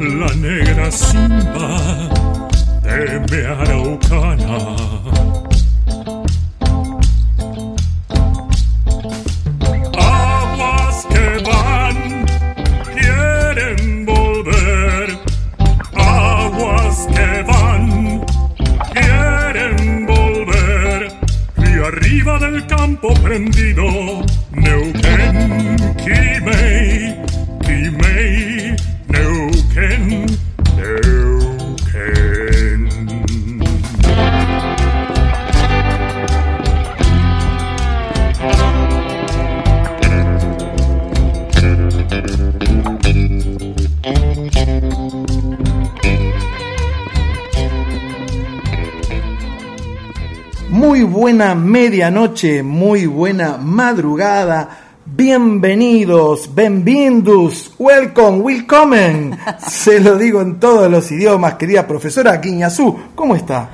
[0.00, 2.08] La negra simba
[2.82, 4.76] de mi araucana.
[9.98, 12.26] Aguas que van,
[12.94, 15.18] quieren volver.
[15.96, 18.24] Aguas que van,
[18.92, 21.12] quieren volver.
[21.56, 23.84] Y arriba del campo prendido,
[24.52, 25.76] Neuquén,
[51.28, 54.94] buena medianoche, muy buena madrugada.
[55.04, 59.38] Bienvenidos, bienvenidos, welcome, welcome.
[59.68, 62.98] Se lo digo en todos los idiomas, querida profesora Guiñazú.
[63.14, 63.68] ¿Cómo está?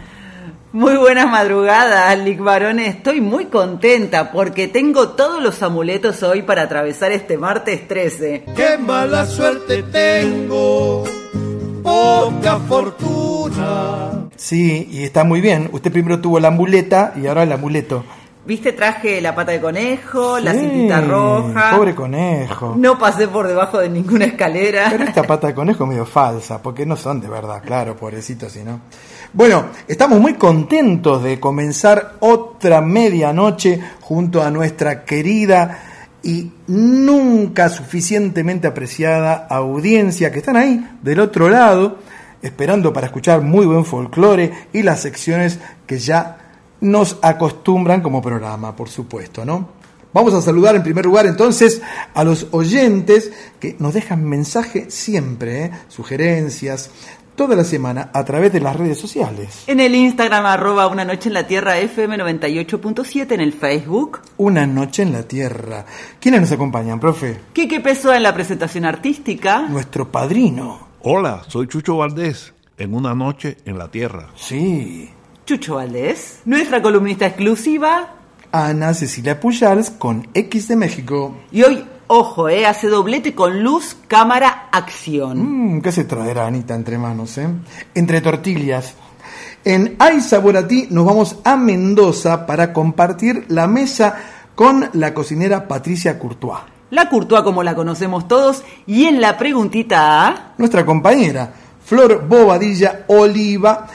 [0.72, 2.88] Muy buenas madrugadas, Lick Barone.
[2.88, 8.46] Estoy muy contenta porque tengo todos los amuletos hoy para atravesar este martes 13.
[8.56, 11.04] Qué mala suerte tengo,
[11.84, 14.28] poca fortuna.
[14.34, 15.68] Sí, y está muy bien.
[15.72, 18.02] Usted primero tuvo la muleta y ahora el amuleto.
[18.46, 21.76] Viste, traje la pata de conejo, la cintita roja.
[21.76, 22.74] Pobre conejo.
[22.76, 24.88] No pasé por debajo de ninguna escalera.
[24.90, 28.52] Pero esta pata de conejo es medio falsa, porque no son de verdad, claro, pobrecitos,
[28.52, 28.80] si no.
[29.32, 35.93] Bueno, estamos muy contentos de comenzar otra medianoche junto a nuestra querida
[36.24, 41.98] y nunca suficientemente apreciada audiencia que están ahí del otro lado,
[42.42, 46.38] esperando para escuchar muy buen folclore y las secciones que ya
[46.80, 49.68] nos acostumbran como programa, por supuesto, ¿no?
[50.14, 51.82] Vamos a saludar en primer lugar entonces
[52.14, 55.70] a los oyentes que nos dejan mensaje siempre, ¿eh?
[55.88, 56.90] sugerencias,
[57.36, 59.64] toda la semana a través de las redes sociales.
[59.66, 64.20] En el Instagram, arroba una noche en la tierra FM 98.7, en el Facebook.
[64.36, 65.84] Una noche en la tierra.
[66.20, 67.40] ¿Quiénes nos acompañan, profe?
[67.52, 69.62] Quique Pessoa en la presentación artística.
[69.68, 70.88] Nuestro padrino.
[71.02, 74.30] Hola, soy Chucho Valdés, en una noche en la Tierra.
[74.36, 75.10] Sí.
[75.44, 76.40] Chucho Valdés.
[76.46, 78.14] Nuestra columnista exclusiva.
[78.50, 81.36] Ana Cecilia Pujals con X de México.
[81.52, 85.76] Y hoy, ojo, eh, hace doblete con luz, cámara, acción.
[85.76, 87.48] Mm, ¿Qué se traerá Anita entre manos, eh?
[87.94, 88.94] Entre tortillas.
[89.64, 94.16] En Ay Sabor a Ti nos vamos a Mendoza para compartir la mesa
[94.54, 96.60] con la cocinera Patricia Courtois.
[96.90, 98.62] La Courtois como la conocemos todos.
[98.86, 101.52] Y en la preguntita A, Nuestra compañera
[101.84, 103.86] Flor Bobadilla Oliva.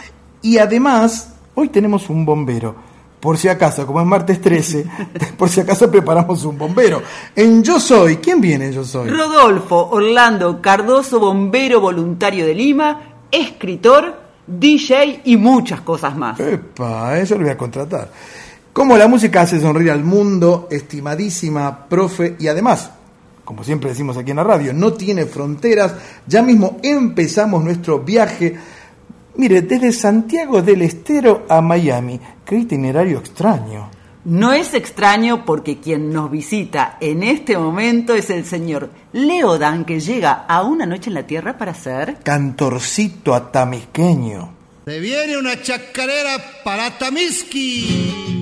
[0.42, 2.89] Y además, hoy tenemos un bombero.
[3.20, 4.86] Por si acaso, como es martes 13,
[5.38, 7.02] por si acaso preparamos un bombero.
[7.36, 9.10] En Yo Soy, ¿quién viene en Yo Soy?
[9.10, 16.40] Rodolfo Orlando Cardoso, bombero voluntario de Lima, escritor, DJ y muchas cosas más.
[16.40, 18.10] Epa, eso lo voy a contratar.
[18.72, 22.92] Como la música hace sonreír al mundo, estimadísima profe, y además,
[23.44, 25.94] como siempre decimos aquí en la radio, no tiene fronteras.
[26.26, 28.58] Ya mismo empezamos nuestro viaje.
[29.40, 32.20] Mire, desde Santiago del Estero a Miami.
[32.46, 33.90] Qué itinerario extraño.
[34.26, 40.02] No es extraño porque quien nos visita en este momento es el señor Leodan que
[40.02, 42.18] llega a una noche en la Tierra para ser...
[42.22, 44.52] Cantorcito atamisqueño.
[44.86, 48.39] Se viene una chacarera para Tamiski.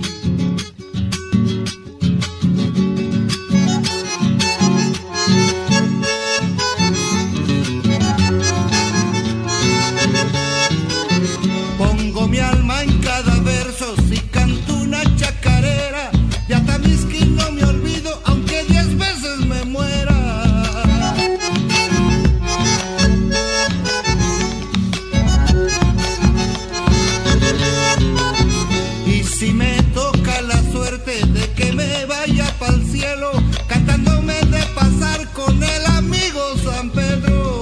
[33.68, 37.62] Cantándome de pasar con el amigo San Pedro.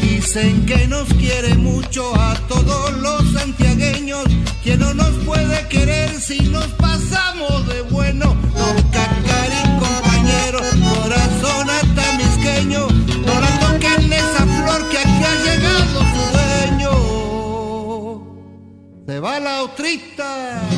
[0.00, 4.24] Dicen que nos quiere mucho a todos los santiagueños,
[4.64, 8.49] que no nos puede querer si nos pasamos de bueno.
[19.10, 20.69] Se va la otrita.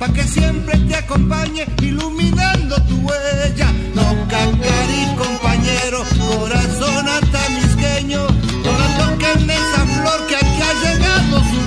[0.00, 3.70] Para que siempre te acompañe iluminando tu huella.
[3.94, 8.26] No cacari, compañero, corazón atamisqueño,
[8.64, 11.60] no la toquen esa flor que aquí ha llegado su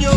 [0.00, 0.14] dueño.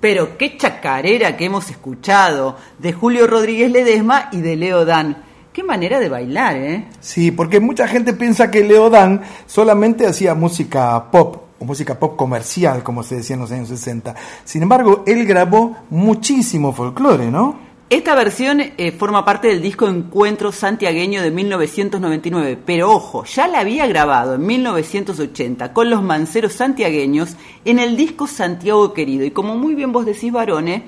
[0.00, 5.22] Pero qué chacarera que hemos escuchado de Julio Rodríguez Ledesma y de Leo Dan.
[5.52, 6.88] Qué manera de bailar, ¿eh?
[7.00, 12.82] Sí, porque mucha gente piensa que Leodán solamente hacía música pop o música pop comercial,
[12.82, 14.14] como se decía en los años 60.
[14.44, 17.68] Sin embargo, él grabó muchísimo folclore, ¿no?
[17.90, 23.60] Esta versión eh, forma parte del disco Encuentro Santiagueño de 1999, pero ojo, ya la
[23.60, 29.24] había grabado en 1980 con los manceros santiagueños en el disco Santiago Querido.
[29.24, 30.82] Y como muy bien vos decís, varones,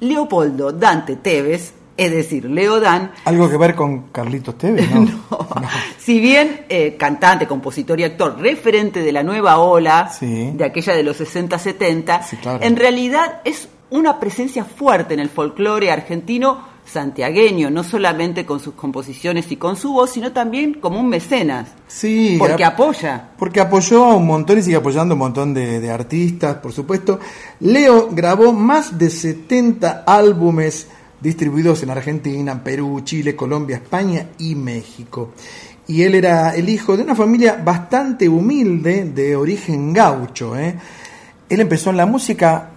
[0.00, 5.00] Leopoldo Dante Tevez, es decir, Leo Dan, Algo que ver con Carlitos Tevez, ¿no?
[5.30, 5.68] No.
[5.98, 10.50] Si bien eh, cantante, compositor y actor, referente de la nueva ola, Sí.
[10.54, 12.62] de aquella de los 60-70, Sí, claro.
[12.62, 18.74] en realidad es una presencia fuerte en el folclore argentino santiagueño, no solamente con sus
[18.74, 23.30] composiciones y con su voz, sino también como un mecenas, Sí, porque ap- apoya.
[23.38, 26.72] Porque apoyó a un montón y sigue apoyando a un montón de, de artistas, por
[26.72, 27.20] supuesto.
[27.60, 30.88] Leo grabó más de 70 álbumes
[31.24, 35.32] distribuidos en Argentina, Perú, Chile, Colombia, España y México.
[35.86, 40.54] Y él era el hijo de una familia bastante humilde, de origen gaucho.
[40.56, 40.78] ¿eh?
[41.48, 42.70] Él empezó en la música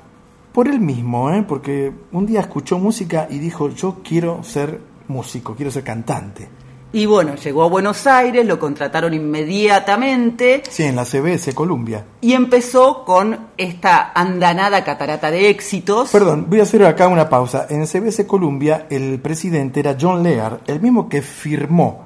[0.53, 1.43] por él mismo, ¿eh?
[1.45, 4.79] porque un día escuchó música y dijo, yo quiero ser
[5.10, 6.48] músico, quiero ser cantante.
[6.94, 12.06] Y bueno, llegó a Buenos Aires, lo contrataron inmediatamente Sí, en la CBS Columbia.
[12.22, 16.10] y empezó con esta andanada catarata de éxitos.
[16.12, 17.67] Perdón, voy a hacer acá una pausa.
[17.70, 22.06] En CBS Columbia el presidente era John Lear, el mismo que firmó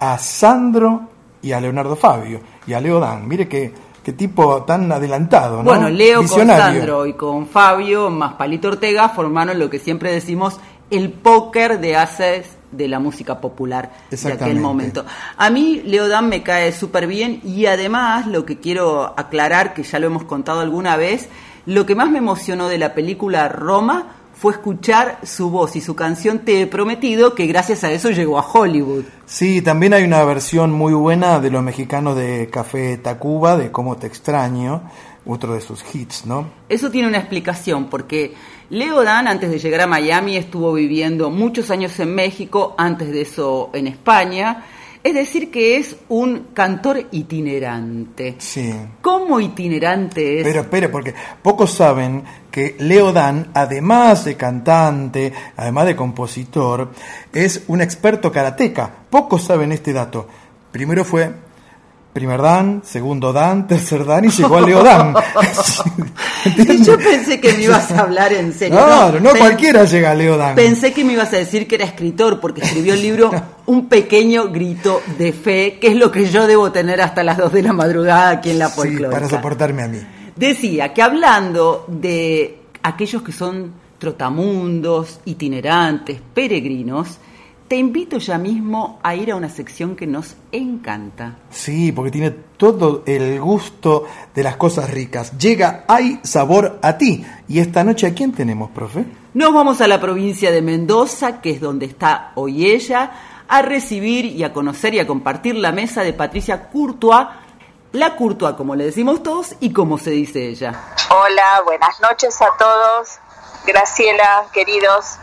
[0.00, 1.02] a Sandro
[1.42, 3.28] y a Leonardo Fabio y a Leo Dan.
[3.28, 5.64] Mire qué, qué tipo tan adelantado, ¿no?
[5.70, 6.64] Bueno, Leo Visionario.
[6.64, 10.58] con Sandro y con Fabio, más Palito Ortega, formaron lo que siempre decimos
[10.90, 15.04] el póker de haces de la música popular de aquel momento.
[15.36, 19.82] A mí Leo Dan me cae súper bien y además lo que quiero aclarar, que
[19.82, 21.28] ya lo hemos contado alguna vez,
[21.66, 25.96] lo que más me emocionó de la película Roma fue escuchar su voz y su
[25.96, 29.04] canción Te he prometido, que gracias a eso llegó a Hollywood.
[29.24, 33.96] Sí, también hay una versión muy buena de los mexicanos de Café Tacuba, de Cómo
[33.96, 34.82] te extraño,
[35.24, 36.46] otro de sus hits, ¿no?
[36.68, 38.34] Eso tiene una explicación, porque
[38.70, 43.22] Leo Dan, antes de llegar a Miami, estuvo viviendo muchos años en México, antes de
[43.22, 44.64] eso en España.
[45.04, 48.34] es decir que es un cantor itinerante.
[48.38, 48.74] Sí.
[49.00, 50.44] ¿Cómo itinerante es?
[50.44, 56.90] Pero espere, porque pocos saben que Leo Dan, además de cantante, además de compositor,
[57.32, 58.90] es un experto karateca.
[59.08, 60.26] Pocos saben este dato.
[60.72, 61.32] Primero fue
[62.16, 65.14] primer Dan, segundo Dan, tercer Dan y llegó a Leo Dan.
[66.82, 68.78] Yo pensé que me ibas a hablar en serio.
[68.78, 70.54] Claro, no, cualquiera llega a Leo Dan.
[70.54, 73.30] Pensé que me ibas a decir que era escritor porque escribió el libro
[73.66, 77.52] Un pequeño grito de fe, que es lo que yo debo tener hasta las 2
[77.52, 79.10] de la madrugada aquí en la Sí, folclórica.
[79.10, 79.98] para soportarme a mí.
[80.36, 87.18] Decía que hablando de aquellos que son trotamundos, itinerantes, peregrinos,
[87.68, 91.36] te invito ya mismo a ir a una sección que nos encanta.
[91.50, 94.04] Sí, porque tiene todo el gusto
[94.34, 95.36] de las cosas ricas.
[95.36, 97.26] Llega, hay sabor a ti.
[97.48, 99.04] Y esta noche, ¿a quién tenemos, profe?
[99.34, 103.10] Nos vamos a la provincia de Mendoza, que es donde está hoy ella,
[103.48, 107.26] a recibir y a conocer y a compartir la mesa de Patricia Courtois,
[107.92, 110.72] la Courtois como le decimos todos y como se dice ella.
[111.10, 113.18] Hola, buenas noches a todos.
[113.66, 115.18] Graciela, queridos.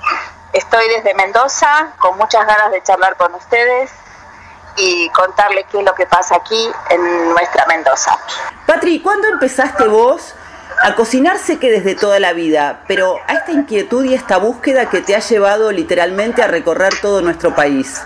[0.54, 3.92] Estoy desde Mendoza con muchas ganas de charlar con ustedes
[4.76, 8.18] y contarles qué es lo que pasa aquí en nuestra Mendoza.
[8.68, 10.36] Patri, ¿cuándo empezaste vos
[10.82, 11.40] a cocinar?
[11.40, 15.16] Sé que desde toda la vida, pero a esta inquietud y esta búsqueda que te
[15.16, 18.02] ha llevado literalmente a recorrer todo nuestro país.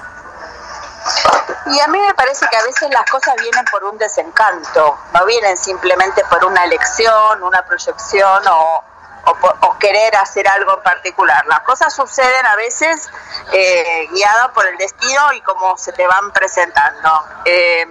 [1.65, 5.25] Y a mí me parece que a veces las cosas vienen por un desencanto, no
[5.25, 8.83] vienen simplemente por una elección, una proyección o,
[9.27, 11.45] o o querer hacer algo en particular.
[11.47, 13.09] Las cosas suceden a veces
[13.51, 17.09] eh, guiadas por el destino y como se te van presentando.
[17.45, 17.85] Eh,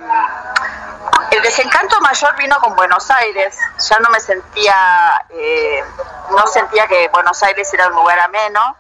[1.31, 3.57] el desencanto mayor vino con Buenos Aires.
[3.89, 5.85] Ya no me sentía, eh,
[6.31, 8.77] no sentía que Buenos Aires era un lugar ameno.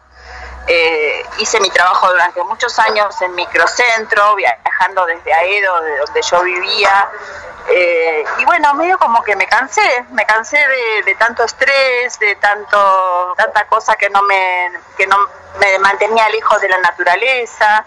[0.67, 6.43] Eh, hice mi trabajo durante muchos años en microcentro, viajando desde Aedo, de donde yo
[6.43, 7.09] vivía.
[7.69, 12.37] Eh, y bueno, medio como que me cansé, me cansé de, de tanto estrés, de
[12.37, 15.17] tanto tanta cosa que no me, que no
[15.59, 17.85] me mantenía lejos de la naturaleza.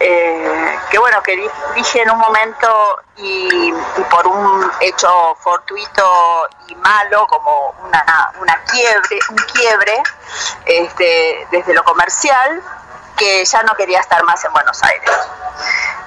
[0.00, 6.48] Eh, que bueno, que di- dije en un momento y, y por un hecho fortuito
[6.68, 10.02] y malo, como una, una quiebre, un quiebre
[10.66, 12.62] este, desde lo comercial,
[13.16, 15.10] que ya no quería estar más en Buenos Aires.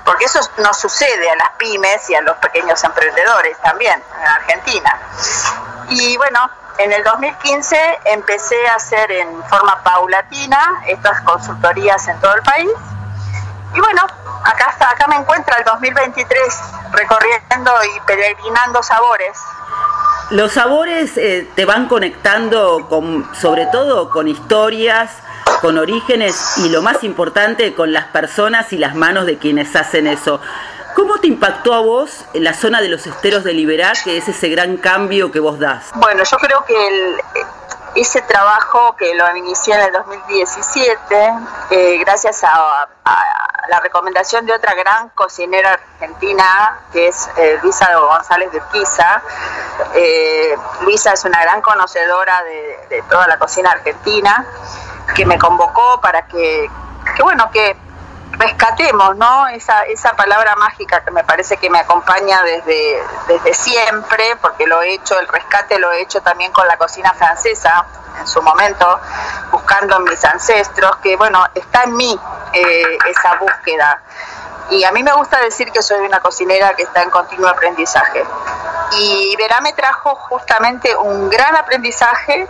[0.05, 4.99] Porque eso nos sucede a las pymes y a los pequeños emprendedores también en Argentina.
[5.89, 12.33] Y bueno, en el 2015 empecé a hacer en forma paulatina estas consultorías en todo
[12.33, 12.69] el país.
[13.73, 14.01] Y bueno,
[14.43, 16.39] acá, está, acá me encuentro el 2023
[16.91, 19.37] recorriendo y peregrinando sabores.
[20.31, 25.11] Los sabores eh, te van conectando con, sobre todo con historias,
[25.61, 30.07] con orígenes y lo más importante, con las personas y las manos de quienes hacen
[30.07, 30.39] eso.
[30.95, 34.27] ¿Cómo te impactó a vos en la zona de los esteros de Liberá, que es
[34.27, 35.85] ese gran cambio que vos das?
[35.95, 37.21] Bueno, yo creo que el-
[37.95, 41.33] ese trabajo que lo inicié en el 2017,
[41.71, 42.87] eh, gracias a,
[43.67, 49.21] la recomendación de otra gran cocinera argentina, que es eh, Luisa González de Urquiza.
[49.93, 54.45] Eh, Luisa es una gran conocedora de, de toda la cocina argentina,
[55.15, 56.69] que me convocó para que,
[57.15, 57.77] que bueno, que
[58.41, 59.47] rescatemos, ¿no?
[59.47, 64.81] Esa, esa palabra mágica que me parece que me acompaña desde, desde siempre, porque lo
[64.81, 67.85] he hecho, el rescate lo he hecho también con la cocina francesa
[68.19, 68.99] en su momento,
[69.51, 72.19] buscando en mis ancestros, que bueno, está en mí
[72.53, 74.01] eh, esa búsqueda.
[74.71, 78.23] Y a mí me gusta decir que soy una cocinera que está en continuo aprendizaje.
[78.97, 82.47] Y Verá me trajo justamente un gran aprendizaje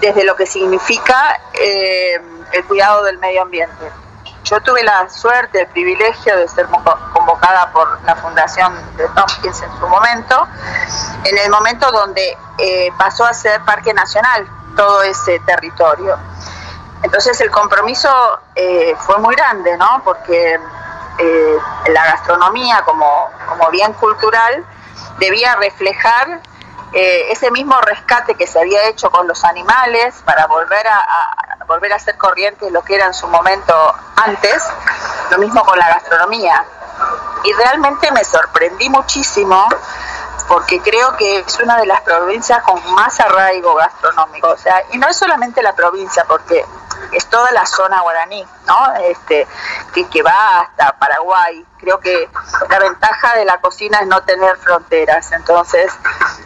[0.00, 2.20] desde lo que significa eh,
[2.52, 4.03] el cuidado del medio ambiente.
[4.44, 9.70] Yo tuve la suerte, el privilegio de ser convocada por la Fundación de Tompkins en
[9.78, 10.46] su momento,
[11.24, 14.46] en el momento donde eh, pasó a ser Parque Nacional
[14.76, 16.18] todo ese territorio.
[17.02, 18.10] Entonces el compromiso
[18.54, 20.02] eh, fue muy grande, ¿no?
[20.04, 20.60] Porque
[21.18, 21.58] eh,
[21.88, 24.62] la gastronomía como, como bien cultural
[25.18, 26.40] debía reflejar
[26.94, 31.64] eh, ese mismo rescate que se había hecho con los animales para volver a, a-
[31.66, 33.74] volver a ser corrientes lo que era en su momento
[34.16, 34.62] antes,
[35.30, 36.64] lo mismo con la gastronomía.
[37.44, 39.68] Y realmente me sorprendí muchísimo
[40.48, 44.98] porque creo que es una de las provincias con más arraigo gastronómico, o sea, y
[44.98, 46.64] no es solamente la provincia, porque
[47.14, 48.94] es toda la zona guaraní, ¿no?
[48.96, 49.46] Este,
[49.92, 51.64] que, va hasta Paraguay.
[51.78, 52.28] Creo que
[52.68, 55.92] la ventaja de la cocina es no tener fronteras, entonces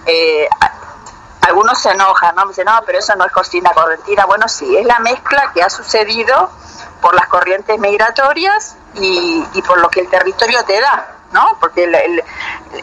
[0.07, 0.49] eh,
[1.43, 2.45] algunos se enojan, ¿no?
[2.45, 4.27] Me dicen, no, pero eso no es cocina correntina.
[4.27, 6.51] Bueno, sí, es la mezcla que ha sucedido
[7.01, 11.57] por las corrientes migratorias y, y por lo que el territorio te da, ¿no?
[11.61, 11.95] Porque el-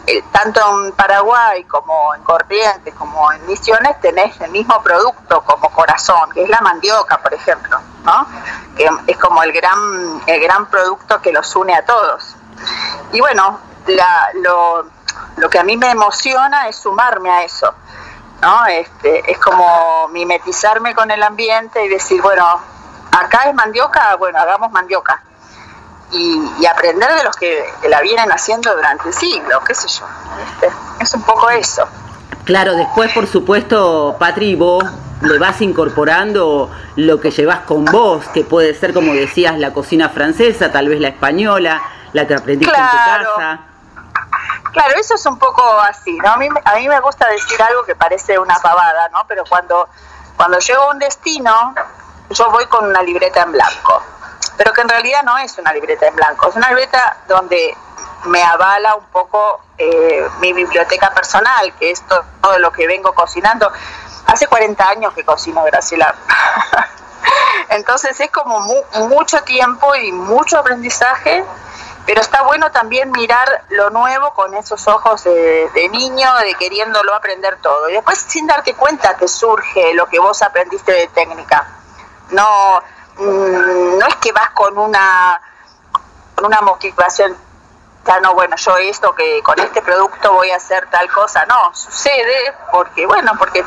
[0.06, 5.70] el- tanto en Paraguay como en Corrientes como en Misiones tenés el mismo producto como
[5.70, 8.26] corazón, que es la mandioca, por ejemplo, ¿no?
[8.76, 12.36] Que es como el gran, el gran producto que los une a todos.
[13.12, 14.86] Y bueno, la- lo,
[15.36, 17.74] lo que a mí me emociona es sumarme a eso,
[18.40, 18.66] ¿no?
[18.66, 22.60] Este, es como mimetizarme con el ambiente y decir, bueno,
[23.12, 25.22] acá es mandioca, bueno, hagamos mandioca.
[26.12, 30.06] Y, y aprender de los que, que la vienen haciendo durante siglos, qué sé yo.
[30.38, 30.70] ¿viste?
[31.00, 31.86] Es un poco eso.
[32.44, 34.84] Claro, después, por supuesto, Patri, vos
[35.20, 40.08] le vas incorporando lo que llevas con vos, que puede ser, como decías, la cocina
[40.10, 41.82] francesa, tal vez la española,
[42.12, 43.60] la que aprendiste en tu casa.
[44.72, 46.32] Claro, eso es un poco así, ¿no?
[46.32, 49.24] A mí, a mí me gusta decir algo que parece una pavada, ¿no?
[49.26, 49.88] Pero cuando,
[50.36, 51.74] cuando llego a un destino,
[52.30, 54.02] yo voy con una libreta en blanco.
[54.56, 57.76] Pero que en realidad no es una libreta en blanco, es una libreta donde
[58.24, 63.12] me avala un poco eh, mi biblioteca personal, que es to- todo lo que vengo
[63.14, 63.70] cocinando.
[64.26, 66.14] Hace 40 años que cocino, Graciela.
[67.68, 71.44] Entonces es como mu- mucho tiempo y mucho aprendizaje,
[72.04, 77.14] pero está bueno también mirar lo nuevo con esos ojos de, de niño, de queriéndolo
[77.14, 77.88] aprender todo.
[77.88, 81.66] Y después sin darte cuenta te surge lo que vos aprendiste de técnica.
[82.30, 82.80] No,
[83.18, 85.40] mm, no es que vas con una,
[86.34, 87.36] con una motivación,
[88.06, 91.44] ya no, bueno, yo esto, que con este producto voy a hacer tal cosa.
[91.46, 93.64] No, sucede porque, bueno, porque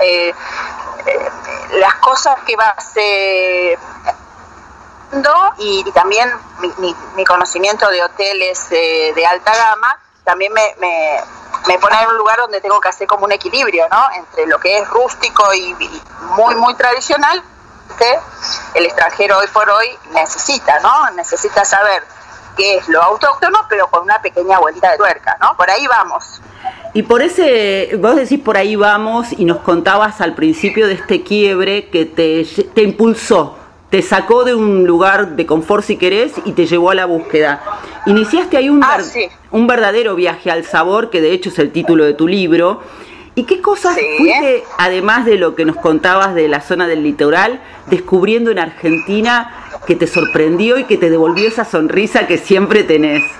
[0.00, 0.34] eh,
[1.06, 1.30] eh,
[1.74, 3.78] las cosas que vas eh,
[5.58, 6.30] y, y también
[6.60, 11.20] mi, mi- mi conocimiento de hoteles eh, de alta gama también me, me,
[11.66, 14.06] me pone en un lugar donde tengo que hacer como un equilibrio, ¿no?
[14.14, 15.74] Entre lo que es rústico y,
[16.36, 17.42] muy, muy tradicional,
[18.74, 21.10] el extranjero hoy por hoy necesita, ¿no?
[21.16, 22.02] Necesita saber
[22.56, 25.56] qué es lo autóctono, pero con una pequeña vuelta de tuerca, ¿no?
[25.56, 26.40] Por ahí vamos.
[26.94, 31.22] Y por ese, vos decís por ahí vamos y nos contabas al principio de este
[31.22, 33.56] quiebre que te, te impulsó,
[33.88, 37.62] te sacó de un lugar de confort si querés y te llevó a la búsqueda.
[38.06, 39.28] Iniciaste ahí un, Ah, ver- sí.
[39.50, 42.82] un verdadero viaje al sabor, que de hecho es el título de tu libro.
[43.34, 44.02] ¿Y qué cosas Sí.
[44.18, 49.68] fuiste, además de lo que nos contabas de la zona del litoral, descubriendo en Argentina
[49.86, 53.22] que te sorprendió y que te devolvió esa sonrisa que siempre tenés?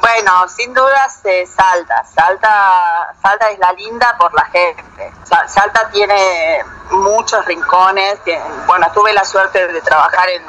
[0.00, 2.02] Bueno, sin dudas eh, Salta.
[2.04, 3.14] Salta.
[3.20, 5.12] Salta es la linda por la gente.
[5.24, 8.22] Sa- Salta tiene muchos rincones.
[8.24, 10.42] tiene- bueno, tuve la suerte de trabajar en,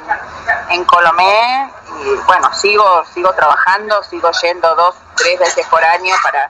[0.69, 1.69] en Colomé
[2.03, 6.49] y bueno, sigo, sigo trabajando, sigo yendo dos, tres veces por año para,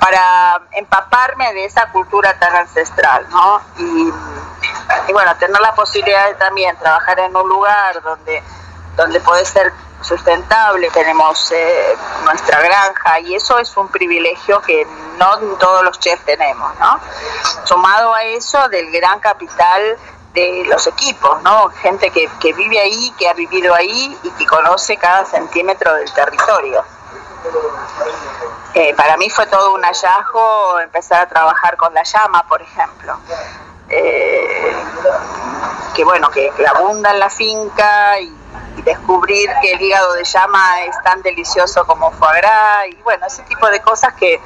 [0.00, 3.60] para empaparme de esa cultura tan ancestral, ¿no?
[3.78, 4.12] Y,
[5.08, 8.42] y bueno, tener la posibilidad de también trabajar en un lugar donde,
[8.96, 9.72] donde puede ser
[10.04, 14.86] sustentable, tenemos eh, nuestra granja y eso es un privilegio que
[15.16, 17.00] no todos los chefs tenemos, ¿no?
[17.64, 19.96] Sumado a eso del gran capital
[20.34, 21.70] de los equipos, ¿no?
[21.80, 26.12] Gente que, que vive ahí, que ha vivido ahí y que conoce cada centímetro del
[26.12, 26.84] territorio.
[28.74, 33.16] Eh, para mí fue todo un hallazgo empezar a trabajar con la llama, por ejemplo.
[33.88, 34.72] Eh,
[35.94, 38.32] que bueno, que, que abunda en la finca y,
[38.84, 43.42] descubrir que el hígado de llama es tan delicioso como foie gras y bueno, ese
[43.44, 44.38] tipo de cosas que,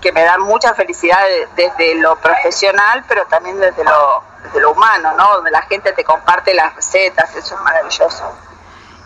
[0.00, 4.72] que me dan mucha felicidad de- desde lo profesional, pero también desde lo, desde lo
[4.72, 5.34] humano, ¿no?
[5.34, 8.32] Donde la gente te comparte las recetas, eso es maravilloso.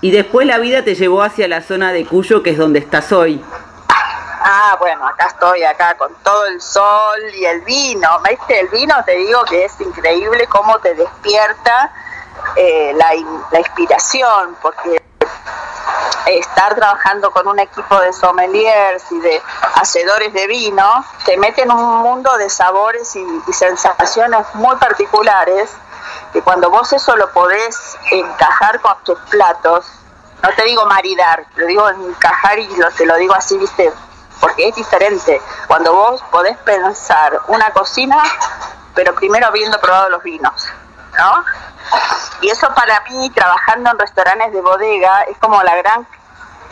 [0.01, 3.12] Y después la vida te llevó hacia la zona de Cuyo, que es donde estás
[3.12, 3.45] hoy.
[4.47, 8.21] Ah, bueno, acá estoy, acá con todo el sol y el vino.
[8.29, 8.61] ¿Viste?
[8.61, 11.91] El vino te digo que es increíble cómo te despierta
[12.55, 13.15] eh, la,
[13.51, 15.03] la inspiración, porque
[16.27, 19.43] estar trabajando con un equipo de sommeliers y de
[19.77, 25.71] hacedores de vino te mete en un mundo de sabores y, y sensaciones muy particulares
[26.35, 29.87] que cuando vos eso lo podés encajar con tus platos,
[30.43, 33.93] no te digo maridar, lo digo encajar y lo, te lo digo así, viste,
[34.45, 35.41] porque es diferente.
[35.67, 38.23] Cuando vos podés pensar una cocina,
[38.95, 40.69] pero primero habiendo probado los vinos,
[41.19, 41.45] ¿no?
[42.43, 46.07] Y eso para mí, trabajando en restaurantes de bodega, es como la gran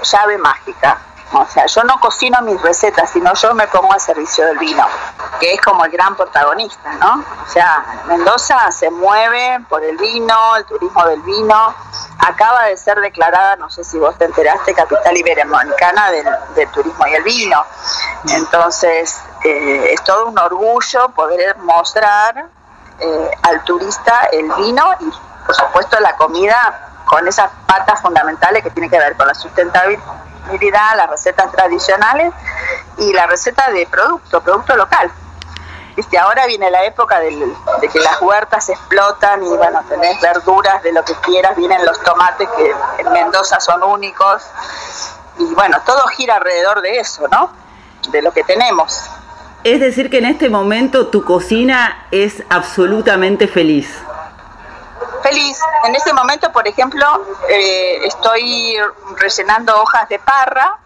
[0.03, 0.99] llave mágica.
[1.35, 4.87] O sea, yo no cocino mis recetas, sino yo me pongo al servicio del vino,
[5.41, 7.25] que es como el gran protagonista, ¿no?
[7.47, 11.75] O sea, Mendoza se mueve por el vino, el turismo del vino.
[12.19, 17.07] Acaba de ser declarada, no sé si vos te enteraste, capital iberoamericana del, del turismo
[17.07, 17.65] y el vino.
[18.29, 22.47] Entonces, eh, es todo un orgullo poder mostrar
[22.99, 25.11] eh, al turista el vino y,
[25.47, 30.97] por supuesto, la comida con esas patas fundamentales que tiene que ver con la sustentabilidad,
[30.97, 32.33] las recetas tradicionales
[32.97, 35.13] y la receta de producto, producto local.
[35.95, 37.29] Viste, ahora viene la época de
[37.93, 42.49] que las huertas explotan y bueno, tenés verduras de lo que quieras, vienen los tomates
[42.57, 44.43] que en Mendoza son únicos
[45.39, 47.51] y bueno, todo gira alrededor de eso, ¿no?
[48.09, 49.05] De lo que tenemos.
[49.65, 54.03] Es decir, que en este momento tu cocina es absolutamente feliz.
[55.23, 55.59] Feliz.
[55.85, 57.07] En este momento, por ejemplo,
[57.49, 58.77] eh, estoy
[59.17, 60.79] rellenando hojas de parra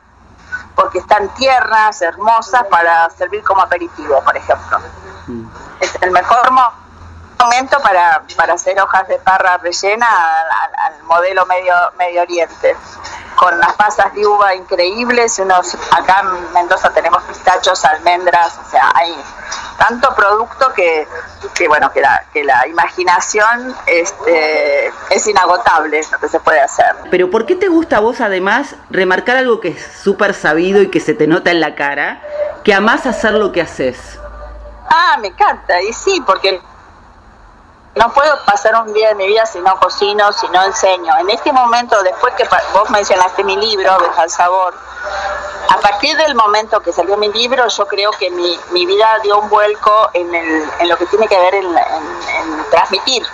[0.75, 4.79] porque están tiernas, hermosas para servir como aperitivo, por ejemplo.
[5.27, 5.47] Mm.
[5.81, 6.86] Es el mejor momento
[7.83, 12.77] para, para hacer hojas de parra rellena al, modelo medio, medio Oriente
[13.37, 18.91] con unas pasas de uva increíbles, unos acá en Mendoza tenemos pistachos, almendras, o sea,
[18.95, 19.15] hay
[19.77, 21.07] tanto producto que,
[21.69, 26.97] bueno, que la, que la imaginación este, es inagotable lo que se puede hacer.
[27.11, 30.91] Pero ¿por qué te gusta a vos además remarcar algo que es súper sabido y
[30.91, 32.23] que se te nota en la cara,
[32.65, 34.19] que amás hacer lo que haces?
[34.89, 36.63] Ah, me encanta, y sí, porque
[37.97, 41.15] no puedo pasar un día de mi vida si no cocino, si no enseño.
[41.19, 44.75] En este momento, después que vos mencionaste mi libro, Deja el Sabor,
[45.69, 49.39] a partir del momento que salió mi libro, yo creo que mi, mi vida dio
[49.39, 53.27] un vuelco en, el, en lo que tiene que ver en, en transmitir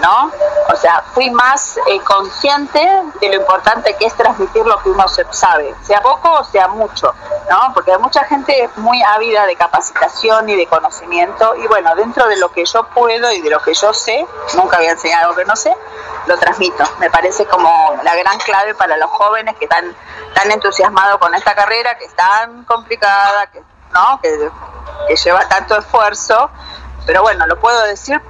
[0.00, 0.30] ¿no?
[0.72, 2.80] O sea, fui más eh, consciente
[3.20, 7.14] de lo importante que es transmitir lo que uno sabe, sea poco o sea mucho,
[7.50, 7.72] ¿no?
[7.74, 12.36] Porque hay mucha gente muy ávida de capacitación y de conocimiento y bueno, dentro de
[12.36, 15.36] lo que yo puedo y de lo que yo sé, nunca voy a enseñar algo
[15.36, 15.74] que no sé,
[16.26, 16.84] lo transmito.
[16.98, 19.94] Me parece como la gran clave para los jóvenes que están
[20.34, 24.20] tan entusiasmados con esta carrera, que es tan complicada, que, ¿no?
[24.22, 24.50] que,
[25.08, 26.50] que lleva tanto esfuerzo,
[27.06, 28.20] pero bueno, lo puedo decir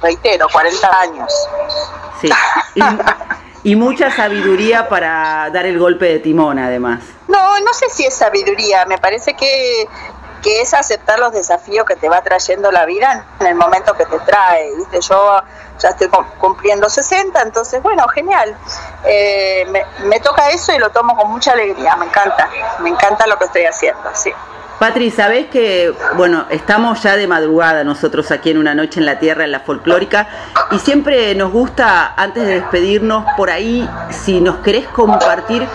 [0.00, 1.32] reitero, 40 años.
[2.20, 2.30] Sí.
[3.62, 7.00] Y, mucha sabiduría para dar el golpe de timón, además.
[7.28, 9.86] No, no sé si es sabiduría, me parece que,
[10.42, 14.06] que es aceptar los desafíos que te va trayendo la vida en el momento que
[14.06, 14.74] te trae.
[14.76, 15.00] ¿viste?
[15.02, 15.42] Yo
[15.78, 16.08] ya estoy
[16.38, 18.56] cumpliendo 60, entonces, bueno, genial.
[19.04, 23.26] Eh, me, me toca eso y lo tomo con mucha alegría, me encanta, me encanta
[23.26, 24.32] lo que estoy haciendo, sí.
[24.80, 29.18] Patri, sabés que, bueno, estamos ya de madrugada nosotros aquí en Una Noche en la
[29.18, 30.26] Tierra, en la folclórica,
[30.70, 35.68] y siempre nos gusta, antes de despedirnos, por ahí, si nos querés compartir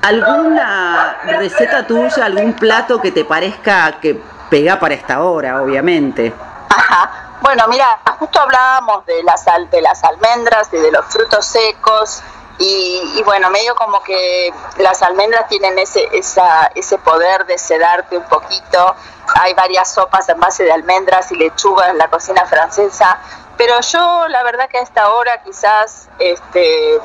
[0.00, 6.32] alguna receta tuya, algún plato que te parezca que pega para esta hora, obviamente.
[6.70, 7.10] Ajá.
[7.38, 7.86] Bueno, mira,
[8.18, 12.22] justo hablábamos de las, de las almendras y de los frutos secos,
[12.58, 18.24] y, bueno, medio como que las almendras tienen ese, esa, ese poder de sedarte un
[18.24, 18.94] poquito.
[19.34, 23.18] Hay varias sopas en base de almendras y lechugas en la cocina francesa.
[23.58, 26.98] Pero yo la verdad que a esta hora quizás este,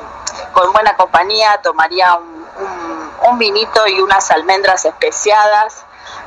[0.52, 5.84] con buena compañía tomaría un, vinito y unas almendras especiadas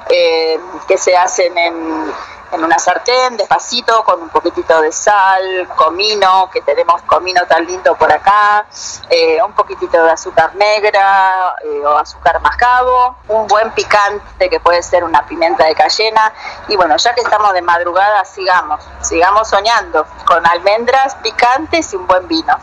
[0.10, 2.14] eh, que se hacen en
[2.52, 7.96] en una sartén, despacito, con un poquitito de sal, comino, que tenemos comino tan lindo
[7.96, 8.66] por acá,
[9.10, 14.82] eh, un poquitito de azúcar negra eh, o azúcar mascabo, un buen picante que puede
[14.84, 16.34] ser una pimienta de cayena.
[16.68, 22.08] Y bueno, ya que estamos de madrugada, sigamos, sigamos soñando con almendras picantes y un
[22.08, 22.58] buen vino.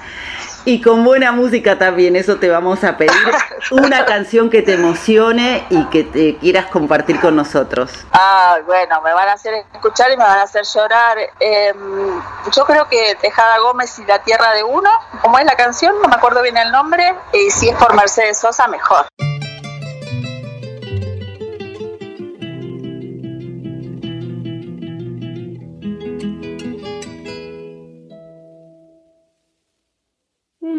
[0.65, 3.13] Y con buena música también, eso te vamos a pedir.
[3.73, 7.91] Una canción que te emocione y que te quieras compartir con nosotros.
[8.13, 11.19] Ah, bueno, me van a hacer escuchar y me van a hacer llorar.
[11.41, 12.23] Em,
[12.55, 16.01] yo creo que Tejada Gómez y La Tierra de Uno, ¿cómo es la canción?
[16.01, 17.15] No me acuerdo bien el nombre.
[17.33, 19.07] Y si es por Mercedes Sosa, mejor.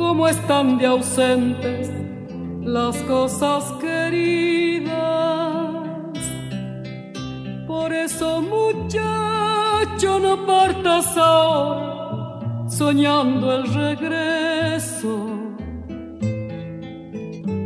[0.00, 1.90] como están de ausentes
[2.62, 4.90] las cosas queridas.
[7.66, 15.26] Por eso, muchacho, no partas ahora soñando el regreso.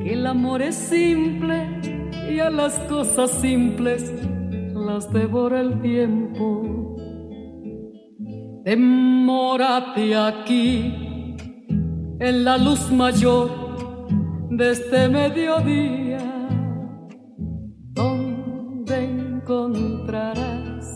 [0.02, 1.68] Que el amor es simple
[2.28, 4.12] y a las cosas simples
[4.74, 6.96] las devora el tiempo.
[8.64, 11.13] Demórate aquí
[12.20, 13.50] en la luz mayor
[14.50, 16.18] de este mediodía,
[17.92, 20.94] donde encontrarás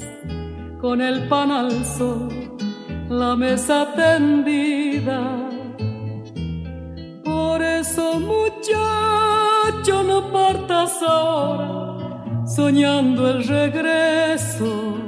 [0.80, 2.28] con el pan al sol
[3.08, 5.48] la mesa tendida.
[7.24, 15.07] Por eso, muchacho, no partas ahora soñando el regreso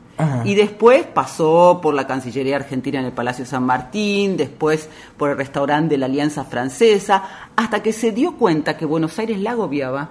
[0.45, 5.37] Y después pasó por la Cancillería Argentina en el Palacio San Martín, después por el
[5.37, 10.11] restaurante de la Alianza Francesa, hasta que se dio cuenta que Buenos Aires la agobiaba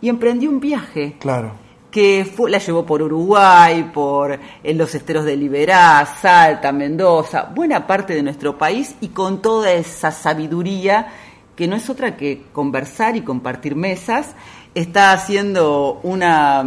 [0.00, 1.16] y emprendió un viaje.
[1.20, 1.61] Claro
[1.92, 8.14] que la llevó por Uruguay, por en los esteros de Liberá, Salta, Mendoza, buena parte
[8.14, 11.08] de nuestro país y con toda esa sabiduría
[11.54, 14.34] que no es otra que conversar y compartir mesas,
[14.74, 16.64] está haciendo una,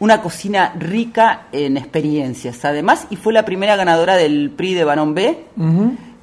[0.00, 5.14] una cocina rica en experiencias, además, y fue la primera ganadora del PRI de Barón
[5.14, 5.44] B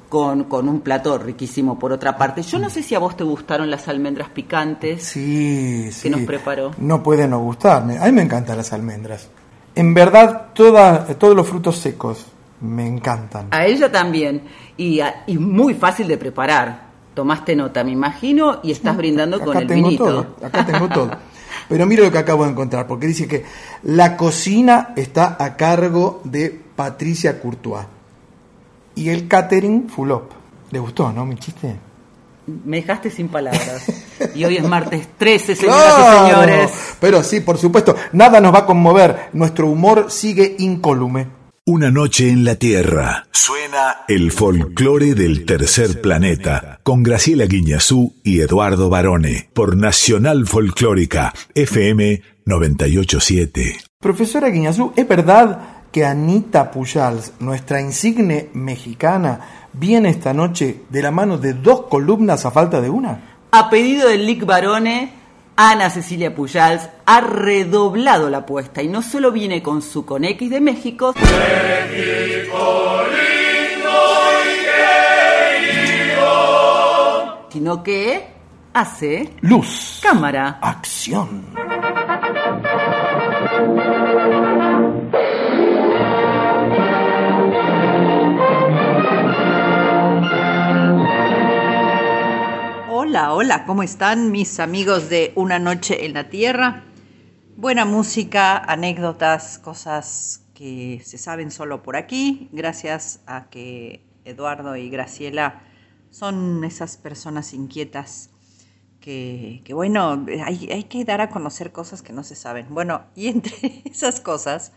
[0.08, 2.42] con, un plato riquísimo por otra parte.
[2.42, 6.72] Yo no sé si a vos te gustaron las almendras picantes sí, que nos preparó.
[6.78, 7.98] No puede no gustarme.
[7.98, 9.28] A mí me encantan las almendras.
[9.74, 12.26] En verdad, toda, todos los frutos secos
[12.60, 13.48] me encantan.
[13.50, 14.42] A ella también.
[14.76, 16.84] Y, y muy fácil de preparar.
[17.14, 20.04] Tomaste nota, me imagino, y estás brindando con el tengo vinito.
[20.04, 21.10] Todo, acá tengo todo.
[21.68, 23.44] Pero mira lo que acabo de encontrar, porque dice que
[23.84, 27.86] la cocina está a cargo de Patricia Courtois.
[28.94, 30.28] Y el catering full up.
[30.70, 31.76] ¿Le gustó, no, mi chiste?
[32.46, 33.86] Me dejaste sin palabras.
[34.34, 36.70] Y hoy es martes 13, señoras y señores.
[37.00, 39.30] Pero sí, por supuesto, nada nos va a conmover.
[39.32, 41.26] Nuestro humor sigue incólume.
[41.66, 43.26] Una noche en la Tierra.
[43.30, 51.32] Suena el folclore del tercer planeta con Graciela Guiñazú y Eduardo Barone por Nacional Folclórica
[51.54, 53.78] FM 987.
[53.98, 61.12] Profesora Guiñazú, ¿es verdad que Anita Pujals, nuestra insigne mexicana, viene esta noche de la
[61.12, 63.36] mano de dos columnas a falta de una?
[63.52, 65.12] A pedido del Lic Barone,
[65.54, 70.50] Ana Cecilia Pujals ha redoblado la apuesta y no solo viene con su con X
[70.50, 71.14] de México,
[77.50, 78.26] sino que
[78.72, 81.54] hace luz, cámara, acción.
[93.14, 96.82] Hola, hola, ¿cómo están mis amigos de Una Noche en la Tierra?
[97.56, 104.90] Buena música, anécdotas, cosas que se saben solo por aquí, gracias a que Eduardo y
[104.90, 105.62] Graciela
[106.10, 108.30] son esas personas inquietas
[108.98, 112.66] que, bueno, hay, que dar a conocer cosas que no se saben.
[112.70, 114.72] Bueno, y entre esas cosas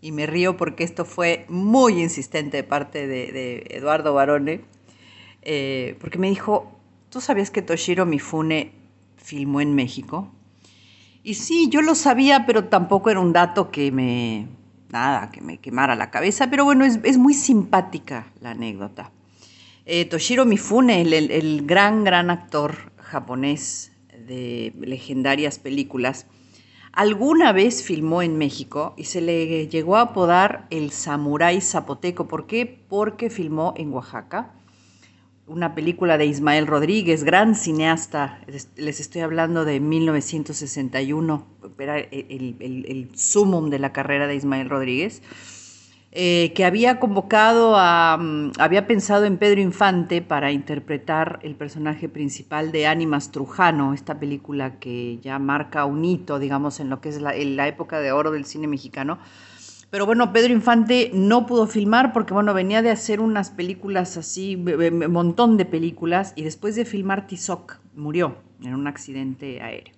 [0.00, 4.64] y me río porque esto fue muy insistente de parte de, Eduardo Barone,
[5.42, 6.80] eh, porque me dijo,
[7.14, 8.72] ¿tú sabías que Toshiro Mifune
[9.16, 10.32] filmó en México?
[11.22, 14.48] Y sí, yo lo sabía, pero tampoco era un dato que me,
[14.90, 19.12] nada, que me quemara la cabeza, pero bueno, es, muy simpática la anécdota.
[19.86, 23.92] Eh, Toshiro Mifune, el gran, gran actor japonés
[24.26, 26.26] de legendarias películas,
[26.90, 32.26] alguna vez filmó en México y se le llegó a apodar el samurái zapoteco.
[32.26, 32.66] ¿Por qué?
[32.88, 34.50] Porque filmó en Oaxaca
[35.46, 38.40] una película de Ismael Rodríguez, gran cineasta,
[38.76, 41.46] les estoy hablando de 1961,
[41.78, 45.22] era el, el, el sumum de la carrera de Ismael Rodríguez.
[46.16, 52.08] Eh, que había convocado a, mm, había pensado en Pedro Infante para interpretar el personaje
[52.08, 57.08] principal de Ánimas Trujano, esta película que ya marca un hito, digamos, en lo que
[57.08, 59.18] es la, la época de oro del cine mexicano.
[59.90, 64.56] Pero bueno, Pedro Infante no pudo filmar porque, bueno, venía de hacer unas películas así,
[64.56, 69.94] un montón de películas, y después de filmar Tizoc, murió en un accidente aéreo.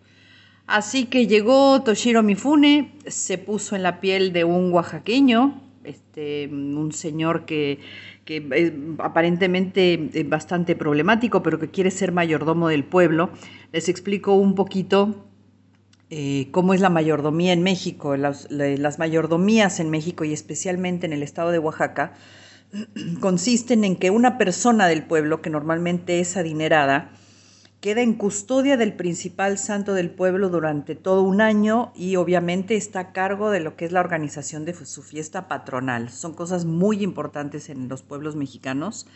[0.67, 6.91] Así que llegó Toshiro Mifune, se puso en la piel de un oaxaqueño, este, un
[6.93, 7.79] señor que,
[8.27, 13.31] es aparentemente bastante problemático, pero que quiere ser mayordomo del pueblo.
[13.71, 15.27] Les explico un poquito
[16.11, 18.17] eh, cómo es la mayordomía en México.
[18.17, 22.15] Las, las, mayordomías en México y especialmente en el estado de Oaxaca
[23.21, 27.11] consisten en que una persona del pueblo, que normalmente es adinerada,
[27.81, 33.01] queda en custodia del principal santo del pueblo durante todo un año y obviamente está
[33.01, 36.11] a cargo de lo que es la organización de su fiesta patronal.
[36.11, 39.07] Son cosas muy importantes en los pueblos mexicanos.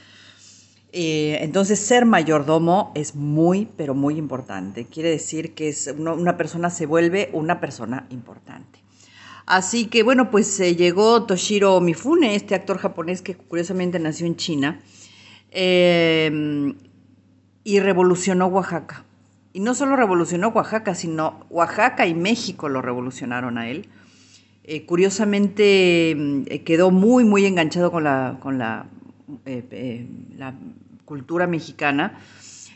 [0.92, 4.86] Eh, entonces ser mayordomo es muy, pero muy importante.
[4.86, 8.80] Quiere decir que una, persona se vuelve una persona importante.
[9.46, 14.80] Así que bueno, pues llegó Toshiro Mifune, este actor japonés que curiosamente nació en China.
[15.50, 16.74] Eh,
[17.64, 19.04] y revolucionó Oaxaca.
[19.52, 23.88] Y no solo revolucionó Oaxaca, sino Oaxaca y México lo revolucionaron a él.
[24.64, 30.54] Eh, curiosamente eh, quedó muy, muy enganchado con eh, la
[31.10, 32.20] cultura mexicana.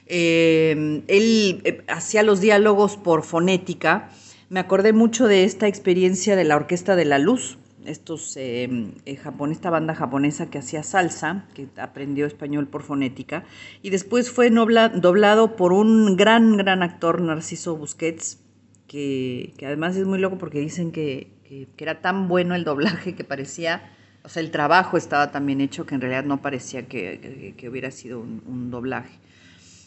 [0.09, 4.11] él hacía los diálogos por fonética.
[4.49, 8.69] Me acordé mucho de esta experiencia de la Orquesta de la Luz, estos, eh,
[9.07, 9.19] eh,
[9.51, 13.45] esta banda japonesa que hacía salsa, que aprendió español por fonética,
[13.83, 18.41] y después fue doblado por un gran, gran actor, Narciso Busquets,
[18.89, 21.33] que, además es muy loco porque dicen que,
[21.79, 23.93] era tan bueno el doblaje que parecía,
[24.25, 27.91] o sea, el trabajo estaba tan bien hecho que en realidad no parecía que, hubiera
[27.91, 29.21] sido un doblaje.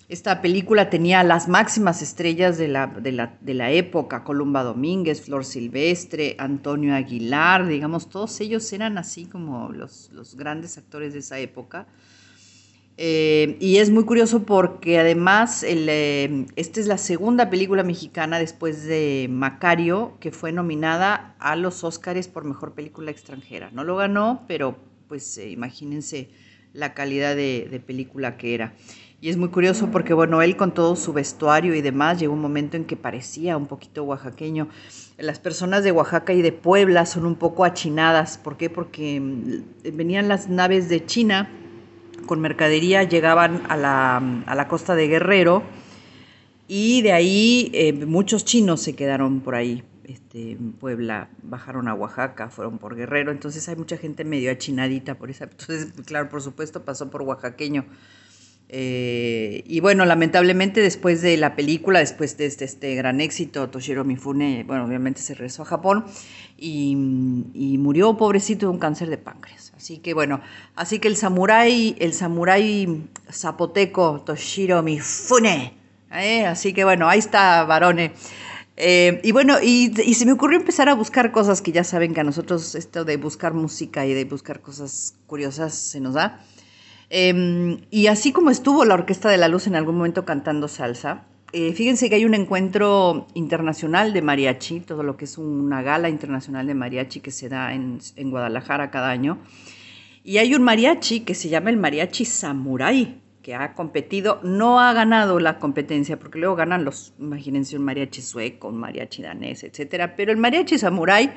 [0.10, 6.38] Esta película tenía las máximas estrellas de la, de la, época, Columba Domínguez, Flor Silvestre,
[6.40, 11.88] Antonio Aguilar, digamos, todos ellos eran así como los, grandes actores de esa época.
[13.00, 18.86] Eh, y es muy curioso porque además eh, esta es la segunda película mexicana después
[18.86, 23.70] de Macario que fue nominada a los Óscares por Mejor Película Extranjera.
[23.72, 26.30] No lo ganó, pero pues eh, imagínense
[26.74, 28.74] la calidad de película que era.
[29.20, 32.42] Y es muy curioso porque, bueno, él con todo su vestuario y demás, llegó un
[32.42, 34.70] momento en que parecía un poquito oaxaqueño.
[35.18, 38.38] Las personas de Oaxaca y de Puebla son un poco achinadas.
[38.38, 38.70] ¿Por qué?
[38.70, 41.50] Porque mm, venían las naves de China
[42.28, 45.64] con mercadería, llegaban a la, a la costa de Guerrero
[46.68, 49.84] y de ahí eh, muchos chinos se quedaron por ahí.
[50.04, 55.16] Este, en Puebla bajaron a Oaxaca, fueron por Guerrero, entonces hay mucha gente medio achinadita
[55.16, 55.46] por esa.
[55.52, 57.86] Entonces, claro, por supuesto, pasó por oaxaqueño.
[58.70, 64.04] Eh, y bueno, lamentablemente después de la película, después de este, este, gran éxito, Toshiro
[64.04, 66.06] Mifune, bueno, obviamente se regresó a Japón
[66.58, 66.96] y,
[67.80, 69.72] murió pobrecito de un cáncer de páncreas.
[69.78, 70.42] Así que bueno,
[70.76, 75.74] así que el samurái, el samurái zapoteco Toshiro Mifune,
[76.12, 76.46] ¿eh?
[76.46, 78.12] así que bueno, ahí está, varones.
[78.76, 82.14] Eh, y bueno, y, y, se me ocurrió empezar a buscar cosas que ya saben
[82.14, 86.44] que a nosotros esto de buscar música y de buscar cosas curiosas se nos da.
[87.10, 91.26] Em, y así como estuvo la Orquesta de la Luz en algún momento cantando salsa,
[91.54, 96.10] eh, fíjense que hay un encuentro internacional de mariachi, todo lo que es una gala
[96.10, 99.38] internacional de mariachi que se da en, Guadalajara cada año.
[100.26, 104.92] Y hay un mariachi que se llama el mariachi samurai, que ha competido, no ha
[104.92, 110.18] ganado la competencia, porque luego ganan los, imagínense, un mariachi sueco, un mariachi danés, etcétera.
[110.18, 111.32] Pero el mariachi samurai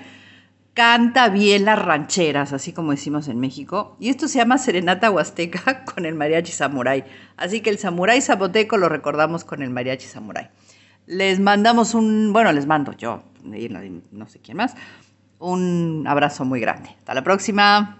[0.74, 3.96] canta bien las rancheras, así como decimos en México.
[4.00, 7.04] Y esto se llama Serenata Huasteca con el mariachi samurai.
[7.36, 10.50] Así que el samurai zapoteco lo recordamos con el mariachi samurai.
[11.06, 14.76] Les mandamos un, bueno, les mando yo, no sé quién más,
[15.38, 16.90] Un abrazo muy grande.
[16.98, 17.98] Hasta la próxima.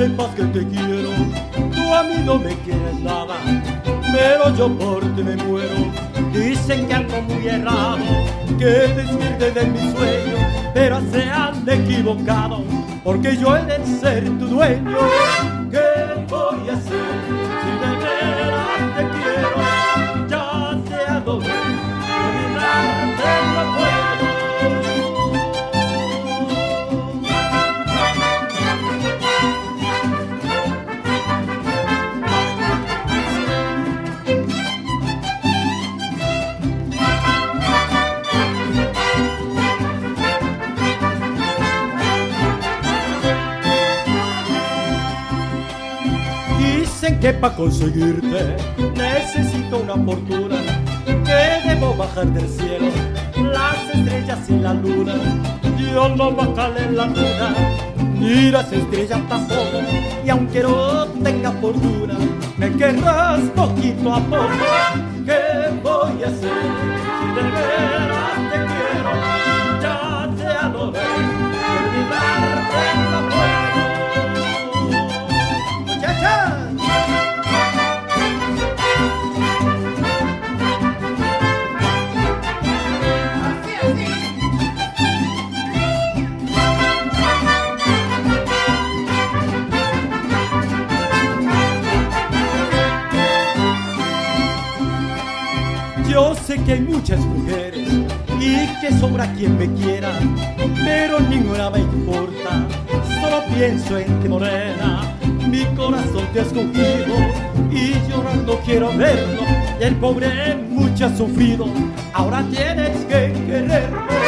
[0.00, 1.10] Sepas que te quiero.
[1.74, 3.36] Tú a mí no me quieres nada,
[4.14, 5.76] pero yo por ti me muero.
[6.32, 7.98] Dicen que algo muy errado,
[8.58, 10.38] que despierte de mi sueño,
[10.72, 12.64] pero se han equivocado,
[13.04, 14.96] porque yo he de ser tu dueño.
[15.70, 17.39] ¿Qué voy a hacer
[47.20, 48.56] que para conseguirte
[48.96, 50.56] necesito una fortuna,
[51.04, 52.90] que debo bajar del cielo
[53.52, 55.14] las estrellas y la luna.
[55.92, 57.54] Yo no bajaré en la luna,
[58.18, 59.82] ni las estrellas tampoco,
[60.24, 62.14] y aunque no tenga fortuna,
[62.56, 64.66] me querrás poquito a poco.
[65.26, 65.40] ¿Qué
[65.82, 66.50] voy a hacer
[67.18, 68.09] si te
[96.50, 97.88] sé que hay muchas mujeres
[98.40, 100.10] y que sobra quien me quiera,
[100.84, 102.66] pero ninguna me importa.
[103.20, 105.16] Solo pienso en ti, morena.
[105.48, 107.14] Mi corazón escogido
[107.70, 109.42] y llorando quiero verlo.
[109.78, 111.66] El pobre mucho ha sufrido.
[112.12, 114.19] Ahora tienes que quererlo.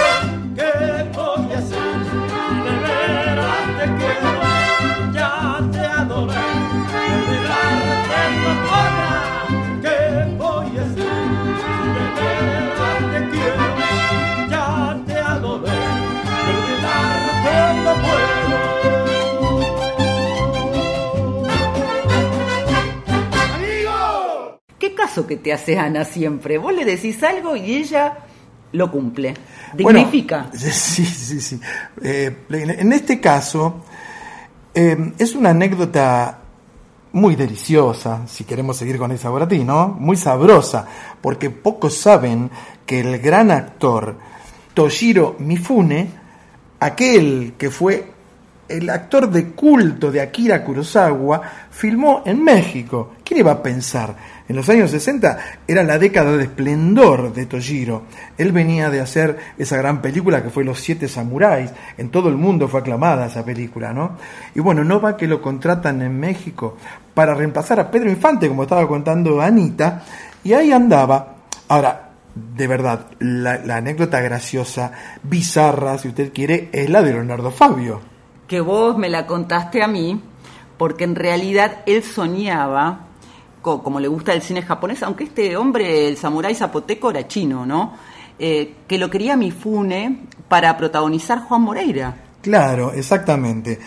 [25.13, 26.57] Caso que te hace Ana siempre?
[26.57, 28.17] Vos le decís algo y ella
[28.73, 29.35] lo cumple.
[29.79, 30.49] Bueno, Dignifica.
[30.55, 31.61] sí, sí, sí.
[32.03, 33.83] Eh, en este caso,
[34.73, 36.39] eh, es una anécdota
[37.13, 39.89] muy deliciosa, si queremos seguir con esa por ti, ¿no?
[39.89, 40.87] Muy sabrosa,
[41.21, 42.51] porque pocos saben
[42.87, 44.17] que el gran actor
[44.73, 46.09] Toshiro Mifune,
[46.81, 48.07] aquel que fue
[48.67, 53.13] el actor de culto de Akira Kurosawa, filmó en México.
[53.23, 54.17] ¿Quién iba a pensar?
[54.53, 58.03] En los años 60 era la década de esplendor de Toshiro.
[58.37, 61.71] Él venía de hacer esa gran película que fue Los Siete Samuráis.
[61.97, 64.19] En todo el mundo fue aclamada esa película, ¿no?
[64.55, 66.77] Y bueno, no va que lo contratan en México
[67.15, 70.05] para reemplazar a Pedro Infante, como estaba contando Anita,
[70.45, 71.37] y ahí andaba.
[71.69, 74.93] Ahora, de verdad, la, anécdota graciosa,
[75.23, 78.03] bizarra, si usted quiere, es la de Leonardo Fabio.
[78.49, 80.21] que vos me la contaste a mí,
[80.77, 83.07] porque en realidad él soñaba,
[83.63, 87.95] como le gusta el cine japonés, aunque este hombre, el samurái zapoteco, era chino, ¿no?
[88.39, 92.15] Eh, que lo quería Mifune para protagonizar Juan Moreira.
[92.43, 93.79] Claro, exactamente.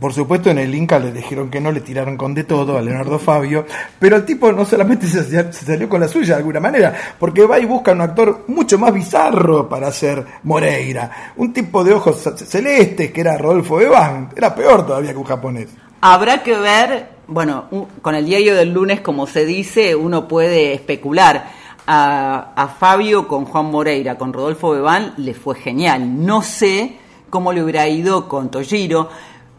[0.00, 2.82] Por supuesto, en el Inca le dijeron que no, le tiraron con de todo a
[2.82, 3.64] Leonardo Fabio,
[3.98, 7.46] pero el tipo no solamente se, se salió con la suya de alguna manera, porque
[7.46, 11.32] va y busca un actor mucho más bizarro para hacer Moreira.
[11.36, 15.24] Un tipo de ojos ce- celestes que era Rodolfo Bebán, era peor todavía que un
[15.24, 15.68] japonés.
[16.00, 20.72] Habrá que ver, bueno, un- con el diario del lunes, como se dice, uno puede
[20.74, 21.64] especular.
[21.86, 26.24] A, a Fabio con Juan Moreira, con Rodolfo Bebán, le fue genial.
[26.24, 26.96] No sé
[27.28, 29.10] cómo le hubiera ido con Toshiro.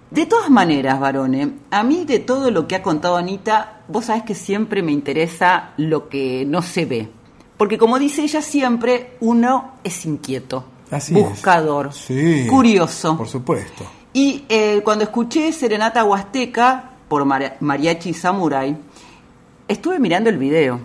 [0.09, 4.23] De todas maneras, varones, a mí de todo lo que ha contado Anita, vos sabés
[4.23, 7.09] que siempre me interesa lo que no se ve.
[7.57, 11.29] Porque como dice ella siempre, uno es inquieto, Así es.
[11.29, 13.17] buscador, Sí, curioso.
[13.17, 13.83] Por supuesto.
[14.13, 18.75] Y eh, cuando escuché Serenata Huasteca por Mari- Mariachi Samurai,
[19.67, 20.79] estuve mirando el video.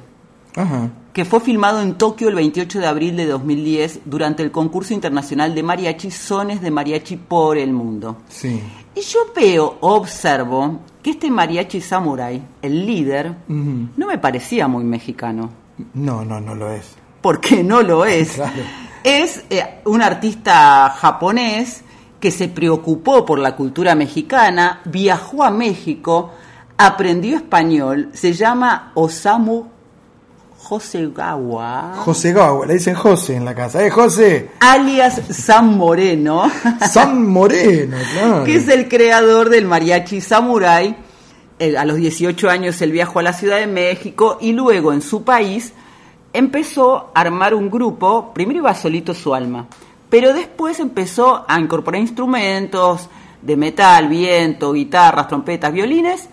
[0.56, 0.90] Ajá.
[1.12, 5.54] que fue filmado en Tokio el 28 de abril de 2010 durante el concurso internacional
[5.54, 8.16] de mariachi Sones de Mariachi por el mundo.
[8.28, 8.60] Sí.
[8.96, 15.50] Y yo veo, observo, que este mariachi samurai, el líder, no me parecía muy mexicano.
[15.94, 16.94] No, no, no lo es.
[17.20, 18.32] Porque no lo es.
[18.34, 18.62] Claro.
[19.04, 21.82] Es eh, un artista japonés
[22.20, 26.30] que se preocupó por la cultura mexicana, viajó a México,
[26.76, 29.66] aprendió español, se llama Osamu
[30.62, 33.84] Josegawa, José Gawa, le dicen José en la casa.
[33.84, 34.50] ¡Eh, José!
[34.60, 36.50] alias San Moreno,
[36.92, 38.44] San Moreno, claro.
[38.44, 40.94] que es el creador del mariachi samurai.
[41.58, 45.02] Eh, a los 18 años él viajó a la Ciudad de México y luego en
[45.02, 45.72] su país
[46.32, 49.66] empezó a armar un grupo, primero iba solito su alma,
[50.10, 53.08] pero después empezó a incorporar instrumentos
[53.40, 56.28] de metal, viento, guitarras, trompetas, violines,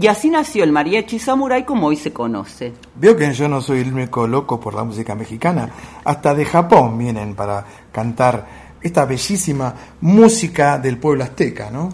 [0.00, 2.72] y así nació el mariachi samurai como hoy se conoce.
[2.94, 5.68] Veo que yo no soy el único loco por la música mexicana.
[6.04, 8.46] Hasta de Japón vienen para cantar
[8.80, 11.90] esta bellísima música del pueblo azteca, ¿no?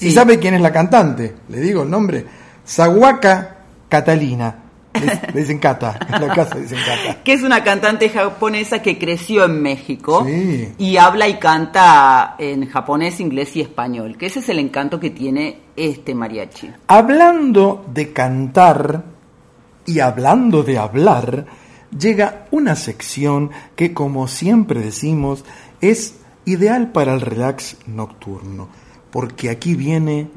[0.00, 1.34] ¿Y sabe quién es la cantante?
[1.48, 2.24] Le digo el nombre.
[2.64, 3.56] Sawaka
[3.88, 4.67] Catalina.
[5.00, 5.98] Le, dicen Cata.
[6.12, 7.22] En la casa dicen Cata.
[7.22, 10.72] que es una cantante japonesa que creció en México Sí.
[10.78, 15.10] y habla y canta en japonés, inglés y español, que ese es el encanto que
[15.10, 16.70] tiene este mariachi.
[16.86, 19.04] Hablando de cantar
[19.86, 21.46] y hablando de hablar,
[21.96, 25.44] llega una sección que, como siempre decimos,
[25.80, 28.68] es ideal para el relax nocturno,
[29.10, 30.28] porque aquí viene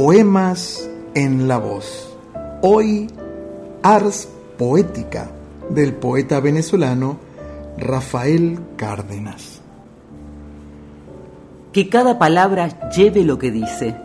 [0.00, 2.16] Poemas en la voz.
[2.62, 3.08] Hoy,
[3.82, 5.28] Ars Poética
[5.70, 7.18] del poeta venezolano
[7.76, 9.60] Rafael Cárdenas.
[11.72, 13.96] Que cada palabra lleve lo que dice,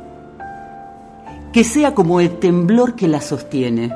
[1.54, 3.94] que sea como el temblor que la sostiene,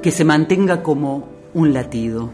[0.00, 1.24] que se mantenga como
[1.54, 2.30] un latido.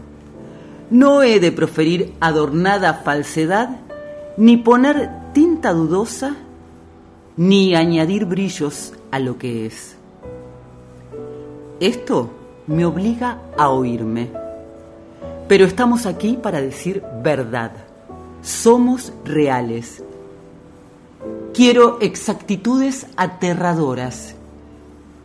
[0.91, 3.79] No he de proferir adornada falsedad,
[4.37, 6.35] ni poner tinta dudosa,
[7.41, 9.95] ni añadir brillos a lo que es.
[11.79, 12.29] Esto
[12.67, 14.29] me obliga a oírme.
[15.47, 17.71] Pero estamos aquí para decir verdad.
[18.43, 20.03] Somos reales.
[21.51, 24.35] Quiero exactitudes aterradoras.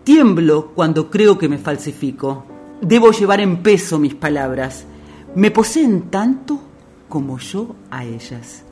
[0.03, 2.47] Tiemblo cuando creo que me falsifico.
[2.81, 4.87] Debo llevar en peso mis palabras.
[5.35, 6.61] Me poseen tanto
[7.11, 8.63] como yo a ellas.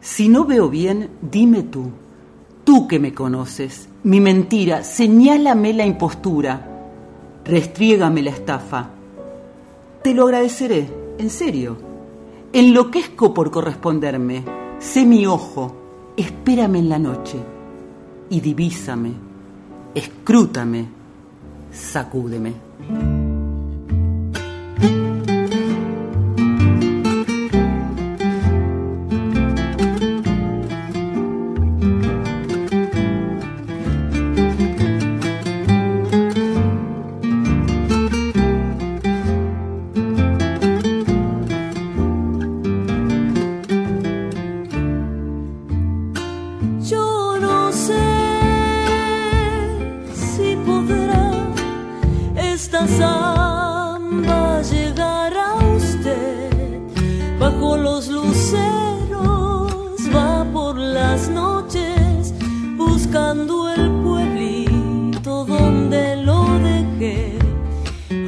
[0.00, 1.92] Si no veo bien, dime tú,
[2.70, 6.68] tú que me conoces, mi mentira, señálame la impostura,
[7.44, 8.90] restriégame la estafa.
[10.04, 11.76] Te lo agradeceré, en serio.
[12.52, 14.44] Enloquezco por corresponderme.
[14.78, 15.74] Sé mi ojo,
[16.16, 17.38] espérame en la noche
[18.30, 19.14] y divísame,
[19.92, 20.86] escrútame,
[21.72, 23.19] sacúdeme.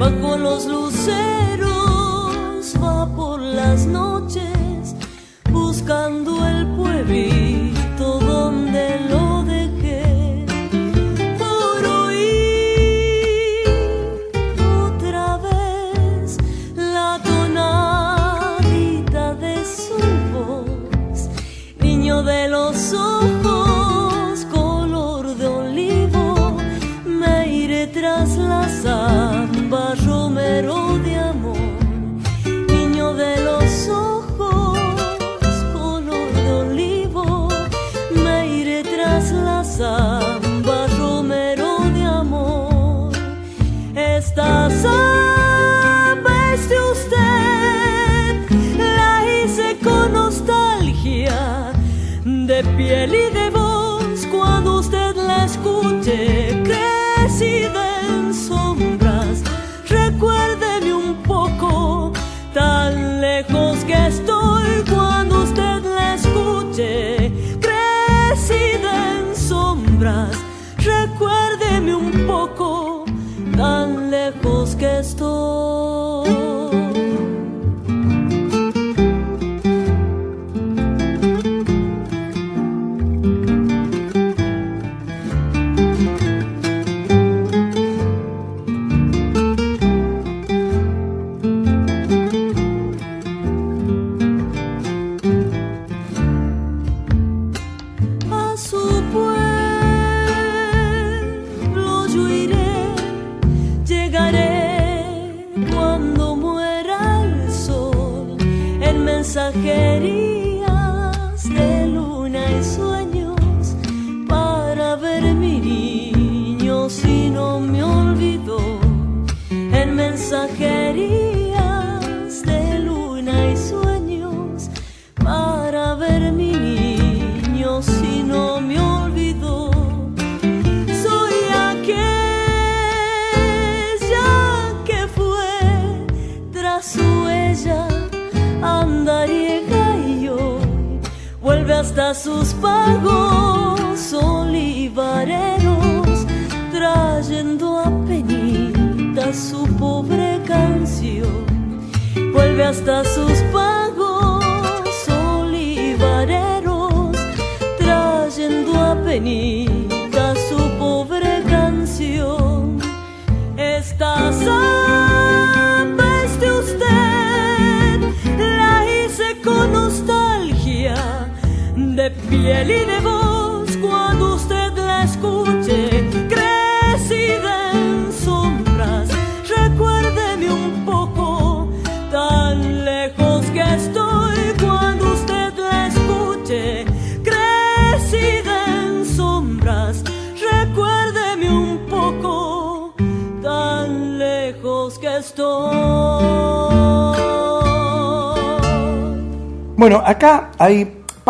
[0.03, 1.71] Bajo los luceros
[2.83, 4.95] va por las noches
[5.49, 7.42] buscando el pueblito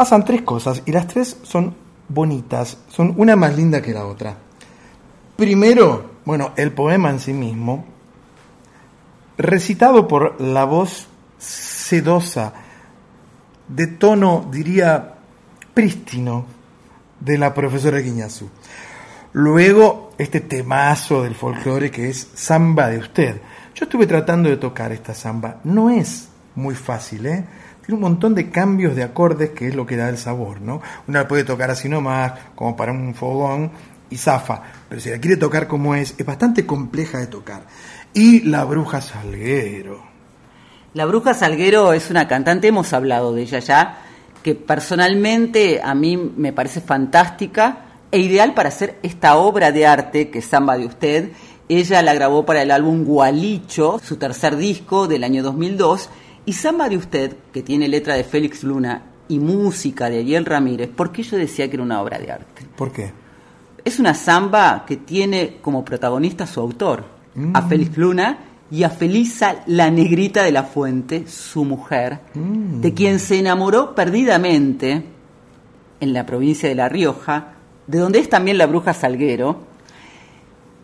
[0.04, 1.74] pasan tres cosas y las tres son
[2.10, 4.36] bonitas, son una más linda que la otra.
[5.38, 7.86] Primero, bueno, el poema en sí mismo,
[9.38, 12.52] recitado por la voz sedosa,
[13.70, 15.14] de tono, diría,
[15.74, 16.48] prístino,
[17.22, 18.50] de la profesora Guiñazú.
[19.32, 23.42] Luego, este temazo del folclore que es Samba de Usted.
[23.74, 25.62] Yo estuve tratando de tocar esta samba.
[25.64, 27.46] No es muy fácil, ¿eh?
[27.86, 30.82] Tiene un montón de cambios de acordes que es lo que da el sabor, ¿no?
[31.08, 33.72] Una la puede tocar así nomás, como para un fogón,
[34.10, 34.62] y zafa.
[34.88, 37.64] Pero si la quiere tocar como es, es bastante compleja de tocar.
[38.14, 40.14] Y la bruja Salguero.
[40.94, 43.98] La Bruja Salguero es una cantante, hemos hablado de ella ya,
[44.44, 50.30] que personalmente a mí me parece fantástica e ideal para hacer esta obra de arte
[50.30, 51.32] que es Samba de Usted.
[51.68, 56.12] Ella la grabó para el álbum Gualicho, su tercer disco del año 2002,
[56.46, 60.90] y Samba de Usted, que tiene letra de Félix Luna y música de Ariel Ramírez,
[60.90, 62.66] ¿por qué yo decía que era una obra de arte?
[62.76, 63.12] ¿Por qué?
[63.86, 67.06] Es una samba que tiene como protagonista a su autor,
[67.54, 68.38] a Félix Luna,
[68.74, 75.04] y a Felisa, la negrita de la fuente, su mujer, de quien se enamoró perdidamente
[76.00, 77.54] en la provincia de La Rioja,
[77.86, 79.73] de donde es también la bruja Salguero.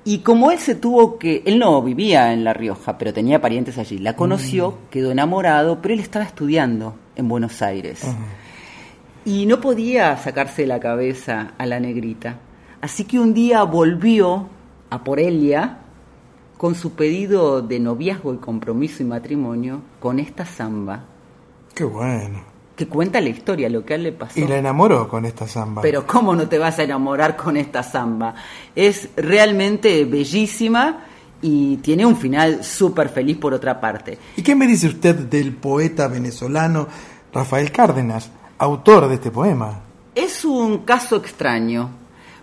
[0.05, 3.77] Y como él se tuvo que, él no vivía en La Rioja, pero tenía parientes
[3.77, 8.01] allí, la conoció, quedó enamorado, pero él estaba estudiando en Buenos Aires.
[9.25, 12.37] Y no podía sacarse de la cabeza a la negrita.
[12.81, 14.47] Así que un día volvió
[14.89, 15.79] a por ella
[16.57, 21.05] con su pedido de noviazgo y compromiso y matrimonio con esta samba
[21.79, 22.41] Qué bueno.
[22.79, 24.39] Que cuenta la historia, lo que a él le pasó.
[24.39, 25.81] Y la enamoró con esta samba.
[25.81, 28.35] Pero ¿cómo no te vas a enamorar con esta samba?
[28.73, 31.03] Es realmente bellísima
[31.41, 34.17] y tiene un final súper feliz por otra parte.
[34.37, 36.87] ¿Y qué me dice usted del poeta venezolano
[37.33, 39.81] Rafael Cárdenas, autor de este poema?
[40.15, 41.89] Es un caso extraño,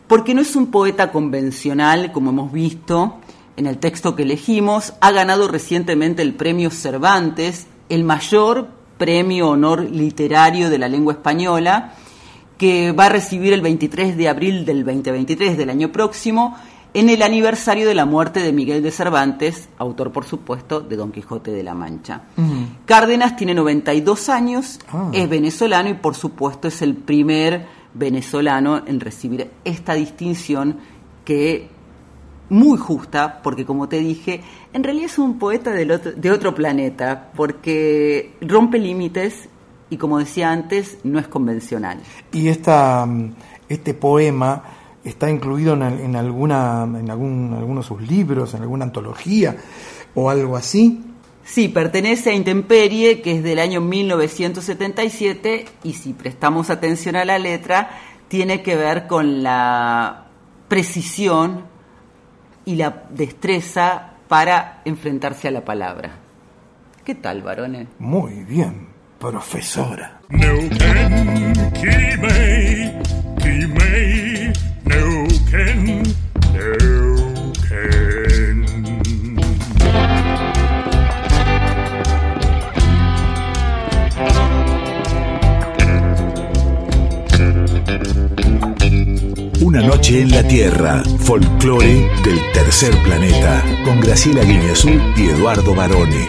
[0.06, 3.20] porque no es un poeta convencional, como hemos visto
[3.56, 4.92] en el texto que elegimos.
[5.00, 11.92] Ha ganado recientemente el premio Cervantes, el mayor premio honor literario de la lengua española,
[12.58, 16.56] que va a recibir el 23 de abril del 2023 del año próximo,
[16.94, 21.12] en el aniversario de la muerte de Miguel de Cervantes, autor, por supuesto, de Don
[21.12, 22.22] Quijote de la Mancha.
[22.86, 25.10] Cárdenas tiene 92 años, Ah.
[25.12, 30.78] es venezolano y por supuesto es el primer venezolano en recibir esta distinción
[31.26, 31.68] que
[32.48, 34.40] muy justa, porque como te dije,
[34.72, 39.48] en realidad es un poeta del otro- de otro planeta, porque rompe límites
[39.90, 41.98] y como decía antes, no es convencional.
[42.32, 43.32] Y esta, mm,
[43.68, 44.62] este poema
[45.04, 49.56] está incluido en, en alguna, en algún, alguno de sus libros, en alguna antología
[50.14, 51.02] o algo así.
[51.44, 57.38] Sí, pertenece a Intemperie, que es del año 1977, y si prestamos atención a la
[57.38, 57.90] letra,
[58.26, 60.26] tiene que ver con la
[60.66, 61.62] precisión
[62.66, 66.10] y la destreza para enfrentarse a la palabra.
[67.04, 67.88] ¿Qué tal, varones?
[67.98, 68.88] Muy bien,
[69.18, 70.20] profesora.
[89.66, 96.28] Una noche en la Tierra, folclore del tercer planeta, con Graciela Guineazú y Eduardo Barone.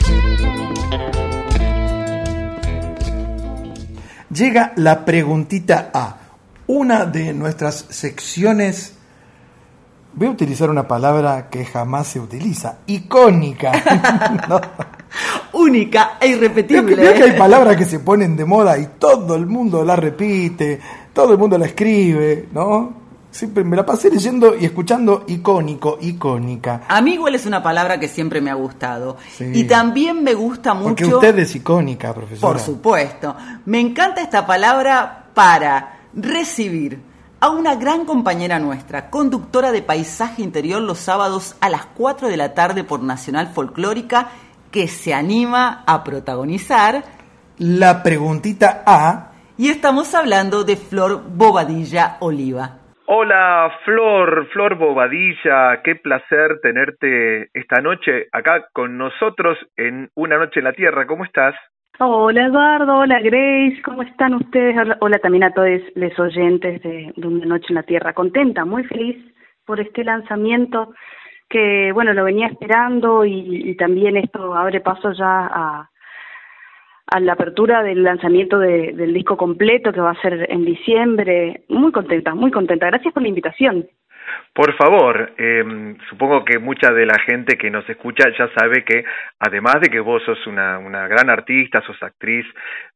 [4.32, 6.18] Llega la preguntita A,
[6.66, 8.96] una de nuestras secciones
[10.16, 13.72] voy a utilizar una palabra que jamás se utiliza, icónica.
[15.54, 16.96] Única e irrepetible.
[16.96, 20.80] Creo que, hay palabras que se ponen de moda y todo el mundo la repite,
[21.14, 23.07] todo el mundo la escribe, ¿no?
[23.38, 26.82] Siempre me la pasé leyendo y escuchando icónico, icónica.
[26.88, 29.18] A mí igual es una palabra que siempre me ha gustado.
[29.40, 30.88] Y también me gusta mucho...
[30.88, 32.52] Porque usted es icónica, profesora.
[32.52, 33.36] Por supuesto.
[33.66, 37.00] Me encanta esta palabra para recibir
[37.40, 42.38] a una gran compañera nuestra, conductora de Paisaje Interior los sábados a las 4 de
[42.38, 44.30] la tarde por Nacional Folclórica,
[44.72, 47.04] que se anima a protagonizar
[47.60, 49.34] la preguntita A.
[49.60, 52.87] Y estamos hablando de Flor Bobadilla Oliva.
[53.10, 60.60] Hola Flor, Flor Bobadilla, qué placer tenerte esta noche acá con nosotros en Una Noche
[60.60, 61.08] en la Tierra.
[61.08, 61.56] ¿Cómo estás?
[62.00, 64.76] Hola Eduardo, hola Grace, ¿cómo están ustedes?
[65.00, 68.12] Hola, también a todos los oyentes de, Una Noche en la Tierra.
[68.12, 69.16] Contenta, muy feliz
[69.66, 70.94] por este lanzamiento
[71.48, 75.90] que, bueno, lo venía esperando y, también esto abre paso ya a,
[77.08, 81.62] a la apertura del lanzamiento del disco completo que va a ser en diciembre.
[81.70, 82.88] Muy contenta, muy contenta.
[82.88, 83.88] Gracias por la invitación.
[84.54, 89.06] Por favor, eh, supongo que mucha de la gente que nos escucha ya sabe que
[89.40, 92.46] además de que vos sos una, una gran artista, sos actriz,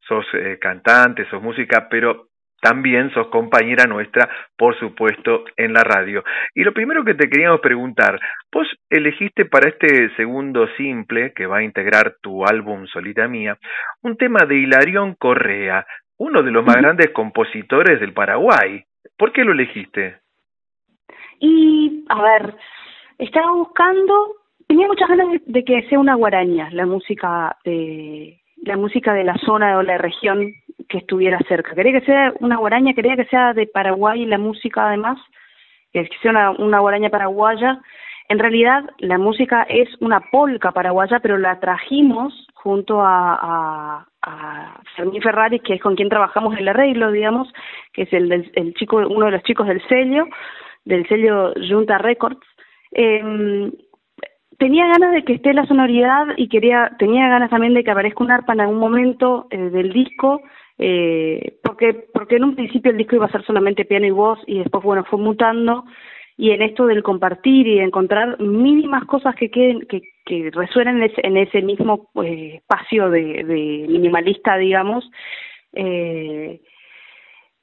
[0.08, 2.31] sos eh, cantante, sos música, pero
[2.62, 6.24] también sos compañera nuestra, por supuesto, en la radio.
[6.56, 8.20] Y lo primero que te queríamos preguntar,
[8.52, 13.58] vos elegiste para este segundo simple, que va a integrar tu álbum Solita Mía,
[14.04, 15.86] un tema de Hilarión Correa,
[16.18, 18.84] uno de los más grandes compositores del Paraguay.
[19.18, 20.20] ¿Por qué lo elegiste?
[21.40, 22.56] Y, a ver,
[23.18, 24.36] estaba buscando,
[24.68, 29.36] tenía muchas ganas de, que sea una guaraña, la música de la música de la
[29.38, 30.54] zona o la región
[30.88, 31.74] que estuviera cerca.
[31.76, 35.20] Quería que sea una guaraña, quería que sea de Paraguay la música además,
[35.92, 37.80] que sea una, una guaraña paraguaya.
[38.30, 44.82] En realidad la música es una polca paraguaya, pero la trajimos junto a, a, a
[44.96, 47.52] Fermín Ferrari, que es con quien trabajamos el arreglo, digamos,
[47.94, 50.26] que es el, el chico, uno de los chicos del sello,
[50.86, 52.40] del sello Junta Records,
[52.94, 53.72] eh,
[54.62, 58.24] tenía ganas de que esté la sonoridad y quería tenía ganas también de que aparezca
[58.24, 60.40] un arpa en algún momento eh, del disco
[60.84, 64.40] eh, porque porque en un principio el disco iba a ser solamente piano y voz
[64.48, 65.86] y después bueno fue mutando.
[66.38, 71.38] Y en esto del compartir y encontrar mínimas cosas que queden que, que resuenen en
[71.38, 75.08] ese, mismo eh, espacio de, de minimalista digamos
[75.74, 76.62] eh,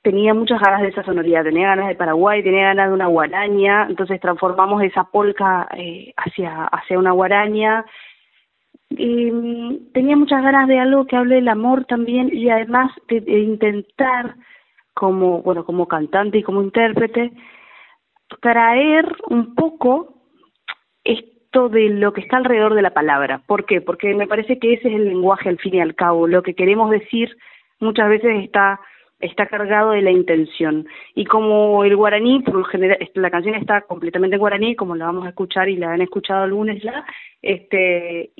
[0.03, 3.87] tenía muchas ganas de esa sonoridad, tenía ganas de Paraguay, tenía ganas de una guaraña,
[3.89, 7.85] entonces transformamos esa polca eh, hacia, hacia una guaraña.
[8.91, 14.35] Mm, tenía muchas ganas de algo que hable del amor también y además de, intentar
[14.95, 17.33] como bueno como cantante y como intérprete
[18.41, 20.23] traer un poco
[21.05, 23.43] esto de lo que está alrededor de la palabra.
[23.47, 23.81] ¿Por qué?
[23.81, 26.27] Porque me parece que ese es el lenguaje al fin y al cabo.
[26.27, 27.37] Lo que queremos decir
[27.81, 28.81] muchas veces está
[29.21, 30.87] está cargado de la intención.
[31.15, 35.07] Y como el guaraní, por lo general, la canción está completamente en guaraní, como la
[35.07, 37.05] vamos a escuchar y la han escuchado el lunes ya,
[37.43, 38.31] este,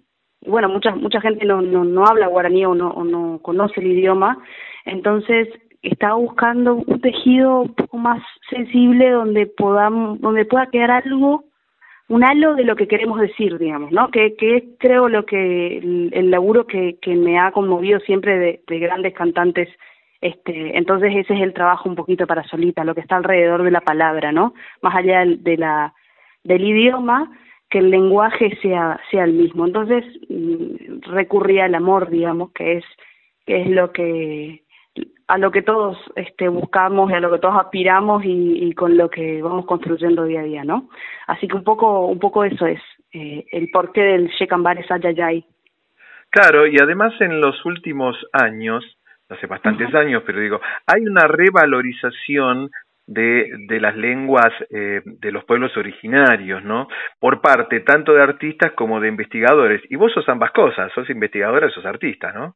[0.47, 3.89] bueno, mucha, mucha gente no, no, no habla guaraní o no, o no conoce el
[3.89, 4.39] idioma,
[4.85, 5.49] entonces
[5.83, 11.45] estaba buscando un tejido un poco más sensible donde podamos, donde pueda quedar algo,
[12.09, 14.11] un halo de lo que queremos decir, digamos, ¿no?
[14.11, 18.63] Que, que es creo lo que el, laburo que, que me ha conmovido siempre de,
[18.67, 19.69] de grandes cantantes
[20.21, 23.71] este, entonces ese es el trabajo un poquito para Solita, lo que está alrededor de
[23.71, 24.55] la palabra, ¿no?
[24.83, 25.95] Más allá de la,
[26.43, 27.31] del idioma,
[27.71, 29.67] que el lenguaje sea, sea el mismo.
[29.67, 32.85] Entonces mm, recurría al amor, digamos, que es,
[33.47, 34.63] que es lo que
[35.29, 38.97] a lo que todos este, buscamos y a lo que todos aspiramos y, y, con
[38.97, 40.89] lo que vamos construyendo día a día, ¿no?
[41.27, 42.81] Así que un poco, un poco eso es
[43.13, 45.45] eh, el porqué del Shekambar es Ayayay.
[46.31, 48.85] Claro, y además en los últimos años
[49.29, 52.71] hace bastantes años, pero digo, hay una revalorización
[53.09, 56.87] de, de las lenguas eh, de los pueblos originarios, ¿no?
[57.19, 59.83] Por parte tanto de artistas como de investigadores.
[59.91, 62.55] Y vos sos ambas cosas, sos investigadora y sos artista, ¿no?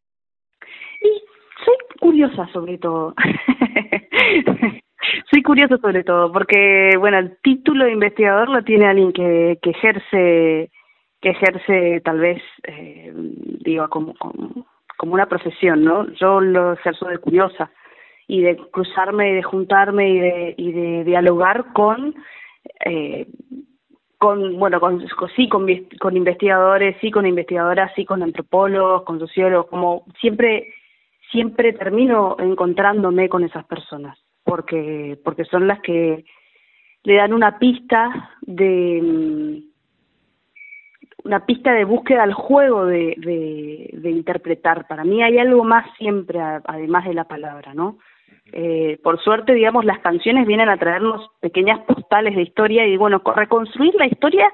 [1.01, 1.23] Y
[1.65, 3.15] soy curiosa sobre todo.
[5.31, 9.71] soy curiosa sobre todo, porque, bueno, el título de investigador lo tiene alguien que, que
[9.71, 10.71] ejerce
[11.21, 14.67] que ejerce tal vez, eh, digo, como, como
[15.03, 16.07] como una profesión, ¿no?
[16.13, 17.69] Yo lo ejerzo de curiosa
[18.33, 22.15] y de cruzarme y de juntarme y de, y de dialogar con
[22.83, 23.27] eh,
[24.17, 25.07] con bueno con,
[25.37, 25.67] sí con,
[26.01, 30.73] con investigadores sí con investigadoras sí con antropólogos con sociólogos como siempre
[31.31, 36.25] siempre termino encontrándome con esas personas porque porque son las que
[37.03, 39.73] le dan una pista de mm,
[41.25, 44.89] una pista de búsqueda al juego de, de, de interpretar.
[44.89, 47.99] Para mí hay algo más siempre, además de la palabra, ¿no?
[48.53, 53.23] Eh, por suerte, digamos, las canciones vienen a traernos pequeñas postales de historia y, bueno,
[53.37, 54.53] reconstruir la historia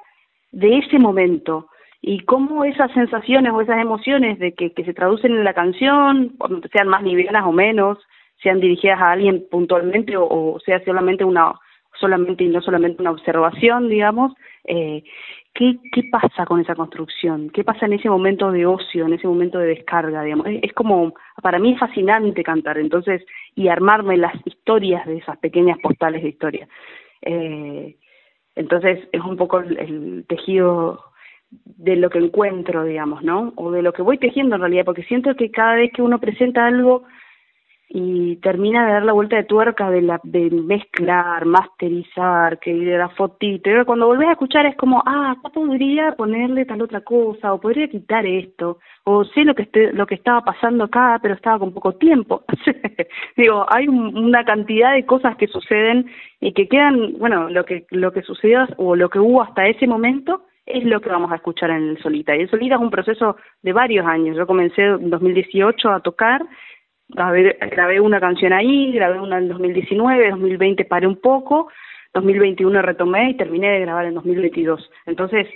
[0.52, 1.68] de ese momento.
[2.00, 6.36] Y cómo esas sensaciones o esas emociones de que, se traducen en la canción,
[6.72, 7.98] sean más livianas o menos,
[8.42, 11.54] sean dirigidas a alguien puntualmente o, o sea solamente una
[12.00, 14.32] solamente y no solamente una observación, digamos,
[14.64, 15.02] eh,
[15.58, 17.50] ¿qué, ¿qué pasa con esa construcción?
[17.50, 20.46] ¿Qué pasa en ese momento de ocio, en ese momento de descarga, digamos?
[20.46, 25.76] Es, como, para mí es fascinante cantar, entonces, y armarme las historias de esas pequeñas
[25.80, 26.68] postales de historia.
[27.22, 27.96] Eh,
[28.54, 31.02] entonces, es un poco el, el tejido
[31.50, 33.52] de lo que encuentro, digamos, ¿no?
[33.56, 36.20] O de lo que voy tejiendo en realidad, porque siento que cada vez que uno
[36.20, 37.02] presenta algo,
[37.90, 42.98] y termina de dar la vuelta de tuerca de la de mezclar, masterizar, que de
[42.98, 47.00] la fotito, y cuando volvés a escuchar es como, ah, acá podría ponerle tal otra
[47.00, 51.18] cosa, o podría quitar esto, o sé lo que esté, lo que estaba pasando acá,
[51.22, 52.44] pero estaba con poco tiempo.
[53.36, 56.10] Digo, hay una cantidad de cosas que suceden
[56.40, 59.86] y que quedan, bueno, lo que lo que sucedió o lo que hubo hasta ese
[59.86, 62.36] momento es lo que vamos a escuchar en el Solita.
[62.36, 64.36] Y el Solita es un proceso de varios años.
[64.36, 66.42] Yo comencé en 2018 a tocar
[67.08, 71.68] grabé, grabé una canción ahí, grabé una en 2019, 2020 paré un poco,
[72.14, 74.90] 2021 retomé y terminé de grabar en 2022.
[75.06, 75.46] Entonces,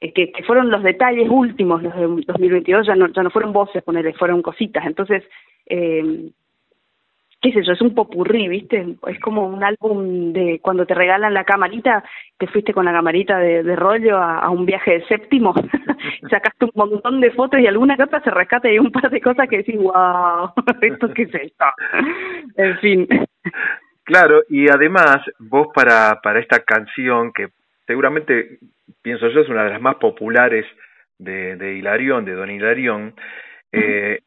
[0.00, 3.52] eh, que, que, fueron los detalles últimos, los de 2022, ya no, ya no fueron
[3.52, 4.84] voces, ponerle, fueron cositas.
[4.86, 5.22] Entonces,
[5.66, 6.30] eh,
[7.44, 8.96] qué sé yo, es un popurrí, ¿viste?
[9.06, 12.02] Es como un álbum de cuando te regalan la camarita,
[12.38, 15.52] te fuiste con la camarita de, de rollo a, un viaje de séptimo,
[16.30, 19.20] sacaste un montón de fotos y alguna que otra se rescata y un par de
[19.20, 21.66] cosas que decís, wow, ¿esto qué es esto?
[22.56, 23.08] en fin.
[24.04, 27.48] Claro, y además vos para, para esta canción, que
[27.86, 28.58] seguramente,
[29.02, 30.64] pienso yo, es una de las más populares
[31.18, 33.14] de, de Hilarión, de Don Hilarión,
[33.70, 34.20] eh,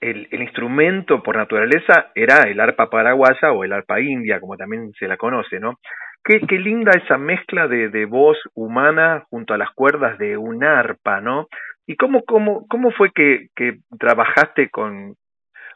[0.00, 4.92] el, el, instrumento por naturaleza era el arpa paraguaya o el arpa india, como también
[4.98, 5.78] se la conoce, ¿no?
[6.22, 10.64] Qué, qué linda esa mezcla de, de voz humana junto a las cuerdas de un
[10.64, 11.46] arpa, ¿no?
[11.86, 15.14] ¿Y cómo, cómo, cómo fue que, que trabajaste con,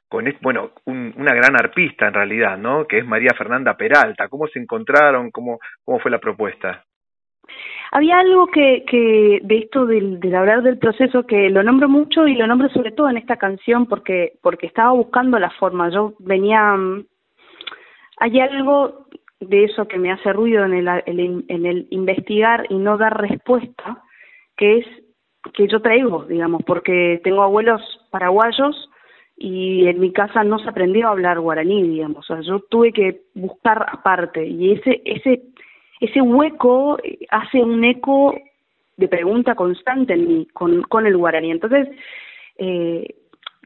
[0.09, 2.87] con bueno, un, una gran arpista en realidad, ¿no?
[2.87, 4.29] Que es María Fernanda Peralta.
[4.29, 5.31] ¿Cómo se encontraron?
[5.31, 6.85] ¿Cómo, cómo fue la propuesta?
[7.93, 12.37] Había algo que, que de esto del, hablar del proceso que lo nombro mucho y
[12.37, 15.91] lo nombro sobre todo en esta canción porque porque estaba buscando la forma.
[15.91, 17.05] Yo venía mm,
[18.19, 19.07] hay algo
[19.41, 23.21] de eso que me hace ruido en el, el, en el investigar y no dar
[23.21, 24.03] respuesta,
[24.57, 24.87] que es
[25.55, 27.81] que yo traigo, digamos, porque tengo abuelos
[28.11, 28.91] paraguayos
[29.37, 32.93] y en mi casa no se aprendió a hablar guaraní, digamos, o sea, yo tuve
[32.93, 35.43] que buscar aparte y ese ese
[36.01, 38.35] ese hueco eh, hace un eco
[38.97, 41.51] de pregunta constante en mí con, con el guaraní.
[41.51, 41.89] Entonces,
[42.59, 43.07] eh,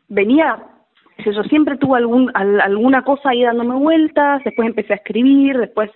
[0.08, 0.58] venía,
[1.18, 5.90] yo siempre tuve algún, alguna cosa ahí dándome vueltas, después empecé a escribir, después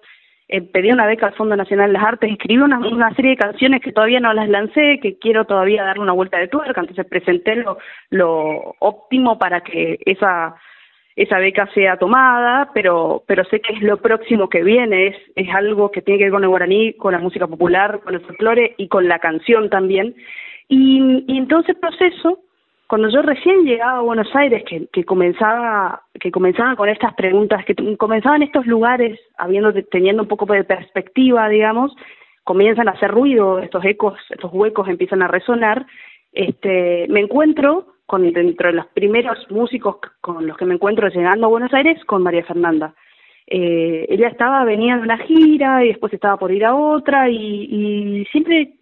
[0.48, 3.36] eh, pedí una beca al Fondo Nacional de las Artes, escribí una, una serie de
[3.36, 7.06] canciones que todavía no las lancé, que quiero todavía darle una vuelta de tuerca, entonces
[7.06, 7.78] presenté lo,
[8.10, 10.56] lo óptimo para que esa
[11.18, 15.52] esa beca sea tomada, pero, pero sé que es lo próximo que viene, es, es
[15.52, 18.76] algo que tiene que ver con el guaraní, con la música popular, con el folclore
[18.78, 20.14] y con la canción también.
[20.68, 21.44] Y, y
[21.74, 22.38] proceso,
[22.86, 27.64] cuando yo recién llegaba a Buenos Aires, que, que comenzaba, que comenzaba con estas preguntas,
[27.64, 31.96] que comenzaba en estos lugares, habiendo, teniendo un poco de perspectiva, digamos,
[32.44, 35.84] comienzan a hacer ruido, estos ecos, estos huecos empiezan a resonar,
[36.32, 41.46] este, me encuentro con dentro de los primeros músicos con los que me encuentro llegando
[41.46, 42.94] a Buenos Aires con María Fernanda.
[43.46, 47.36] Eh, ella estaba, venía de una gira y después estaba por ir a otra y,
[47.36, 48.72] y siempre,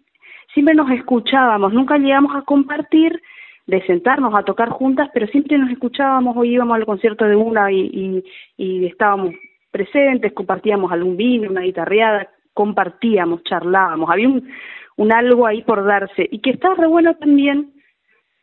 [0.53, 3.21] siempre nos escuchábamos, nunca llegamos a compartir
[3.65, 7.69] de sentarnos a tocar juntas, pero siempre nos escuchábamos o íbamos al concierto de una
[7.69, 8.23] y, y,
[8.55, 9.35] y estábamos
[9.71, 14.47] presentes, compartíamos algún vino, una guitarreada, compartíamos, charlábamos, había un,
[14.95, 16.29] un algo ahí por darse.
[16.31, 17.73] Y que está re bueno también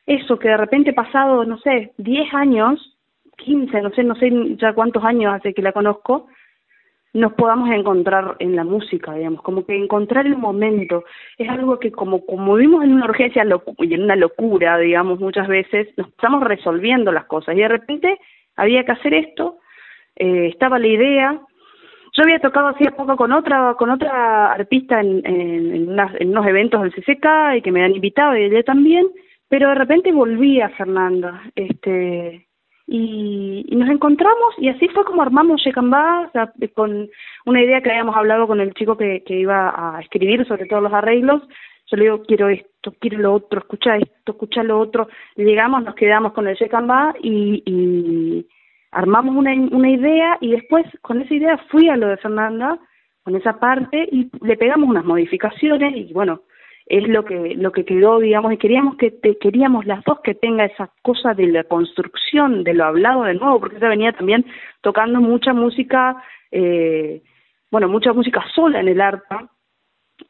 [0.07, 2.99] eso, que de repente pasado, no sé, 10 años,
[3.39, 6.29] 15, no sé, no sé ya cuántos años hace que la conozco,
[7.13, 11.05] nos podamos encontrar en la música, digamos, como que encontrar el momento.
[11.39, 13.45] Es algo que como, como vivimos en una urgencia
[13.79, 18.19] y en una locura, digamos, muchas veces, nos estamos resolviendo las cosas y de repente
[18.57, 19.59] había que hacer esto
[20.17, 21.41] eh, estaba la idea.
[22.17, 26.83] Yo había tocado hacía poco con otra con otra artista en, en, en, unos eventos
[26.83, 29.07] del CCK y que me han invitado y ella también,
[29.55, 31.41] pero de repente volví a Fernanda.
[31.55, 32.45] Este,
[32.89, 36.33] y, nos encontramos y así fue como armamos Shekambá,
[36.75, 37.09] con
[37.47, 40.83] una idea que habíamos hablado con el chico que, que iba a escribir sobre todos
[40.83, 41.41] los arreglos.
[41.87, 45.07] Yo le digo, quiero esto, quiero lo otro, escucha esto, escucha lo otro.
[45.37, 48.49] Llegamos, nos quedamos con el Shekambá y, y
[48.91, 52.77] armamos una, una idea y después con esa idea fui a lo de Fernanda,
[53.23, 56.41] con esa parte y le pegamos unas modificaciones y bueno,
[56.87, 60.35] es lo que lo que quedó digamos y queríamos que te, queríamos las dos que
[60.35, 64.45] tenga esa cosa de la construcción de lo hablado de nuevo porque ella venía también
[64.83, 67.23] tocando mucha música eh,
[67.71, 69.51] bueno mucha música sola en el arpa.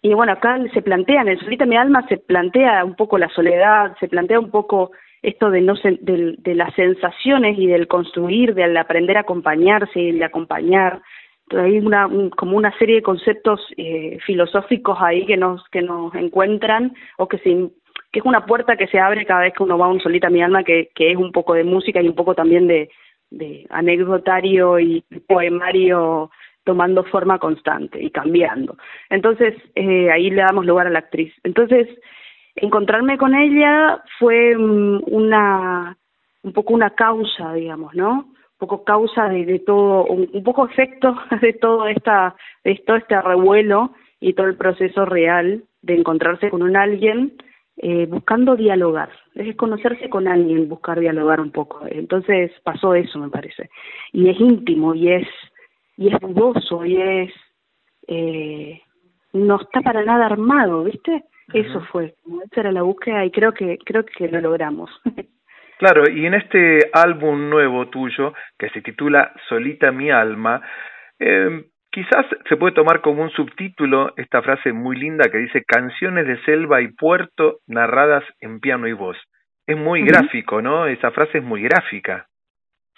[0.01, 3.29] Y bueno acá se plantea en el solita mi alma se plantea un poco la
[3.31, 4.93] soledad se plantea un poco
[5.23, 10.13] esto de no de, de las sensaciones y del construir del aprender a acompañarse y
[10.13, 11.03] de acompañar
[11.51, 16.95] hay una como una serie de conceptos eh, filosóficos ahí que nos que nos encuentran
[17.19, 17.71] o que se
[18.11, 20.31] que es una puerta que se abre cada vez que uno va a un solita
[20.31, 22.89] mi alma que, que es un poco de música y un poco también de,
[23.31, 26.31] de anecdotario y poemario
[26.65, 28.77] tomando forma constante y cambiando.
[29.11, 31.33] Entonces, eh, ahí le damos lugar a la actriz.
[31.45, 31.89] Entonces,
[32.57, 35.97] encontrarme con ella fue mm, una,
[36.43, 38.34] un poco una causa, digamos, ¿no?
[38.59, 44.33] Poco causa de, todo, un, poco efecto de todo, esta, de todo este revuelo y
[44.35, 47.35] todo el proceso real de encontrarse con un alguien
[47.77, 51.81] eh, buscando dialogar, es conocerse con alguien, buscar dialogar un poco.
[51.91, 53.69] Entonces pasó eso, me parece.
[54.13, 55.27] Y es íntimo, y es,
[55.97, 57.33] y es dudoso, y es,
[58.07, 58.81] eh,
[59.33, 61.25] no está para nada armado, ¿viste?
[61.53, 62.15] Eso fue,
[62.51, 64.91] esa era la búsqueda y creo que, creo que lo logramos.
[65.85, 70.63] Claro, y en este álbum nuevo tuyo, que se titula Solita mi alma,
[71.19, 76.27] eh, quizás se puede tomar como un subtítulo esta frase muy linda que dice canciones
[76.27, 79.19] de selva y puerto narradas en piano y voz.
[79.67, 80.87] Es muy gráfico, ¿no?
[80.87, 82.29] Esa frase es muy gráfica.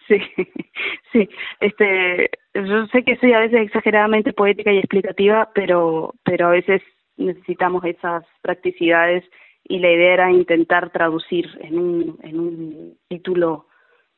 [0.07, 0.23] Sí,
[1.13, 1.29] sí.
[1.59, 6.83] Este, yo sé que soy a veces exageradamente poética y explicativa, pero, pero a veces
[7.17, 9.25] necesitamos esas practicidades
[9.69, 13.67] y la idea era intentar traducir en un, en un título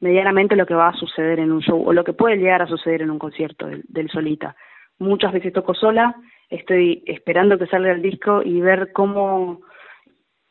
[0.00, 2.66] medianamente lo que va a suceder en un show o lo que puede llegar a
[2.66, 4.54] suceder en un concierto del, del Solita.
[4.98, 6.14] Muchas veces toco sola,
[6.50, 9.60] estoy esperando que salga el disco y ver cómo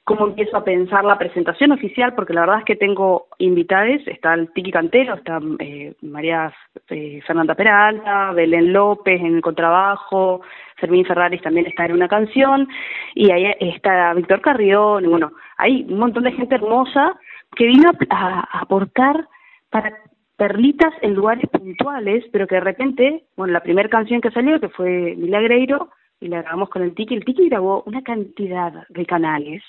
[0.07, 4.35] cómo empiezo a pensar la presentación oficial, porque la verdad es que tengo invitades, está
[4.35, 6.53] el Tiki Cantero, está eh, María
[6.87, 10.39] eh, Fernanda Peralta, Belén López en el contrabajo,
[10.77, 12.69] Fermín Ferraris también está en una canción,
[13.15, 17.19] y ahí está Víctor Carrión, bueno, hay un montón de gente hermosa
[17.57, 19.27] que vino a, aportar
[19.69, 19.91] para
[20.37, 24.69] perlitas en lugares puntuales, pero que de repente, bueno, la primera canción que salió, que
[24.69, 25.89] fue Milagreiro,
[26.19, 27.15] y la grabamos con el Tiki.
[27.15, 29.63] El Tiki grabó una cantidad de canales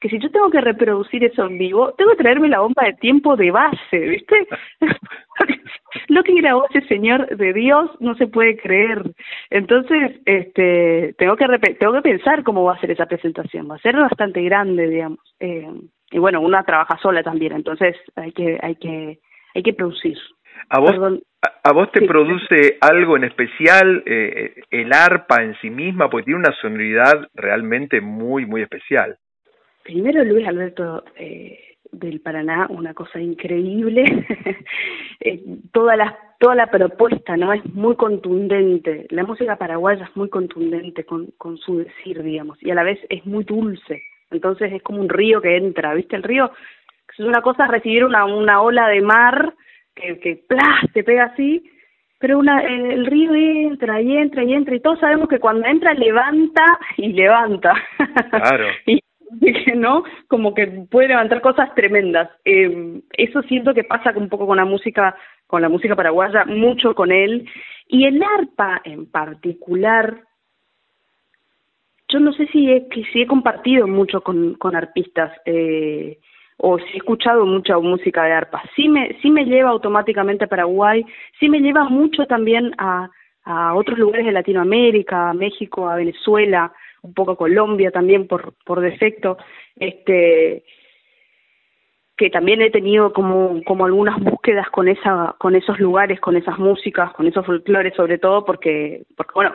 [0.00, 2.94] que si yo tengo que reproducir eso en vivo, tengo que traerme la bomba de
[2.94, 4.46] tiempo de base, ¿viste?
[6.08, 9.02] Lo que grabó ese señor de Dios no se puede creer.
[9.50, 11.46] Entonces, este, tengo que
[11.78, 13.70] tengo que pensar cómo va a ser esa presentación.
[13.70, 15.20] Va a ser bastante grande, digamos.
[15.40, 15.68] Eh,
[16.10, 19.18] y bueno, una trabaja sola también, entonces hay que hay que
[19.54, 20.16] hay que producir.
[20.70, 21.20] A vos,
[21.62, 26.40] a, vos te produce algo en especial eh, el arpa en sí misma, porque tiene
[26.40, 29.16] una sonoridad realmente muy, muy especial.
[29.82, 34.04] Primero Luis Alberto eh, del Paraná, una cosa increíble.
[35.20, 35.42] eh,
[35.72, 39.06] toda la toda la propuesta no es muy contundente.
[39.10, 43.00] La música paraguaya es muy contundente con, con su decir, digamos, y a la vez
[43.08, 44.02] es muy dulce.
[44.30, 46.14] Entonces es como un río que entra, ¿viste?
[46.14, 46.52] El río
[47.18, 49.54] es una cosa recibir una, una ola de mar
[50.00, 50.44] que, que
[50.92, 51.62] te pega así,
[52.18, 55.94] pero una, el, río entra y entra y entra y todos sabemos que cuando entra
[55.94, 56.64] levanta
[56.96, 57.74] y levanta.
[58.30, 58.66] Claro.
[58.86, 59.00] y
[59.40, 62.30] que no, como que puede levantar cosas tremendas.
[62.44, 66.94] Eh, eso siento que pasa un poco con la música, con la música paraguaya, mucho
[66.94, 67.48] con él.
[67.88, 70.22] Y el arpa en particular,
[72.08, 75.32] yo no sé si he, que si he compartido mucho con, con artistas.
[75.44, 76.18] Eh,
[76.58, 78.62] o si he escuchado mucha música de arpa.
[78.76, 81.04] Sí me, sí me lleva automáticamente a Paraguay,
[81.38, 83.08] sí me lleva mucho también a,
[83.44, 88.54] a otros lugares de Latinoamérica, a México, a Venezuela, un poco a Colombia también por,
[88.64, 89.38] por defecto,
[89.76, 90.64] este
[92.16, 96.58] que también he tenido como, como algunas búsquedas con esa, con esos lugares, con esas
[96.58, 99.54] músicas, con esos folclores sobre todo, porque, porque bueno,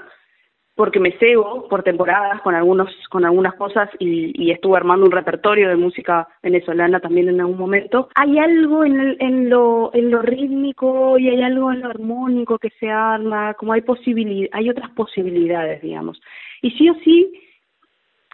[0.75, 5.11] porque me cebo por temporadas con algunos con algunas cosas y, y, estuve armando un
[5.11, 8.09] repertorio de música venezolana también en algún momento.
[8.15, 12.57] Hay algo en, el, en lo en lo rítmico y hay algo en lo armónico
[12.57, 16.19] que se arma como hay posibilidad hay otras posibilidades digamos.
[16.61, 17.31] Y sí o sí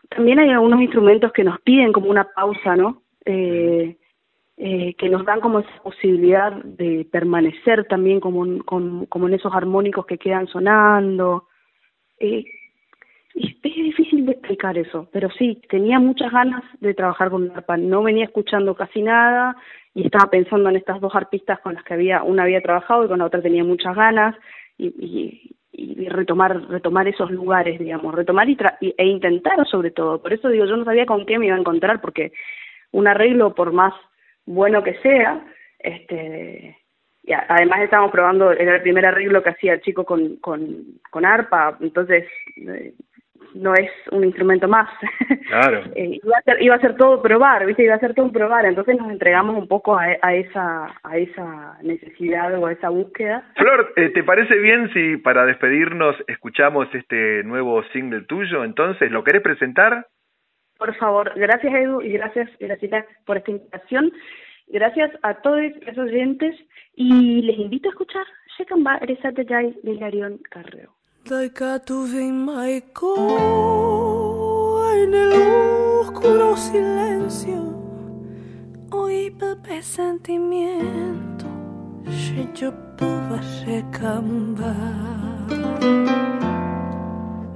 [0.09, 3.97] también hay algunos instrumentos que nos piden como una pausa no eh,
[4.55, 9.53] eh, que nos dan como esa posibilidad de permanecer también como, como, como en esos
[9.53, 11.48] armónicos que quedan sonando
[12.19, 12.45] eh,
[13.35, 17.77] es difícil de explicar eso, pero sí, tenía muchas ganas de trabajar con un arpa.
[17.77, 19.55] No venía escuchando casi nada
[19.93, 23.07] y estaba pensando en estas dos arpistas con las que había, una había trabajado y
[23.07, 24.35] con la otra tenía muchas ganas
[24.77, 28.57] y, y, y retomar retomar esos lugares, digamos, retomar y
[28.97, 30.21] e intentar sobre todo.
[30.21, 32.31] Por eso digo, yo no sabía con qué me iba a encontrar porque
[32.91, 33.93] un arreglo, por más
[34.45, 35.45] bueno que sea,
[35.79, 36.77] este
[37.23, 41.25] y además estábamos probando, era el primer arreglo que hacía el chico con, con, con
[41.25, 42.93] arpa, entonces eh,
[43.53, 44.89] no es un instrumento más.
[45.49, 45.81] Claro.
[45.95, 47.83] eh, iba, a ser, iba a ser todo probar, ¿viste?
[47.83, 51.75] Iba a ser todo probar, entonces nos entregamos un poco a, a esa a esa
[51.81, 53.43] necesidad o a esa búsqueda.
[53.55, 58.63] Flor, eh, ¿te parece bien si para despedirnos escuchamos este nuevo single tuyo?
[58.63, 60.05] Entonces, ¿lo querés presentar?
[60.77, 64.11] Por favor, gracias Edu y gracias Gracita por esta invitación.
[64.69, 66.55] Gracias a todos los oyentes
[66.95, 68.25] y les invito a escuchar
[68.57, 70.93] Shekamba Eresatayay de Hilarión Carreo.
[75.03, 75.31] en el
[76.01, 77.59] oscuro silencio
[78.91, 81.45] oí pepe sentimiento
[82.55, 84.75] yo puedo recambar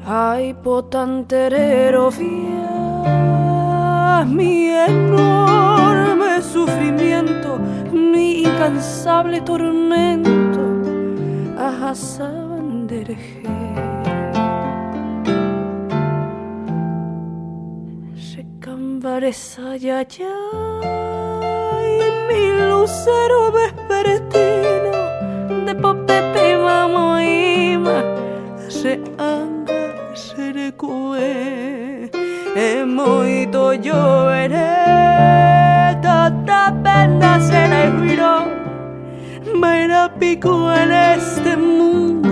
[0.06, 2.70] ay potanterero vía
[4.28, 5.93] mi enorme
[6.44, 7.60] sufrimiento
[7.92, 10.62] mi incansable tormento
[11.58, 12.88] a Hassan
[19.78, 20.06] ya
[21.84, 24.92] y mi lucero vespertino
[25.66, 28.04] de popepe mamoima
[28.70, 32.10] se anga se recue.
[32.56, 35.53] E moito lloveré
[36.72, 38.46] pena se la miró
[39.54, 42.30] Mira pico en este mundo.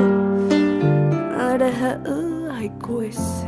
[1.38, 2.00] Ahora
[2.56, 3.48] hay cuese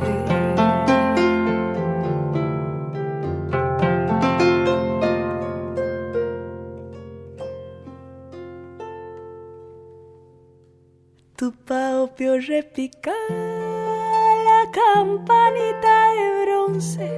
[11.35, 17.09] Tu paopio repica la campanita de bronce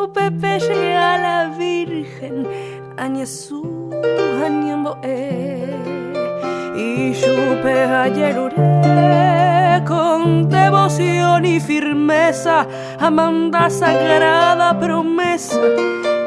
[0.00, 2.46] O Pepe llega a la Virgen
[2.96, 3.90] Añezú,
[4.44, 4.96] Añembo
[6.76, 8.36] Y supe ayer
[9.84, 12.64] con devoción y firmeza
[13.00, 15.60] Amanda sagrada promesa.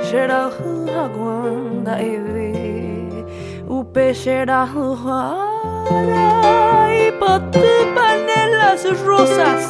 [0.04, 3.26] Será aguanda eve
[3.70, 4.68] Upe será
[6.92, 9.70] y patipan en las rosas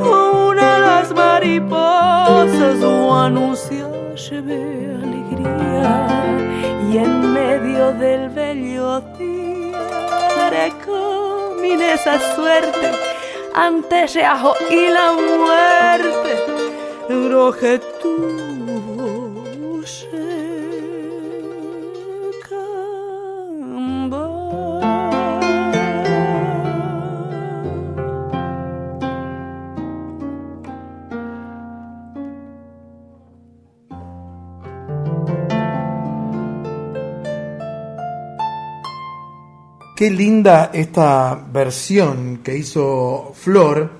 [0.00, 6.06] una de las mariposas o anuncia lleve alegría
[6.90, 12.90] y en medio del bello día recomine esa suerte
[13.54, 16.32] ante Reajo y la muerte
[17.30, 17.80] roje
[39.98, 43.94] Qué linda esta versión que hizo Flor.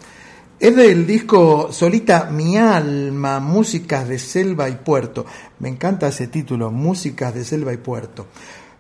[0.61, 5.27] Es del disco Solita Mi Alma, Músicas de Selva y Puerto.
[5.59, 8.29] Me encanta ese título, Músicas de Selva y Puerto.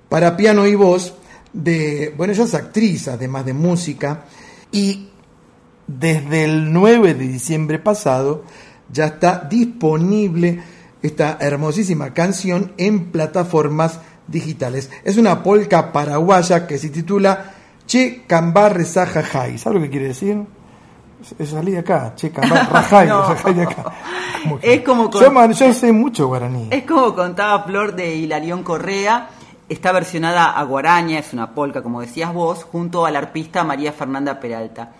[0.08, 1.12] Para piano y voz
[1.52, 4.26] de, bueno, ella es actriz, además de música,
[4.70, 5.08] y
[5.88, 8.44] desde el 9 de diciembre pasado
[8.92, 10.62] ya está disponible
[11.02, 14.90] esta hermosísima canción en plataformas digitales.
[15.04, 17.52] Es una polca paraguaya que se titula
[17.86, 19.58] Che Cambar Resaja Jai.
[19.58, 20.38] ¿Sabes lo que quiere decir?
[21.38, 23.34] Es salir de acá, Che Cambar Rajai, No.
[23.54, 23.84] de acá.
[24.42, 26.68] Como que- Es como con- yo, man, yo sé mucho guaraní.
[26.70, 29.30] Es como contaba Flor de Hilarión Correa,
[29.68, 33.92] está versionada a guaraña, es una polca, como decías vos, junto a la arpista María
[33.92, 34.92] Fernanda Peralta.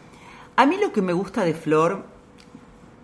[0.57, 2.05] A mí lo que me gusta de Flor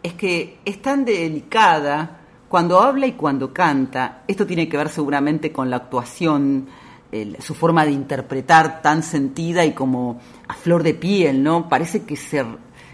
[0.03, 2.19] es que es tan delicada
[2.55, 4.23] cuando habla y cuando canta.
[4.29, 6.69] Esto tiene que ver seguramente con la actuación,
[7.41, 11.69] su forma de interpretar tan sentida y como a flor de piel, ¿no?
[11.69, 12.45] Parece que se,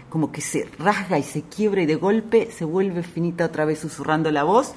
[0.09, 3.77] como que se rasga y se quiebra y de golpe se vuelve finita otra vez
[3.77, 4.73] susurrando la voz.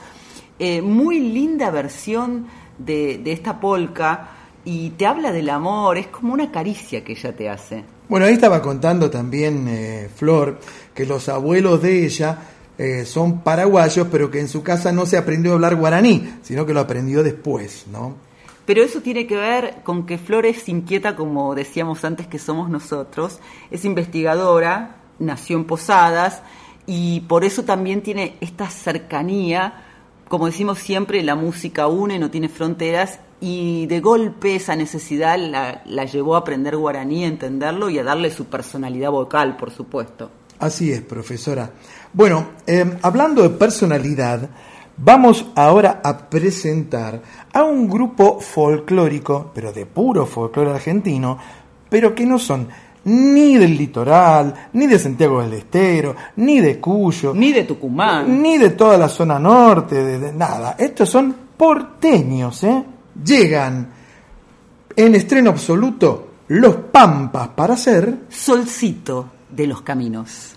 [0.58, 2.46] Eh, muy linda versión
[2.76, 4.32] de, de esta polca
[4.66, 7.84] y te habla del amor, es como una caricia que ella te hace.
[8.06, 10.60] Bueno, ahí estaba contando también eh, Flor
[10.92, 12.38] que los abuelos de ella
[12.76, 16.66] eh, son paraguayos, pero que en su casa no se aprendió a hablar guaraní, sino
[16.66, 18.16] que lo aprendió después, ¿no?
[18.66, 22.70] Pero eso tiene que ver con que Flor es inquieta, como decíamos antes que somos
[22.70, 23.38] nosotros,
[23.70, 26.42] es investigadora, nació en Posadas
[26.86, 29.84] y por eso también tiene esta cercanía,
[30.28, 35.82] como decimos siempre, la música une, no tiene fronteras y de golpe esa necesidad la,
[35.84, 40.30] la llevó a aprender guaraní, a entenderlo y a darle su personalidad vocal, por supuesto.
[40.58, 41.70] Así es, profesora.
[42.14, 44.48] Bueno, eh, hablando de personalidad,
[44.96, 47.20] vamos ahora a presentar
[47.52, 51.36] a un grupo folclórico, pero de puro folclore argentino,
[51.90, 52.68] pero que no son
[53.06, 58.58] ni del litoral, ni de Santiago del Estero, ni de Cuyo, ni de Tucumán, ni
[58.58, 60.76] de toda la zona norte, de, de nada.
[60.78, 62.84] Estos son porteños, ¿eh?
[63.24, 63.88] Llegan
[64.94, 70.54] en estreno absoluto Los Pampas para hacer Solcito de los Caminos.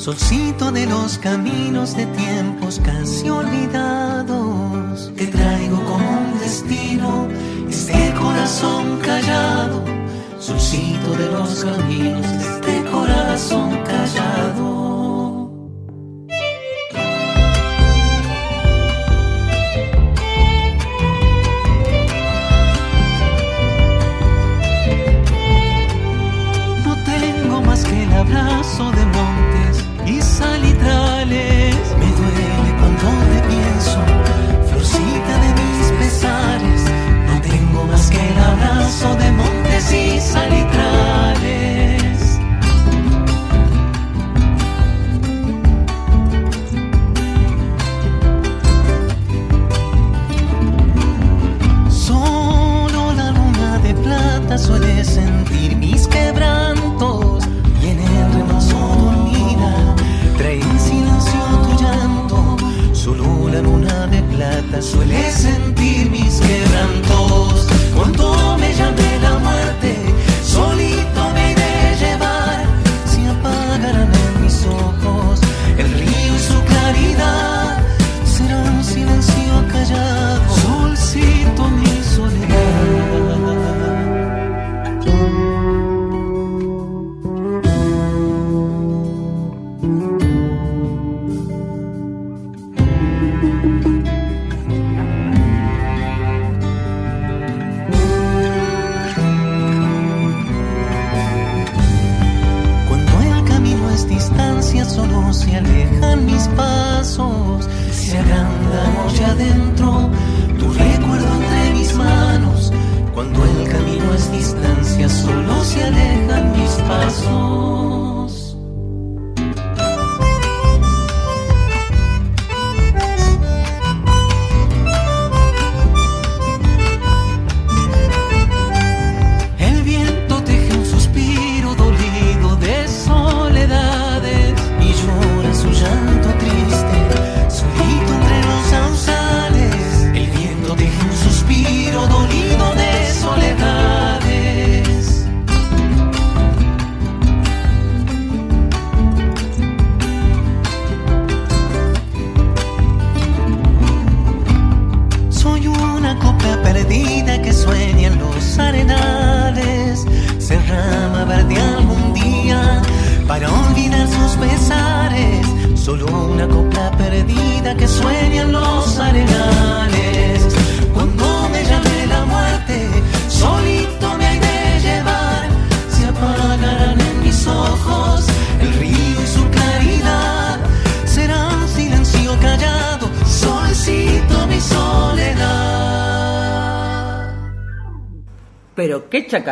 [0.00, 7.28] Solcito de los caminos de tiempos casi olvidados, que traigo como un destino
[7.68, 9.84] este corazón callado.
[10.38, 14.79] Solcito de los caminos este corazón callado.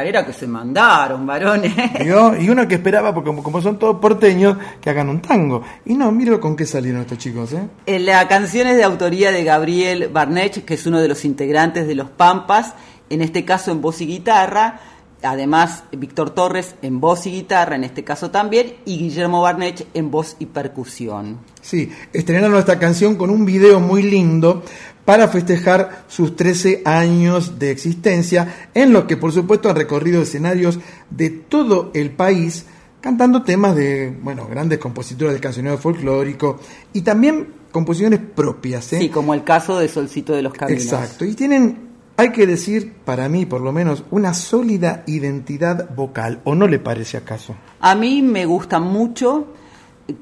[0.08, 1.74] Qué chacarera que se mandaron, varones.
[2.04, 2.36] ¿Vio?
[2.40, 5.62] Y uno que esperaba, porque como, como son todos porteños, que hagan un tango.
[5.86, 7.68] Y no, mira con qué salieron estos chicos, ¿eh?
[7.86, 11.86] Eh, La canción es de autoría de Gabriel Barnech, que es uno de los integrantes
[11.86, 12.74] de Los Pampas,
[13.10, 14.80] en este caso en voz y guitarra,
[15.22, 20.10] además Víctor Torres en voz y guitarra, en este caso también, y Guillermo Barnech en
[20.10, 21.38] voz y percusión.
[21.60, 24.62] Sí, estrenaron esta canción con un video muy lindo
[25.08, 30.78] para festejar sus 13 años de existencia, en lo que por supuesto han recorrido escenarios
[31.08, 32.66] de todo el país,
[33.00, 36.60] cantando temas de, bueno, grandes compositores del cancionero folclórico
[36.92, 38.92] y también composiciones propias.
[38.92, 38.98] ¿eh?
[38.98, 40.82] Sí, como el caso de Solcito de los Caminos.
[40.82, 46.42] Exacto, y tienen, hay que decir, para mí por lo menos, una sólida identidad vocal,
[46.44, 47.54] ¿o no le parece acaso?
[47.80, 49.54] A mí me gusta mucho,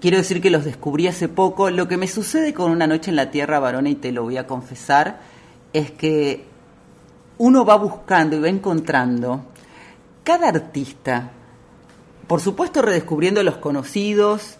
[0.00, 1.70] quiero decir que los descubrí hace poco.
[1.70, 4.36] Lo que me sucede con Una Noche en la Tierra, varona, y te lo voy
[4.36, 5.20] a confesar,
[5.72, 6.44] es que
[7.38, 9.44] uno va buscando y va encontrando
[10.24, 11.30] cada artista,
[12.26, 14.56] por supuesto redescubriendo los conocidos,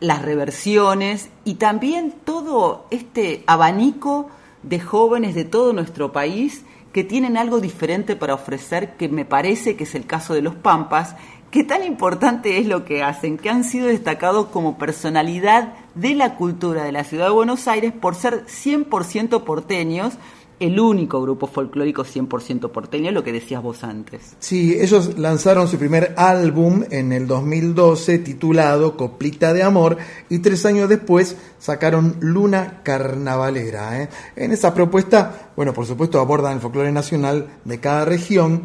[0.00, 4.28] las reversiones y también todo este abanico
[4.62, 9.76] de jóvenes de todo nuestro país que tienen algo diferente para ofrecer, que me parece
[9.76, 11.16] que es el caso de los Pampas,
[11.50, 16.36] que tan importante es lo que hacen, que han sido destacados como personalidad de la
[16.36, 20.14] cultura de la ciudad de Buenos Aires por ser 100% porteños,
[20.60, 24.34] el único grupo folclórico 100% porteño, lo que decías vos antes.
[24.40, 29.98] Sí, ellos lanzaron su primer álbum en el 2012 titulado Coplita de Amor
[30.28, 34.02] y tres años después sacaron Luna Carnavalera.
[34.02, 34.08] ¿eh?
[34.36, 38.62] En esa propuesta, bueno, por supuesto abordan el folclore nacional de cada región,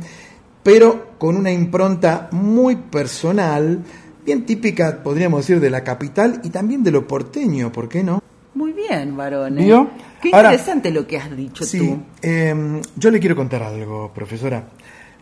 [0.64, 3.84] pero con una impronta muy personal,
[4.26, 8.22] bien típica, podríamos decir, de la capital y también de lo porteño, ¿por qué no?
[8.56, 9.66] Muy bien, varones.
[9.66, 9.90] ¿Vio?
[10.22, 12.00] Qué Ahora- interesante lo que has dicho Sí, tú.
[12.22, 14.64] eh, yo le quiero contar algo, profesora.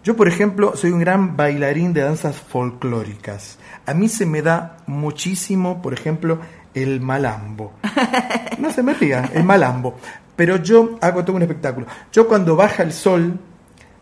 [0.04, 3.58] Yo, por ejemplo, soy un gran bailarín de danzas folclóricas.
[3.86, 6.40] A mí se me da muchísimo, por ejemplo,
[6.74, 7.74] el malambo.
[8.60, 9.96] No se me ría, el malambo.
[10.36, 11.88] Pero yo hago todo un espectáculo.
[12.12, 13.40] Yo cuando baja el sol,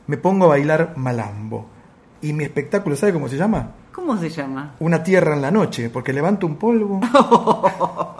[0.10, 1.68] me pongo a bailar malambo.
[2.23, 3.76] Y mi espectáculo, ¿sabe cómo se llama?
[3.91, 4.73] ¿Cómo se llama?
[4.80, 6.99] Una tierra en la noche, porque levanto un polvo.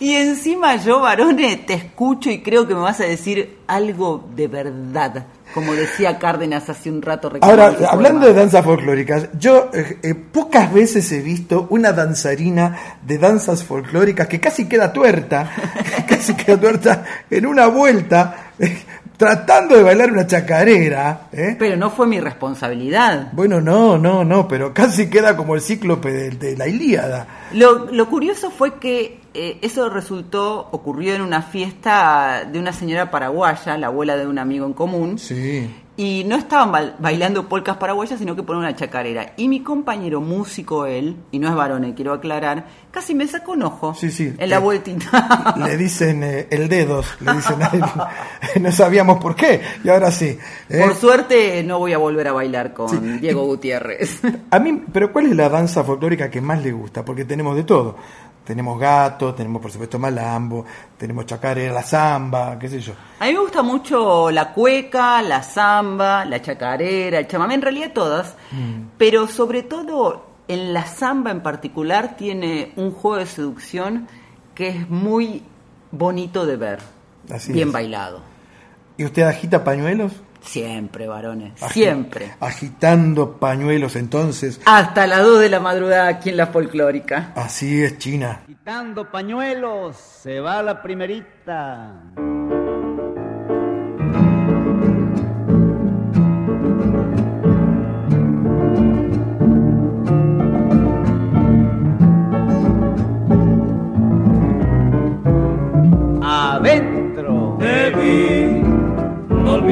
[0.00, 4.48] Y encima yo, varones, te escucho y creo que me vas a decir algo de
[4.48, 7.30] verdad, como decía Cárdenas hace un rato.
[7.42, 13.18] Ahora, hablando de danzas folclóricas, yo eh, eh, pocas veces he visto una danzarina de
[13.18, 15.50] danzas folclóricas que casi queda tuerta,
[16.08, 18.82] casi queda tuerta en una vuelta, eh,
[19.20, 21.28] tratando de bailar una chacarera.
[21.30, 21.54] ¿eh?
[21.58, 23.28] Pero no fue mi responsabilidad.
[23.32, 27.26] Bueno, no, no, no, pero casi queda como el cíclope de, de la Ilíada.
[27.52, 33.10] Lo, lo curioso fue que eh, eso resultó, ocurrió en una fiesta de una señora
[33.10, 35.70] paraguaya, la abuela de un amigo en común, Sí.
[36.02, 39.34] Y no estaban ba- bailando polcas paraguayas, sino que ponían una chacarera.
[39.36, 43.52] Y mi compañero músico, él, y no es varón, eh, quiero aclarar, casi me sacó
[43.52, 44.32] un ojo Sí, sí.
[44.38, 45.54] en la Eh, vueltita.
[45.66, 47.84] Le dicen eh, el dedos, le dicen a él.
[48.62, 50.38] No sabíamos por qué, y ahora sí.
[50.70, 50.80] ¿eh?
[50.82, 54.20] Por suerte no voy a volver a bailar con Diego Gutiérrez.
[54.50, 57.04] A mí, pero ¿cuál es la danza folclórica que más le gusta?
[57.04, 57.96] Porque tenemos de todo.
[58.50, 60.64] Tenemos gato, tenemos por supuesto malambo,
[60.98, 62.94] tenemos chacarera, la zamba, qué sé yo.
[63.20, 67.92] A mí me gusta mucho la cueca, la samba, la chacarera, el chamamé, en realidad
[67.94, 68.34] todas,
[68.98, 74.08] pero sobre todo en la samba en particular tiene un juego de seducción
[74.56, 75.44] que es muy
[75.92, 76.80] bonito de ver,
[77.32, 77.72] Así bien es.
[77.74, 78.20] bailado.
[78.96, 80.10] ¿Y usted agita pañuelos?
[80.42, 82.32] Siempre, varones, Agi- siempre.
[82.40, 84.60] Agitando pañuelos entonces.
[84.64, 87.32] Hasta las 2 de la madrugada aquí en la folclórica.
[87.36, 88.40] Así es, China.
[88.46, 91.92] Quitando pañuelos, se va la primerita.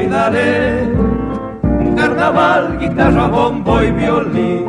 [0.09, 0.89] Olvidaré.
[1.95, 4.65] Carnaval, guitarra, bombo y violín.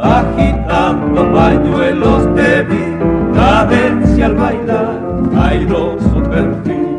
[0.00, 2.96] Agitando pañuelos te vi,
[3.34, 4.98] cadencia al bailar,
[5.36, 6.98] airoso perfil.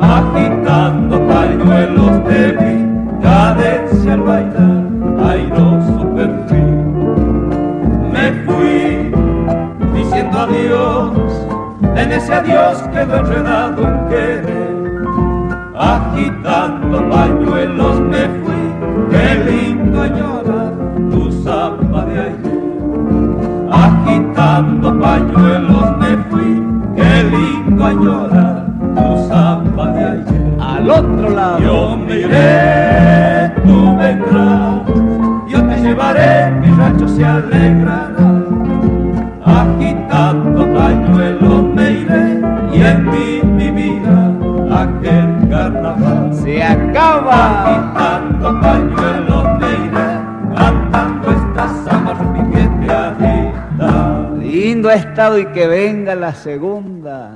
[0.00, 4.84] Agitando pañuelos te vi, cadencia al bailar,
[5.30, 6.84] airoso perfil.
[8.12, 9.12] Me fui
[9.94, 11.10] diciendo adiós,
[11.96, 14.63] en ese adiós quedó enredado un querer.
[16.14, 18.64] Agitando pañuelos me fui,
[19.10, 20.72] qué lindo añorar
[21.10, 23.68] tu samba de ayer.
[23.68, 26.62] Agitando pañuelos me fui,
[26.94, 30.56] qué lindo añorar tu samba de ayer.
[30.60, 31.58] Al otro lado.
[31.58, 34.82] Yo me iré, tú vendrás,
[35.48, 38.13] yo te llevaré, mi rancho se alegrará.
[47.14, 47.64] escoba.
[47.64, 54.30] Agitando pañuelos iré, cantando estas amas mi que te agita.
[54.40, 57.34] Lindo ha estado y que venga la segunda.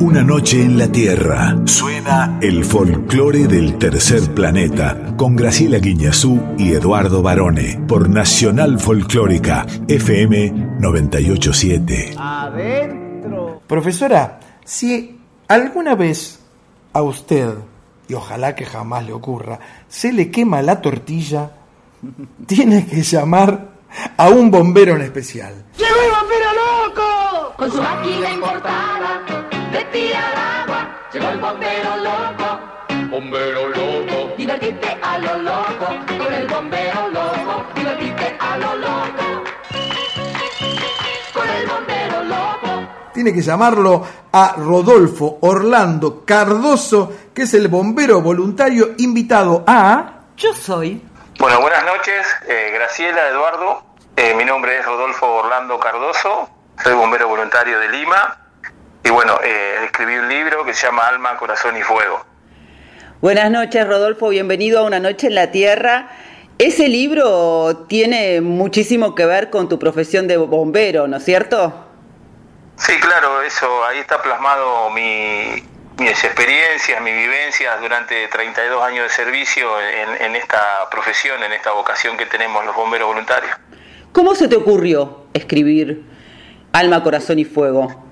[0.00, 6.72] Una noche en la Tierra suena el folclore del tercer planeta con Graciela Guiñazú y
[6.72, 12.14] Eduardo Barone por Nacional Folclórica FM 987.
[12.16, 13.60] Adentro.
[13.66, 16.40] Profesora, si alguna vez
[16.92, 17.50] a usted
[18.10, 21.52] y ojalá que jamás le ocurra, se le quema la tortilla,
[22.46, 23.68] tiene que llamar
[24.16, 25.54] a un bombero en especial.
[25.78, 27.54] ¡Llegó el bombero loco!
[27.56, 29.22] Con su máquina importada
[29.70, 30.88] de tirar agua.
[31.12, 32.60] Llegó el bombero loco.
[33.10, 34.34] Bombero loco.
[34.36, 35.86] Divertite a lo loco.
[36.18, 37.64] Con el bombero loco.
[37.76, 39.44] Divertite a lo loco.
[41.32, 42.88] Con el bombero loco.
[43.12, 50.24] Tiene que llamarlo a Rodolfo Orlando Cardoso, que es el bombero voluntario invitado a...
[50.36, 51.02] Yo soy.
[51.38, 53.82] Bueno, buenas noches, eh, Graciela, Eduardo.
[54.16, 56.50] Eh, mi nombre es Rodolfo Orlando Cardoso,
[56.82, 58.36] soy bombero voluntario de Lima.
[59.04, 62.24] Y bueno, eh, escribí un libro que se llama Alma, Corazón y Fuego.
[63.20, 64.28] Buenas noches, Rodolfo.
[64.28, 66.08] Bienvenido a Una Noche en la Tierra.
[66.58, 71.86] Ese libro tiene muchísimo que ver con tu profesión de bombero, ¿no es cierto?
[72.76, 75.62] Sí, claro, eso, ahí está plasmado mi,
[76.00, 81.72] mis experiencias, mis vivencias durante 32 años de servicio en, en esta profesión, en esta
[81.72, 83.54] vocación que tenemos los bomberos voluntarios.
[84.12, 86.02] ¿Cómo se te ocurrió escribir
[86.72, 88.04] Alma, Corazón y Fuego?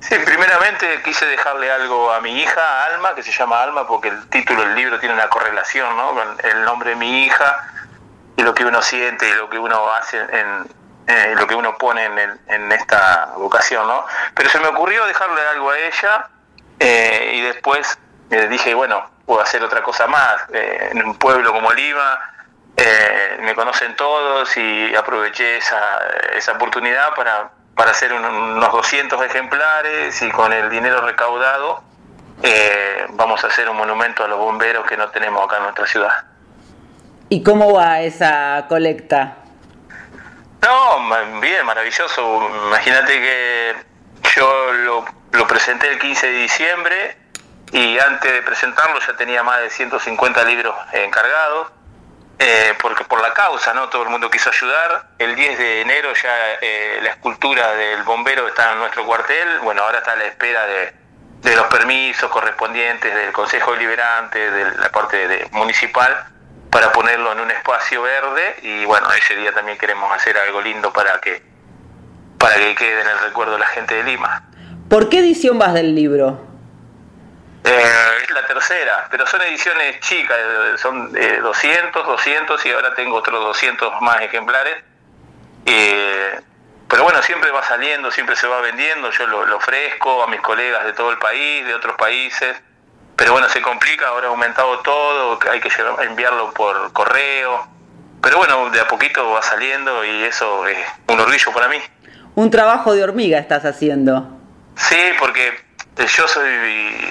[0.00, 4.28] Sí, primeramente quise dejarle algo a mi hija, Alma, que se llama Alma porque el
[4.28, 6.12] título del libro tiene una correlación ¿no?
[6.14, 7.66] con el nombre de mi hija
[8.36, 10.78] y lo que uno siente y lo que uno hace en
[11.08, 14.04] eh, lo que uno pone en, el- en esta vocación, ¿no?
[14.34, 16.28] Pero se me ocurrió dejarle algo a ella
[16.80, 17.98] eh, y después
[18.30, 20.42] eh, dije, bueno, puedo hacer otra cosa más.
[20.52, 22.18] Eh, en un pueblo como Lima
[22.76, 25.80] eh, me conocen todos y aproveché esa,
[26.36, 31.82] esa oportunidad para, para hacer un- unos 200 ejemplares y con el dinero recaudado
[32.42, 35.86] eh, vamos a hacer un monumento a los bomberos que no tenemos acá en nuestra
[35.86, 36.24] ciudad.
[37.30, 39.36] ¿Y cómo va esa colecta?
[40.62, 42.48] No, bien, maravilloso.
[42.68, 43.74] Imagínate que
[44.36, 47.16] yo lo, lo presenté el 15 de diciembre
[47.72, 51.68] y antes de presentarlo ya tenía más de 150 libros encargados.
[52.40, 53.88] eh, porque por la causa, ¿no?
[53.88, 55.08] Todo el mundo quiso ayudar.
[55.18, 56.30] El 10 de enero ya
[56.60, 59.58] eh, la escultura del bombero está en nuestro cuartel.
[59.60, 60.92] Bueno, ahora está a la espera de,
[61.42, 66.26] de los permisos correspondientes del Consejo Deliberante, de la parte municipal,
[66.70, 68.56] para ponerlo en un espacio verde.
[68.62, 71.42] Y bueno, ese día también queremos hacer algo lindo para que,
[72.38, 74.47] para que quede en el recuerdo de la gente de Lima.
[74.88, 76.40] ¿Por qué edición vas del libro?
[77.64, 77.82] Eh,
[78.22, 80.38] es la tercera, pero son ediciones chicas,
[80.80, 84.76] son eh, 200, 200 y ahora tengo otros 200 más ejemplares.
[85.66, 86.40] Eh,
[86.88, 90.40] pero bueno, siempre va saliendo, siempre se va vendiendo, yo lo, lo ofrezco a mis
[90.40, 92.56] colegas de todo el país, de otros países.
[93.16, 97.66] Pero bueno, se complica, ahora ha aumentado todo, hay que llevar- enviarlo por correo.
[98.22, 100.78] Pero bueno, de a poquito va saliendo y eso es
[101.08, 101.76] un orgullo para mí.
[102.36, 104.37] Un trabajo de hormiga estás haciendo.
[104.78, 105.52] Sí, porque
[105.98, 106.48] yo soy,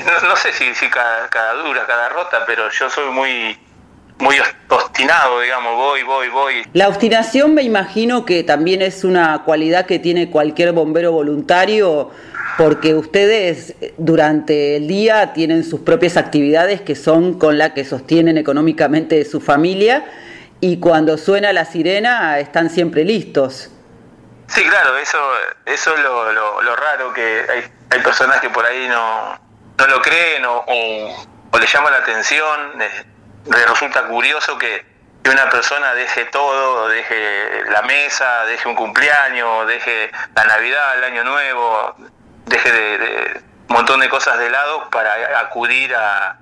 [0.06, 3.57] no, no sé si, cada dura, cada rota, pero yo soy muy,
[4.19, 4.35] muy
[4.69, 6.53] obstinado, digamos, voy, voy, voy.
[6.73, 12.11] La obstinación me imagino que también es una cualidad que tiene cualquier bombero voluntario
[12.57, 17.85] porque ustedes eh, durante el día tienen sus propias actividades que son con las que
[17.85, 20.06] sostienen económicamente su familia
[20.60, 23.69] y cuando suena la sirena están siempre listos.
[24.48, 25.19] Sí, claro, eso,
[25.65, 27.45] eso es lo, lo, raro, que
[27.90, 29.40] hay, personas que por ahí no,
[29.78, 33.06] no lo creen o, o, o le llama la atención, eh,
[33.45, 34.86] le resulta curioso que,
[35.24, 41.03] que una persona deje todo, deje la mesa, deje un cumpleaños, deje la Navidad, el
[41.03, 41.95] Año Nuevo,
[42.45, 46.38] deje de, de un montón de cosas de lado para acudir a,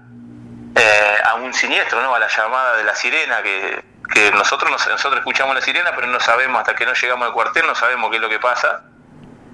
[0.75, 2.13] eh, a un siniestro, ¿no?
[2.13, 3.83] A la llamada de la sirena, que,
[4.13, 7.33] que nosotros no- nosotros escuchamos la sirena, pero no sabemos hasta que no llegamos al
[7.33, 8.83] cuartel, no sabemos qué es lo que pasa.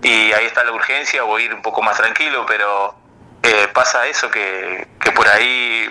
[0.03, 2.95] Y ahí está la urgencia, o ir un poco más tranquilo, pero
[3.43, 5.87] eh, pasa eso que, que por ahí,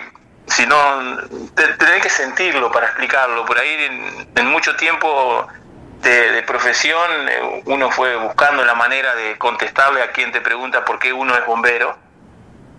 [0.47, 1.17] si no,
[1.55, 3.45] te- tenés que sentirlo para explicarlo.
[3.45, 5.47] Por ahí en, en mucho tiempo
[6.01, 10.83] de, de profesión eh, uno fue buscando la manera de contestarle a quien te pregunta
[10.83, 11.97] por qué uno es bombero.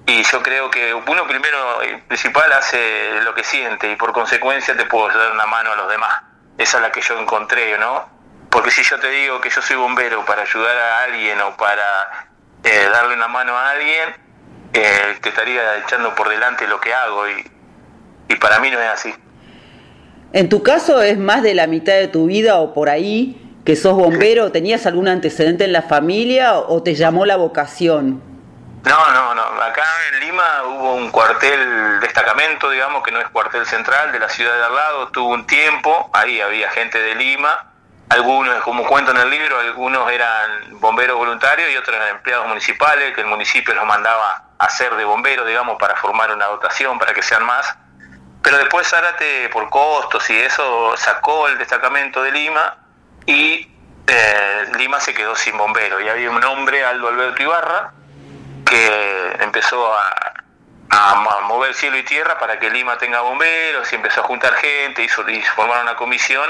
[0.07, 4.77] Y yo creo que uno primero y principal hace lo que siente y por consecuencia
[4.77, 6.23] te puedo dar una mano a los demás.
[6.59, 8.09] Esa es la que yo encontré, ¿no?
[8.51, 12.29] Porque si yo te digo que yo soy bombero para ayudar a alguien o para
[12.65, 14.15] eh, darle una mano a alguien,
[14.75, 17.51] eh, te estaría echando por delante lo que hago y,
[18.29, 19.15] y para mí no es así.
[20.33, 23.77] En tu caso es más de la mitad de tu vida o por ahí que
[23.77, 24.51] sos bombero?
[24.51, 28.32] ¿Tenías algún antecedente en la familia o te llamó la vocación?
[28.85, 29.43] No, no, no.
[29.63, 34.29] Acá en Lima hubo un cuartel destacamento, digamos, que no es cuartel central de la
[34.29, 35.09] ciudad de al lado.
[35.09, 37.67] Tuvo un tiempo, ahí había gente de Lima.
[38.09, 43.15] Algunos, como cuento en el libro, algunos eran bomberos voluntarios y otros eran empleados municipales,
[43.15, 47.15] que el municipio los mandaba a hacer de bomberos, digamos, para formar una dotación, para
[47.15, 47.75] que sean más.
[48.43, 52.77] Pero después Zárate, por costos y eso, sacó el destacamento de Lima
[53.25, 53.73] y
[54.09, 56.03] eh, Lima se quedó sin bomberos.
[56.03, 57.93] Y había un hombre, Aldo Alberto Ibarra,
[58.65, 60.33] que empezó a,
[61.47, 65.29] mover cielo y tierra para que Lima tenga bomberos y empezó a juntar gente, hizo,
[65.29, 66.49] y formaron una comisión.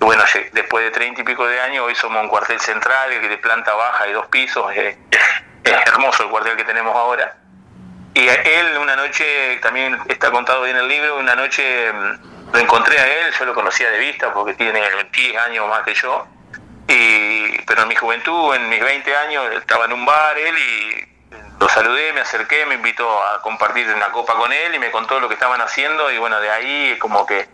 [0.00, 0.22] Y bueno,
[0.52, 4.08] después de treinta y pico de años, hoy somos un cuartel central de planta baja
[4.08, 4.70] y dos pisos.
[4.74, 4.96] Es,
[5.64, 7.36] hermoso el cuartel que tenemos ahora.
[8.14, 12.58] Y él una noche, también está contado bien en el libro, una noche mm, lo
[12.58, 14.80] encontré a él, yo lo conocía de vista porque tiene
[15.12, 16.26] 10 años más que yo.
[16.88, 21.17] Y, pero en mi juventud, en mis 20 años, estaba en un bar él y
[21.60, 25.20] lo saludé, me acerqué, me invitó a compartir una copa con él y me contó
[25.20, 27.48] lo que estaban haciendo y bueno, de ahí como que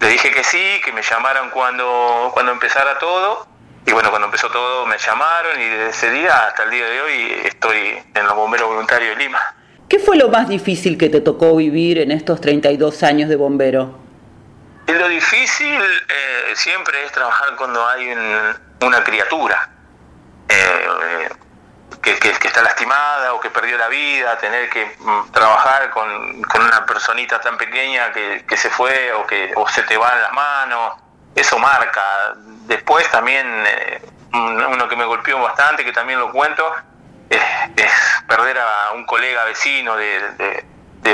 [0.00, 3.46] le dije que sí, que me llamaran cuando, cuando empezara todo
[3.86, 7.00] y bueno, cuando empezó todo me llamaron y desde ese día hasta el día de
[7.00, 9.54] hoy estoy en los bomberos voluntarios de Lima.
[9.88, 13.98] ¿Qué fue lo más difícil que te tocó vivir en estos 32 años de bombero?
[14.86, 19.70] Lo difícil eh, siempre es trabajar cuando hay una criatura.
[20.48, 21.28] Eh,
[22.00, 27.40] que, está lastimada o que perdió la vida, tener que mm, trabajar con, una personita
[27.40, 30.94] tan pequeña que, se fue o que o se te va en las manos,
[31.34, 32.34] eso marca.
[32.66, 34.02] Después también, eh,
[34.32, 36.72] uno que me golpeó bastante, que también lo cuento,
[37.28, 37.42] es,
[38.26, 40.64] perder a un colega vecino de,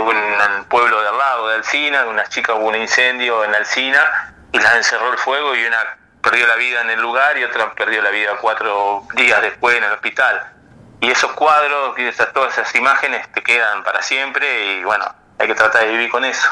[0.01, 4.35] un pueblo de al lado, de Alcina, de una chica hubo un incendio en Alcina
[4.53, 5.79] y la encerró el fuego y una
[6.23, 9.85] perdió la vida en el lugar y otra perdió la vida cuatro días después en
[9.85, 10.56] el hospital
[11.01, 15.05] y esos cuadros esas, todas esas imágenes te quedan para siempre y bueno,
[15.39, 16.49] hay que tratar de vivir con eso.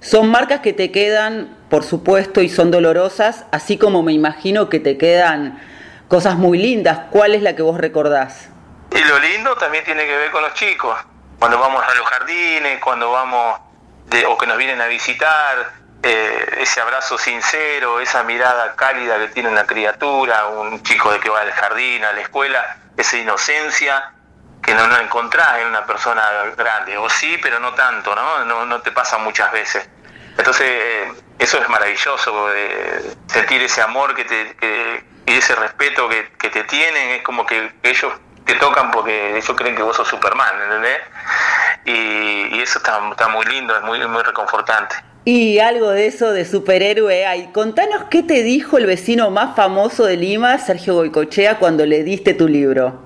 [0.00, 4.80] Son marcas que te quedan, por supuesto, y son dolorosas, así como me imagino que
[4.80, 5.62] te quedan
[6.08, 7.02] cosas muy lindas.
[7.10, 8.48] ¿Cuál es la que vos recordás?
[8.90, 10.98] Y lo lindo también tiene que ver con los chicos.
[11.38, 13.60] Cuando vamos a los jardines, cuando vamos
[14.06, 19.28] de, o que nos vienen a visitar, eh, ese abrazo sincero, esa mirada cálida que
[19.28, 24.12] tiene una criatura, un chico de que va al jardín, a la escuela, esa inocencia
[24.62, 26.22] que no, no encontrás en una persona
[26.56, 28.64] grande, o sí, pero no tanto, ¿no?
[28.64, 29.88] No, te pasa muchas veces.
[30.38, 36.32] Entonces, eh, eso es maravilloso, de sentir ese amor que te, y ese respeto que,
[36.38, 38.12] que, te tienen, es como que ellos
[38.44, 41.00] te tocan porque ellos creen que vos sos Superman, ¿entendés?
[41.84, 44.96] Y, y eso está, está muy lindo, es muy, muy reconfortante.
[45.24, 47.52] Y algo de eso de superhéroe hay.
[47.52, 52.34] Contanos qué te dijo el vecino más famoso de Lima, Sergio Goicochea, cuando le diste
[52.34, 53.00] tu libro.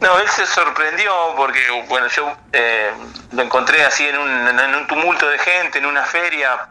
[0.00, 2.90] No, él se sorprendió porque, bueno, yo eh,
[3.32, 6.68] lo encontré así en un, tumulto de gente, en una feria,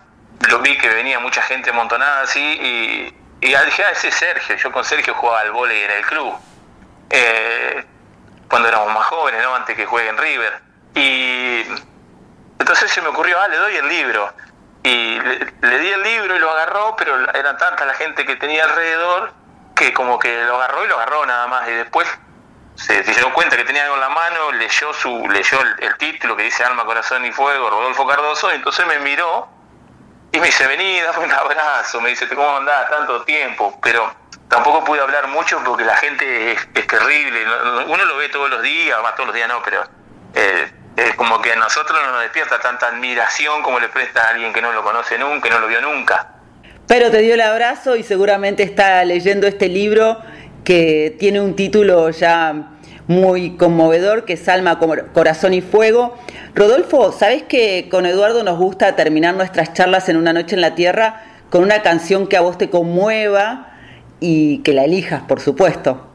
[0.50, 4.56] lo vi que venía mucha gente amontonada así y, y dije, ah, ese es Sergio,
[4.56, 6.34] yo con Sergio jugaba al vóley en el club,
[7.12, 7.86] eh,
[8.50, 9.54] cuando éramos más jóvenes, ¿no?
[9.54, 10.54] Antes que juegue en River.
[10.96, 11.64] Y
[12.60, 14.34] entonces se me ocurrió, ah, le doy el libro
[14.84, 18.64] y le, di el libro y lo agarró, pero era tanta la gente que tenía
[18.64, 19.34] alrededor
[19.76, 21.68] que como que lo agarró y lo agarró nada más.
[21.68, 22.08] Y después
[22.76, 26.44] se, dio cuenta que tenía algo en la mano, leyó su leyó el, título que
[26.44, 29.50] dice Alma, Corazón y Fuego, Rodolfo Cardoso, y entonces me miró
[30.32, 32.90] y me dice, vení, dame un abrazo, me dice, ¿cómo andás?
[32.90, 34.14] Tanto tiempo, pero
[34.48, 37.46] tampoco pude hablar mucho porque la gente es, terrible,
[37.88, 39.84] uno lo ve todos los días, más todos los días no, pero...
[40.36, 44.30] Eh, es como que a nosotros no nos despierta tanta admiración como le presta a
[44.30, 46.28] alguien que no lo conoce nunca, que no lo vio nunca.
[46.88, 50.18] Pero te dio el abrazo y seguramente está leyendo este libro
[50.64, 52.54] que tiene un título ya
[53.08, 54.80] muy conmovedor, que es Alma,
[55.14, 56.18] Corazón y Fuego.
[56.54, 60.76] Rodolfo, ¿sabes que con Eduardo nos gusta terminar nuestras charlas en una noche en la
[60.76, 63.74] Tierra con una canción que a vos te conmueva
[64.20, 66.08] y que la elijas, por supuesto?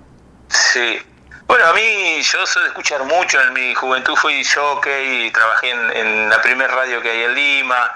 [0.49, 0.99] Sí,
[1.47, 6.29] bueno, a mí yo soy de escuchar mucho, en mi juventud fui jockey trabajé en,
[6.29, 7.91] la primer radio que hay en Lima,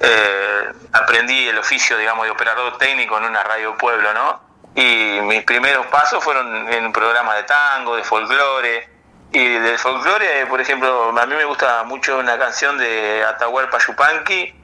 [0.00, 4.40] eh, aprendí el oficio, digamos, de operador técnico en una radio pueblo, ¿no?
[4.74, 8.88] Y mis primeros pasos fueron en un programa de tango, de folclore,
[9.32, 14.54] y de folclore, por ejemplo, a mí me gusta mucho una canción de Atahualpa Yupanqui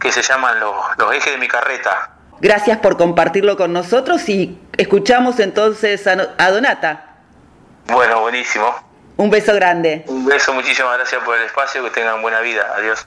[0.00, 2.10] que se llama los, los ejes de mi carreta.
[2.40, 7.07] Gracias por compartirlo con nosotros y escuchamos entonces a Donata.
[7.88, 8.74] Bueno, buenísimo.
[9.16, 10.04] Un beso grande.
[10.06, 12.72] Un beso, muchísimas gracias por el espacio, que tengan buena vida.
[12.76, 13.06] Adiós.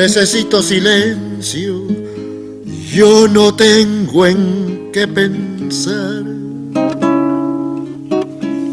[0.00, 1.86] Necesito silencio,
[2.90, 6.22] yo no tengo en qué pensar.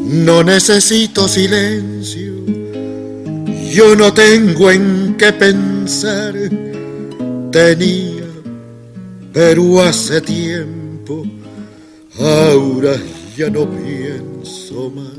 [0.05, 2.33] No necesito silencio,
[3.69, 6.33] yo no tengo en qué pensar.
[7.51, 8.23] Tenía,
[9.33, 11.25] pero hace tiempo,
[12.19, 12.95] ahora
[13.35, 15.17] ya no pienso más.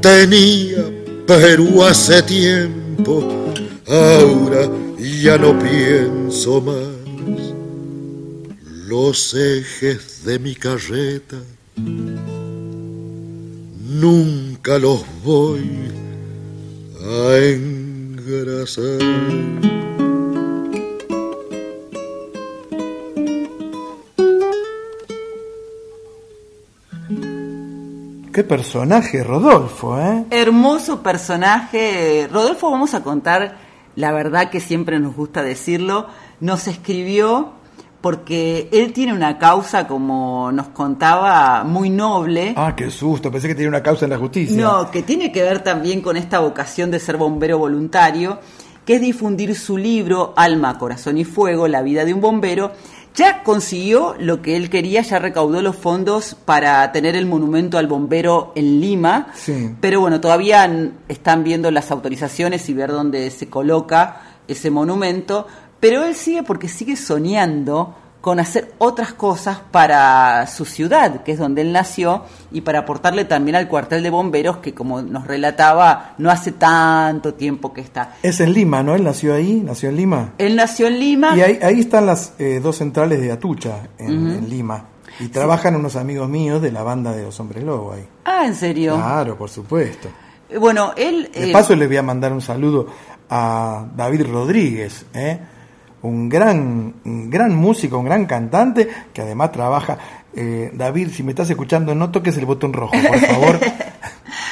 [0.00, 0.84] Tenía,
[1.26, 3.45] pero hace tiempo,
[3.88, 4.68] ahora
[4.98, 7.06] ya no pienso más.
[8.88, 11.36] Los ejes de mi carreta
[14.00, 15.90] nunca los voy
[17.02, 18.98] a engrasar.
[28.32, 30.26] Qué personaje, Rodolfo, ¿eh?
[30.30, 32.28] Hermoso personaje.
[32.30, 33.65] Rodolfo, vamos a contar
[33.96, 36.06] la verdad que siempre nos gusta decirlo.
[36.40, 37.52] Nos escribió
[38.00, 42.54] porque él tiene una causa, como nos contaba, muy noble.
[42.56, 44.62] Ah, qué susto, pensé que tenía una causa en la justicia.
[44.62, 48.38] No, que tiene que ver también con esta vocación de ser bombero voluntario,
[48.84, 52.70] que es difundir su libro Alma, Corazón y Fuego, la vida de un bombero.
[53.16, 57.86] Ya consiguió lo que él quería, ya recaudó los fondos para tener el monumento al
[57.86, 59.70] bombero en Lima, Sí.
[59.80, 60.70] pero bueno, todavía
[61.08, 65.46] están viendo las autorizaciones y ver dónde se coloca ese monumento,
[65.80, 67.94] pero él sigue porque sigue soñando
[68.26, 73.24] con hacer otras cosas para su ciudad, que es donde él nació, y para aportarle
[73.24, 78.16] también al cuartel de bomberos, que como nos relataba, no hace tanto tiempo que está.
[78.24, 78.96] Es en Lima, ¿no?
[78.96, 80.32] Él nació ahí, nació en Lima.
[80.38, 81.36] Él nació en Lima.
[81.36, 84.86] Y ahí, ahí están las eh, dos centrales de Atucha, en, en Lima.
[85.20, 88.08] Y trabajan unos amigos míos de la banda de Los Hombres Lobo ahí.
[88.24, 88.96] Ah, ¿en serio?
[88.96, 90.08] Claro, por supuesto.
[90.50, 91.30] Eh, Bueno, él...
[91.32, 92.88] De eh, paso le voy a mandar un saludo
[93.30, 95.38] a David Rodríguez, ¿eh?
[96.06, 99.98] Un gran, un gran músico, un gran cantante que además trabaja.
[100.34, 103.60] eh, David, si me estás escuchando, no toques el botón rojo, por favor.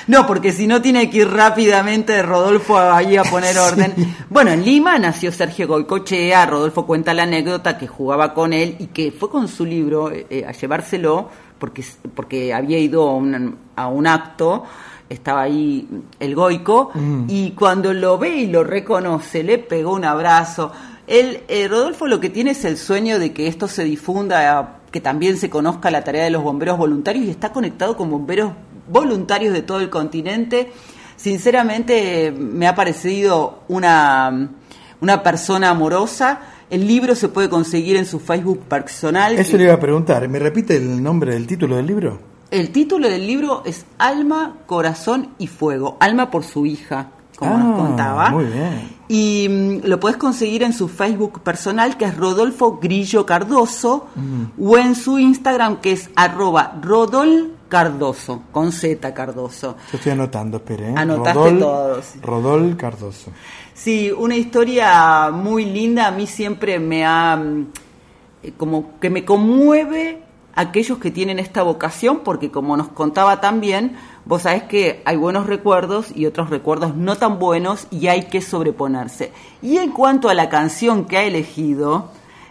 [0.07, 3.95] No, porque si no tiene que ir rápidamente Rodolfo ahí a poner orden.
[4.29, 8.89] Bueno, en Lima nació Sergio Goicochea, Rodolfo cuenta la anécdota que jugaba con él y
[8.89, 11.83] que fue con su libro eh, eh, a llevárselo porque,
[12.15, 14.65] porque había ido a un, a un acto,
[15.09, 15.89] estaba ahí
[16.21, 17.25] el Goico, Mm.
[17.29, 20.71] y cuando lo ve y lo reconoce, le pegó un abrazo.
[21.07, 25.01] Él, eh, Rodolfo lo que tiene es el sueño de que esto se difunda, que
[25.01, 28.53] también se conozca la tarea de los bomberos voluntarios y está conectado con bomberos
[28.89, 30.73] voluntarios de todo el continente.
[31.17, 34.51] Sinceramente me ha parecido una,
[35.01, 36.41] una persona amorosa.
[36.71, 39.39] El libro se puede conseguir en su Facebook personal.
[39.39, 40.27] Eso le iba a preguntar.
[40.29, 42.19] ¿Me repite el nombre del título del libro?
[42.51, 45.97] El título del libro es Alma, Corazón y Fuego.
[46.01, 48.31] Alma por su hija, como nos Ah, contaba.
[48.31, 48.95] Muy bien.
[49.09, 54.07] Y mm, lo puedes conseguir en su Facebook personal, que es Rodolfo Grillo Cardoso,
[54.61, 59.77] o en su Instagram, que es arroba Rodol Cardoso, con Z Cardoso.
[59.93, 60.91] Yo estoy anotando, espere.
[60.91, 60.95] ¿eh?
[60.97, 62.15] Anotaste Rodol, todos.
[62.23, 63.31] Rodol Cardoso.
[63.75, 66.07] Sí, una historia muy linda.
[66.07, 67.37] A mí siempre me ha.
[67.37, 67.67] mm,
[68.45, 70.23] eh, como que me conmueve
[70.55, 75.47] aquellos que tienen esta vocación, porque como nos contaba también, vos sabés que hay buenos
[75.47, 79.33] recuerdos y otros recuerdos no tan buenos y hay que sobreponerse.
[79.63, 82.11] Y en cuanto a la canción que ha elegido,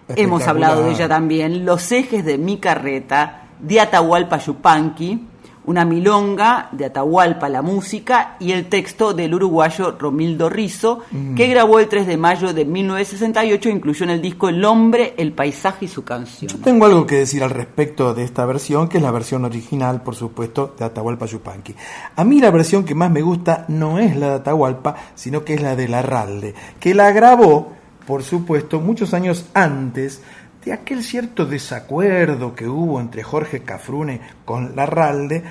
[0.10, 5.28] hemos hablado de ella también, Los ejes de mi carreta, de Atahualpa Yupanqui,
[5.66, 11.36] una milonga de Atahualpa, la música, y el texto del uruguayo Romildo Rizo, Mm.
[11.36, 15.14] que grabó el 3 de mayo de 1968 e incluyó en el disco El hombre,
[15.18, 16.52] el paisaje y su canción.
[16.62, 20.16] Tengo algo que decir al respecto de esta versión, que es la versión original, por
[20.16, 21.76] supuesto, de Atahualpa Yupanqui.
[22.16, 25.54] A mí la versión que más me gusta no es la de Atahualpa, sino que
[25.54, 27.72] es la de Larralde, que la grabó,
[28.06, 30.22] por supuesto, muchos años antes
[30.66, 35.44] de aquel cierto desacuerdo que hubo entre Jorge Cafrune con Larralde,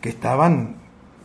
[0.00, 0.76] que estaban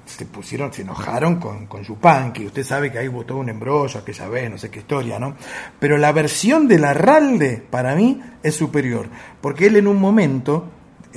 [0.06, 2.46] se pusieron, se enojaron con, con Yupanqui.
[2.46, 5.36] Usted sabe que ahí todo un embrollo aquella vez, no sé qué historia, ¿no?
[5.80, 9.08] Pero la versión de Larralde, para mí, es superior.
[9.40, 10.66] Porque él en un momento,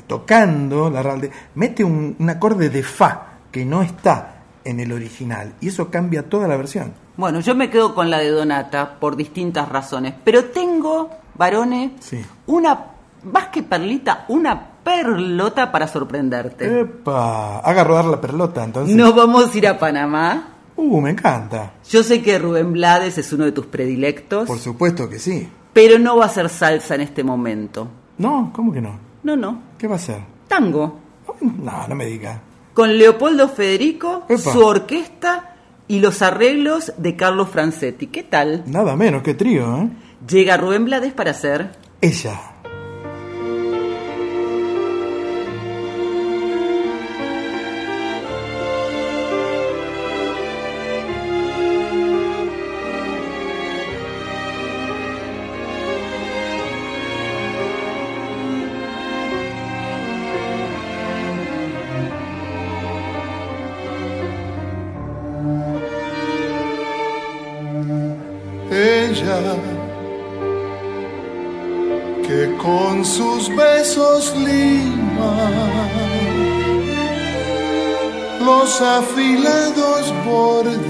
[0.07, 5.55] tocando Larralde, mete un acorde de Fa que no está en el original.
[5.61, 6.93] Y eso cambia toda la versión.
[7.17, 12.25] Bueno, yo me quedo con la de Donata por distintas razones, pero tengo, varones, Sí.
[12.47, 12.87] una,
[13.25, 16.81] más que perlita, una perlota para sorprenderte.
[16.81, 18.95] Epa, haga rodar la perlota, entonces.
[18.97, 20.49] Nos vamos a ir a Panamá.
[20.77, 21.73] Uh, me encanta.
[21.91, 25.49] Yo sé que Rubén Blades es uno de tus predilectos, Por supuesto que sí.
[25.73, 27.89] pero no va a ser salsa en este momento.
[28.19, 28.99] No, ¿cómo que no?
[29.23, 29.59] No, no.
[29.79, 30.19] ¿Qué va a ser?
[30.49, 31.01] Tango.
[31.41, 32.41] No, no me diga.
[32.75, 34.39] Con Leopoldo Federico, Epa.
[34.53, 35.55] su orquesta
[35.89, 38.07] y los arreglos de Carlos Francetti.
[38.09, 38.63] ¿Qué tal?
[38.67, 39.89] Nada menos que trío, ¿eh?
[40.29, 41.73] Llega Rubén para Ella.
[42.01, 42.56] ella
[78.67, 80.81] los afilados bordes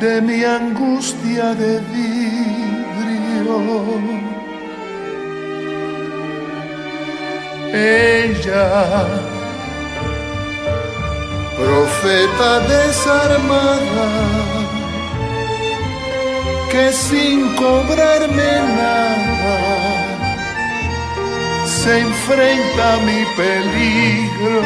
[0.00, 3.58] de mi angustia de vidrio.
[7.72, 8.70] Ella
[11.60, 14.08] profeta desarmada
[16.72, 19.61] que sin cobrarme nada
[21.82, 24.62] se enfrenta a mi peligro.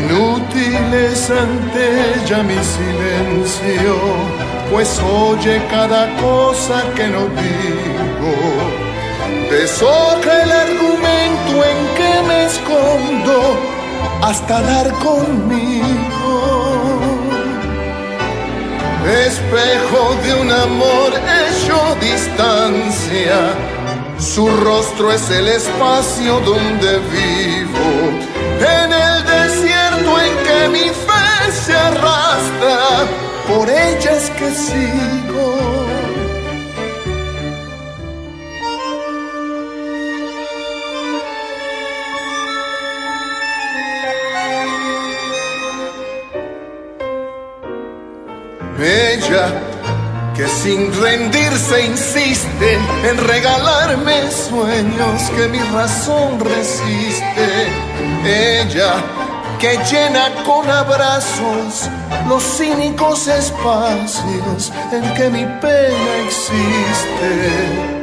[0.00, 1.82] Inútil es ante
[2.14, 3.96] ella mi silencio,
[4.70, 8.34] pues oye cada cosa que no digo.
[9.50, 13.38] Deshoja el argumento en que me escondo
[14.22, 16.17] hasta dar conmigo.
[19.08, 23.54] Espejo de un amor hecho distancia,
[24.18, 27.88] su rostro es el espacio donde vivo.
[28.60, 33.06] En el desierto en que mi fe se arrastra,
[33.48, 35.57] por ella es que sigo.
[50.34, 57.68] Que sin rendirse insiste en regalarme sueños que mi razón resiste.
[58.24, 58.94] Ella
[59.58, 61.90] que llena con abrazos
[62.26, 67.97] los cínicos espacios en que mi pena existe.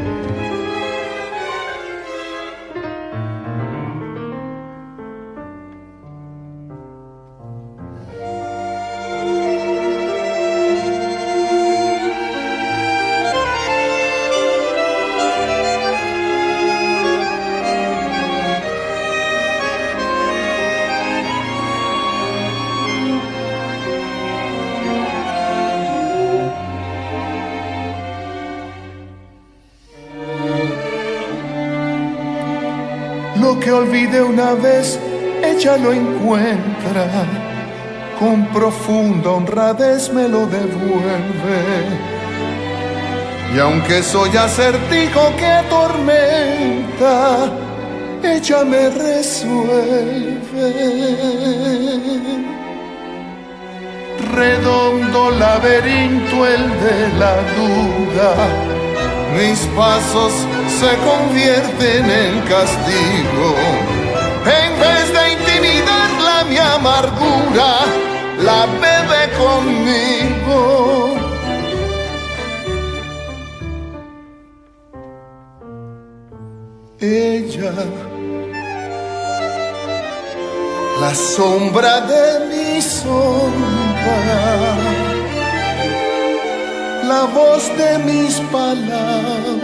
[34.06, 34.99] Que olvidé una vez,
[35.44, 37.26] ella lo encuentra.
[38.19, 41.60] Con profunda honradez me lo devuelve.
[43.56, 46.26] Y aunque soy acertijo que atormenta,
[48.22, 50.38] ella me resuelve.
[54.34, 58.36] Redondo laberinto el de la duda,
[59.36, 60.34] mis pasos
[60.80, 63.95] se convierten en castigo.
[66.76, 67.72] Amargura,
[68.48, 70.60] la bebe conmigo.
[77.00, 77.74] Ella,
[81.02, 83.86] la sombra de mi sombra
[87.08, 89.60] la voz de mis palabras,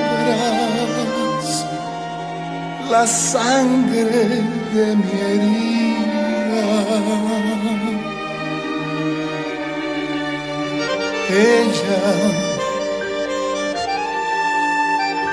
[2.89, 4.43] la sangre
[4.73, 6.00] de mi herida.
[11.29, 12.03] Ella,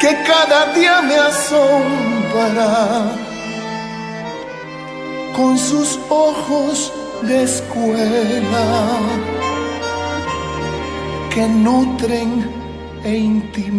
[0.00, 2.70] que cada día me asombra
[5.36, 6.92] con sus ojos
[7.22, 8.66] de escuela
[11.34, 12.50] que nutren
[13.04, 13.78] e intimidan.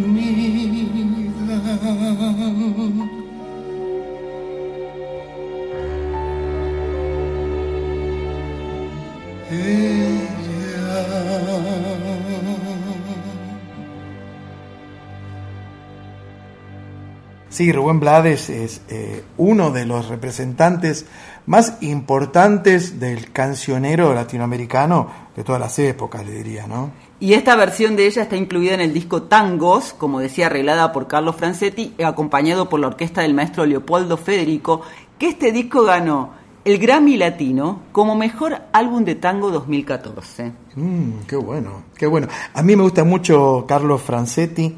[17.60, 21.08] Sí, Rubén Blades es eh, uno de los representantes
[21.46, 26.92] más importantes del cancionero latinoamericano de todas las épocas, le diría, ¿no?
[27.20, 31.08] Y esta versión de ella está incluida en el disco Tangos, como decía, arreglada por
[31.08, 34.84] Carlos Francetti, acompañado por la orquesta del maestro Leopoldo Federico,
[35.18, 36.34] que este disco ganó
[36.66, 40.52] el Grammy Latino como mejor álbum de tango 2014.
[40.76, 42.28] Mm, qué bueno, qué bueno.
[42.54, 44.76] A mí me gusta mucho Carlos Francetti,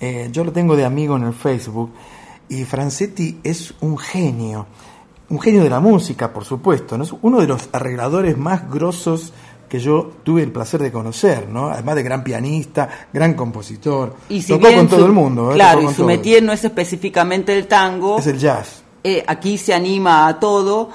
[0.00, 1.92] eh, yo lo tengo de amigo en el Facebook,
[2.48, 4.66] y Francetti es un genio,
[5.28, 7.04] un genio de la música, por supuesto, ¿no?
[7.04, 9.32] es uno de los arregladores más grosos
[9.68, 11.68] que yo tuve el placer de conocer, ¿no?
[11.68, 14.16] Además de gran pianista, gran compositor.
[14.30, 15.52] Y si Tocó con todo el mundo.
[15.52, 15.56] ¿eh?
[15.56, 18.18] Claro, y su métier no es específicamente el tango.
[18.18, 18.82] Es el jazz.
[19.04, 20.88] Eh, aquí se anima a todo.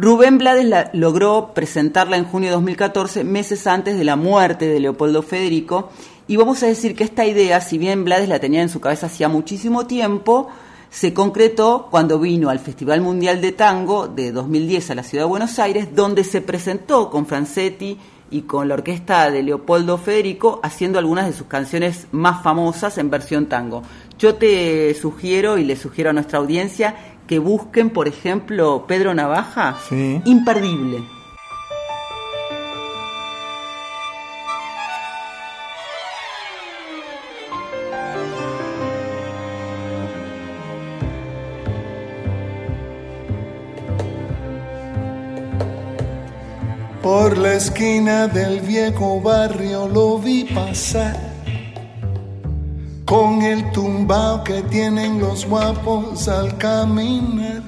[0.00, 4.80] Rubén Blades la- logró presentarla en junio de 2014, meses antes de la muerte de
[4.80, 5.90] Leopoldo Federico.
[6.26, 9.06] Y vamos a decir que esta idea, si bien Blades la tenía en su cabeza
[9.06, 10.48] hacía muchísimo tiempo,
[10.88, 15.28] se concretó cuando vino al Festival Mundial de Tango de 2010 a la ciudad de
[15.28, 17.98] Buenos Aires, donde se presentó con Francetti
[18.30, 23.10] y con la orquesta de Leopoldo Federico haciendo algunas de sus canciones más famosas en
[23.10, 23.82] versión tango.
[24.18, 29.76] Yo te sugiero y le sugiero a nuestra audiencia que busquen, por ejemplo, Pedro Navaja,
[29.88, 30.20] Sí.
[30.24, 30.98] imperdible.
[47.02, 51.29] Por la esquina del viejo barrio lo vi pasar
[53.10, 57.60] con el tumbao que tienen los guapos al caminar.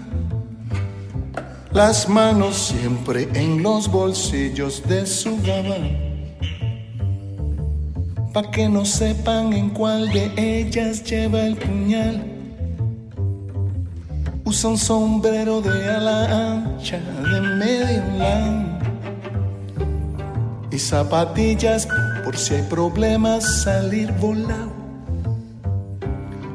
[1.73, 5.98] Las manos siempre en los bolsillos de su gabán.
[8.32, 12.23] Pa' que no sepan en cuál de ellas lleva el puñal.
[14.44, 17.01] Usa un sombrero de ala ancha
[17.32, 18.78] de medio lado
[20.70, 21.89] y zapatillas
[22.23, 24.72] por si hay problemas salir volado.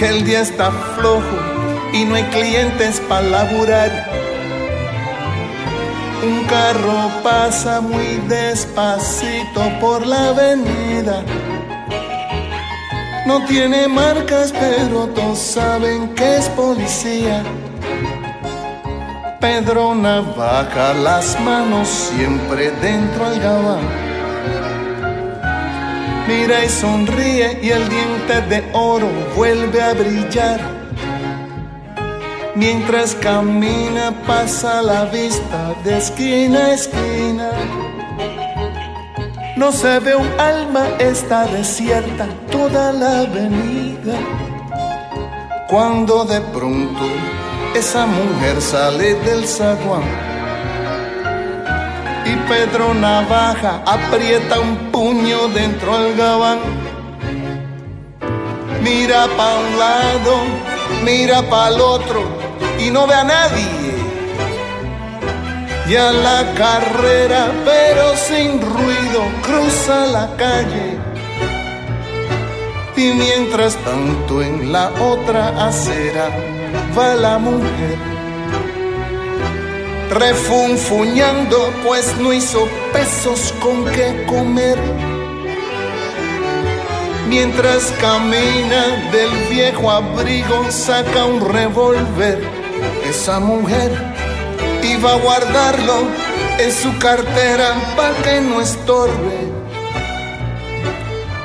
[0.00, 1.36] que el día está flojo
[1.92, 3.90] y no hay clientes para laburar.
[6.22, 11.22] Un carro pasa muy despacito por la avenida.
[13.26, 17.42] No tiene marcas, pero todos saben que es policía.
[19.38, 24.09] Pedro Navaja, las manos siempre dentro al gabán.
[26.30, 30.60] Mira y sonríe y el diente de oro vuelve a brillar.
[32.54, 37.50] Mientras camina pasa la vista de esquina a esquina.
[39.56, 44.14] No se ve un alma, está desierta toda la avenida.
[45.68, 47.06] Cuando de pronto
[47.74, 50.29] esa mujer sale del zaguán
[52.30, 56.58] y Pedro Navaja aprieta un puño dentro al gabán.
[58.82, 60.32] Mira pa' un lado,
[61.04, 62.20] mira pa' el otro
[62.78, 63.94] y no ve a nadie.
[65.88, 70.98] Y a la carrera, pero sin ruido, cruza la calle.
[72.96, 76.28] Y mientras tanto en la otra acera
[76.96, 78.09] va la mujer
[80.10, 84.78] refunfuñando, pues no hizo pesos con qué comer.
[87.28, 92.42] Mientras camina del viejo abrigo, saca un revólver.
[93.08, 93.92] Esa mujer
[94.82, 96.08] iba a guardarlo
[96.58, 99.50] en su cartera para que no estorbe.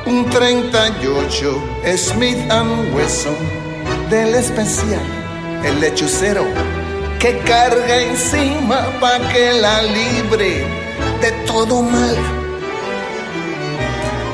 [0.07, 1.63] Un 38
[1.97, 2.37] Smith
[2.95, 3.35] Wesson
[4.09, 5.01] del especial,
[5.63, 6.45] el lechucero
[7.19, 10.65] que carga encima pa' que la libre
[11.21, 12.17] de todo mal.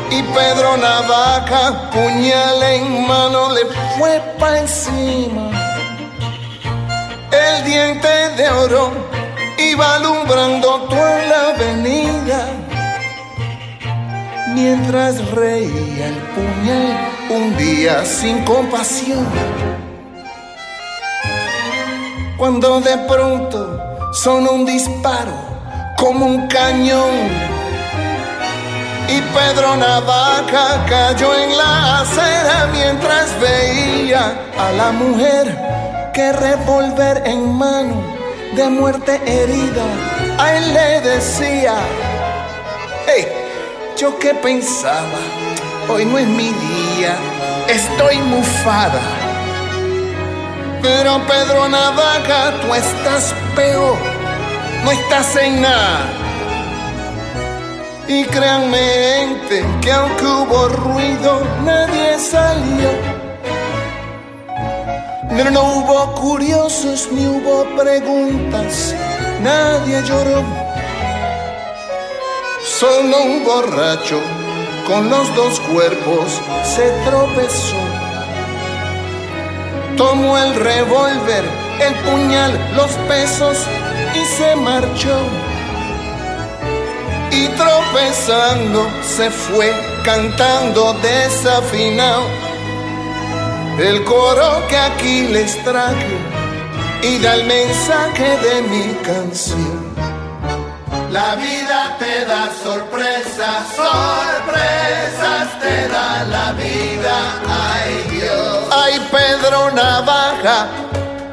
[0.10, 3.66] Y Pedro Navaja, puñal en mano, le
[3.98, 5.50] fue pa' encima.
[7.32, 8.92] El diente de oro
[9.58, 12.48] iba alumbrando toda la avenida.
[14.54, 19.26] Mientras reía el puñal un día sin compasión
[22.42, 25.32] cuando de pronto sonó un disparo
[25.96, 27.14] como un cañón.
[29.08, 35.56] Y Pedro Navaja cayó en la acera mientras veía a la mujer
[36.16, 38.02] que revolver en mano
[38.56, 39.86] de muerte herida.
[40.40, 41.76] A él le decía
[43.06, 43.28] hey
[43.96, 45.20] yo que pensaba
[45.88, 47.16] hoy no es mi día
[47.68, 49.31] estoy mufada
[50.82, 53.98] pero Pedro Navaja, tú estás peor,
[54.84, 56.06] no estás en nada.
[58.08, 59.38] Y créanme,
[59.82, 62.90] que aunque hubo ruido, nadie salió.
[65.30, 68.94] Pero no hubo curiosos ni hubo preguntas,
[69.42, 70.44] nadie lloró.
[72.64, 74.20] Solo un borracho
[74.88, 78.01] con los dos cuerpos se tropezó
[80.02, 81.44] tomó el revólver,
[81.80, 83.56] el puñal, los pesos
[84.20, 85.18] y se marchó.
[87.30, 89.72] Y tropezando se fue
[90.04, 92.24] cantando desafinado
[93.78, 96.16] el coro que aquí les traje
[97.04, 99.82] y da el mensaje de mi canción.
[101.12, 107.16] La vida te da sorpresas, sorpresas te da la vida,
[107.48, 108.11] ay
[109.12, 110.68] Pedro Navaja,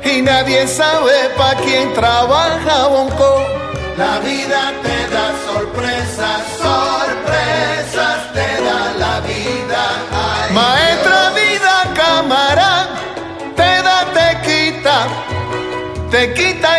[0.02, 3.46] y nadie sabe pa' quién trabaja Bonco.
[3.96, 9.82] La vida te da sorpresas, sorpresas te da la vida,
[10.12, 12.88] ay Maestra vida cámara,
[13.56, 15.06] te da, te quita,
[16.10, 16.77] te quita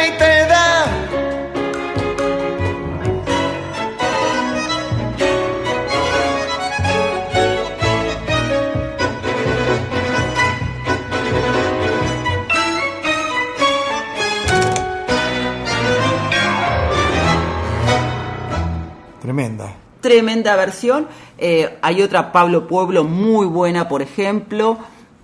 [19.58, 19.76] Tremenda.
[20.02, 21.08] Tremenda versión.
[21.38, 24.78] Eh, hay otra Pablo Pueblo muy buena, por ejemplo.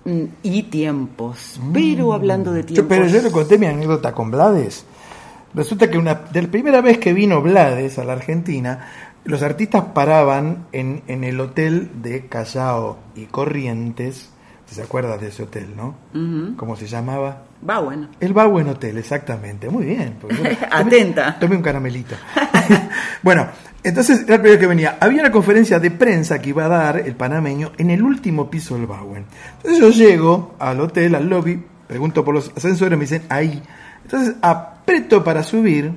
[0.04, 1.60] mm, Y tiempos.
[1.72, 2.86] Pero hablando de Yo, tiempos.
[2.88, 4.84] pero yo le conté mi anécdota con Blades.
[5.54, 8.86] Resulta que una, de la primera vez que vino Blades a la Argentina,
[9.24, 14.30] los artistas paraban en, en el hotel de Callao y Corrientes.
[14.66, 15.94] ¿Se acuerda de ese hotel, no?
[16.12, 16.56] Ujú.
[16.56, 17.44] ¿Cómo se llamaba?
[17.62, 18.08] Bueno.
[18.20, 19.70] El Buen Hotel, exactamente.
[19.70, 20.16] Muy bien.
[20.28, 21.38] yo- Atenta.
[21.38, 22.14] Tome un caramelito.
[23.22, 23.46] bueno,
[23.88, 24.98] entonces era el que venía.
[25.00, 28.74] Había una conferencia de prensa que iba a dar el panameño en el último piso
[28.74, 29.24] del Bauen.
[29.58, 33.62] Entonces yo llego al hotel, al lobby, pregunto por los ascensores, me dicen ahí.
[34.02, 35.92] Entonces aprieto para subir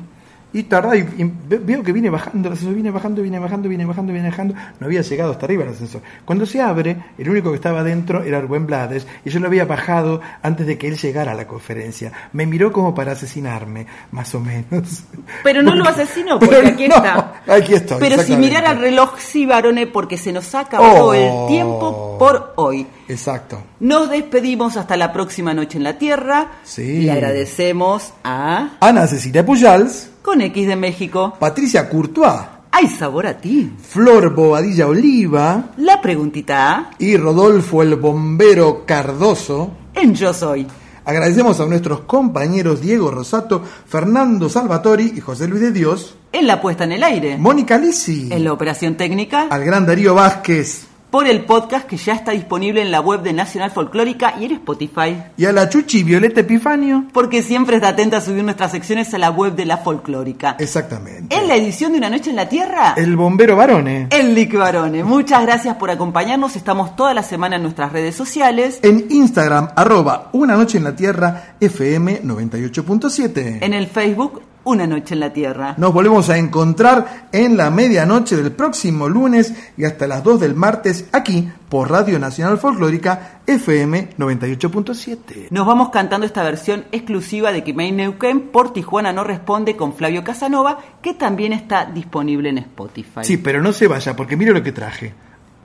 [0.51, 3.69] y tarda y, y ve- veo que viene bajando el ascensor, viene bajando, viene bajando,
[3.69, 4.55] viene bajando, viene bajando.
[4.79, 6.01] No había llegado hasta arriba el ascensor.
[6.25, 9.65] Cuando se abre, el único que estaba adentro era Rubén Blades y yo lo había
[9.65, 12.11] bajado antes de que él llegara a la conferencia.
[12.33, 15.03] Me miró como para asesinarme, más o menos.
[15.43, 17.41] Pero no lo asesinó, porque aquí no, está.
[17.47, 17.97] Aquí estoy.
[17.99, 18.37] Pero si exactamente.
[18.47, 21.13] mirar al reloj, sí, varone, porque se nos ha acabado Oh.
[21.13, 22.87] el tiempo por hoy.
[23.07, 23.61] Exacto.
[23.79, 26.51] Nos despedimos hasta la próxima noche en la Tierra.
[26.63, 27.01] Sí.
[27.03, 31.35] Le agradecemos a Ana Cecilia Pujals, Con X de México.
[31.39, 32.41] Patricia Courtois,
[32.71, 33.71] Hay sabor a ti.
[33.81, 39.71] Flor Bobadilla Oliva La preguntita y Rodolfo el Bombero Cardoso.
[39.95, 40.67] en Yo Soy.
[41.05, 46.61] Agradecemos a nuestros compañeros Diego Rosato, Fernando Salvatori y José Luis de Dios, En la
[46.61, 47.37] puesta en el aire.
[47.37, 49.47] Mónica Lisi, En la operación técnica.
[49.49, 50.85] al gran Darío Vázquez.
[51.09, 54.51] Por el podcast que ya está disponible en la web de Nacional Folclórica y en
[54.53, 55.17] Spotify.
[55.37, 57.05] Y a la Chuchi Violeta Epifanio.
[57.13, 60.55] Porque siempre está atenta a subir nuestras secciones a la web de la Folclórica.
[60.59, 61.35] Exactamente.
[61.35, 62.93] En la edición de Una Noche en la Tierra.
[62.95, 64.07] El bombero Barone.
[64.11, 65.03] El Lick Barone.
[65.03, 66.55] Muchas gracias por acompañarnos.
[66.55, 68.79] Estamos toda la semana en nuestras redes sociales.
[68.83, 73.59] En Instagram, arroba Una Noche en la Tierra, FM 98.7.
[73.61, 75.73] En el Facebook, Una Noche en la Tierra.
[75.77, 80.53] Nos volvemos a encontrar en la medianoche del próximo lunes y hasta las 2 del
[80.53, 85.47] martes aquí por Radio Nacional Folclórica FM 98.7.
[85.49, 90.23] Nos vamos cantando esta versión exclusiva de Kimei Neuquén por Tijuana No Responde con Flavio
[90.23, 93.21] Casanova, que también está disponible en Spotify.
[93.23, 95.13] Sí, pero no se vaya porque mire lo que traje.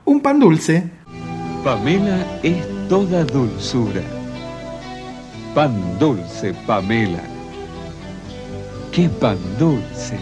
[0.06, 0.90] Un pan dulce.
[1.62, 2.56] Pamela es
[2.89, 4.01] toda dulzura.
[5.55, 7.34] Pan dulce, Pamela.
[8.95, 10.16] ¿Qué pan dulce?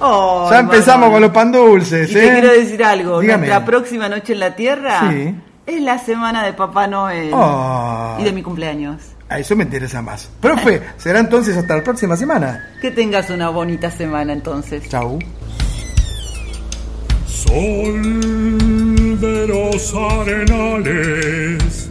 [0.00, 2.20] Oh, ya empezamos con los pan dulces, Y ¿eh?
[2.20, 3.20] te quiero decir algo.
[3.20, 3.46] Dígame.
[3.48, 5.34] Nuestra próxima noche en la Tierra Sí.
[5.66, 8.16] es la semana de Papá Noel Oh.
[8.20, 9.00] y de mi cumpleaños.
[9.28, 10.28] A eso me interesa más.
[10.40, 12.68] Profe, será entonces hasta la próxima semana.
[12.80, 14.88] Que tengas una bonita semana entonces.
[14.88, 15.18] Chau.
[17.26, 21.90] Sol de los arenales,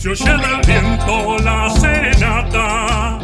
[0.00, 3.18] se oye del viento la serenata.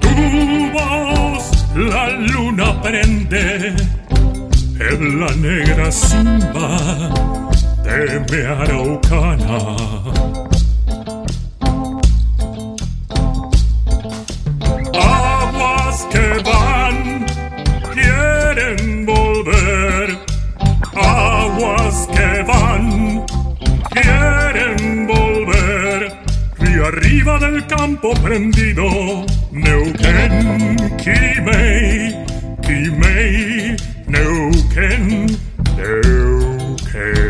[0.00, 1.44] Tu voz
[1.74, 3.74] la luna prende
[4.90, 6.76] en la negra simba
[7.82, 9.58] de mi araucana.
[14.92, 17.26] Aguas que van
[17.94, 20.18] quieren volver.
[20.94, 23.09] Aguas que van
[27.20, 29.26] arriba del campo prendido.
[29.52, 32.14] Neuquén Quimei
[32.62, 33.76] Quimei
[34.06, 35.26] Neuquén
[35.76, 37.29] Neuquén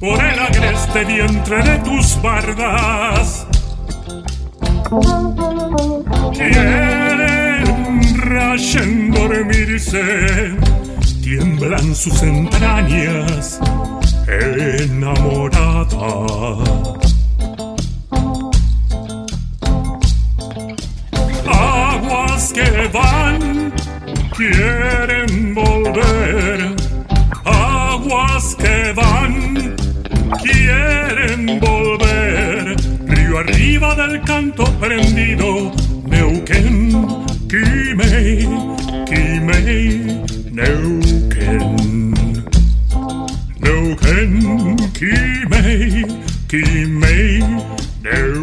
[0.00, 3.46] Por el agreste vientre de tus bardas.
[6.32, 7.60] Quieren
[8.16, 10.56] rayen dormirse,
[11.22, 13.60] tiemblan sus entrañas
[14.30, 15.86] enamorada.
[21.46, 23.72] Aguas que van,
[24.36, 26.19] quieren volver.
[28.92, 29.76] Van,
[30.42, 32.76] quieren volver.
[33.06, 35.72] Río arriba del canto prendido,
[36.06, 36.90] Neuquén,
[37.48, 38.48] Quimei,
[39.06, 40.22] Quimei,
[40.52, 42.14] Neuquén.
[43.60, 46.06] Neuquén, Quimei,
[46.48, 47.44] Quimei,
[48.02, 48.39] Neuquén.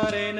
[0.00, 0.39] Sol de los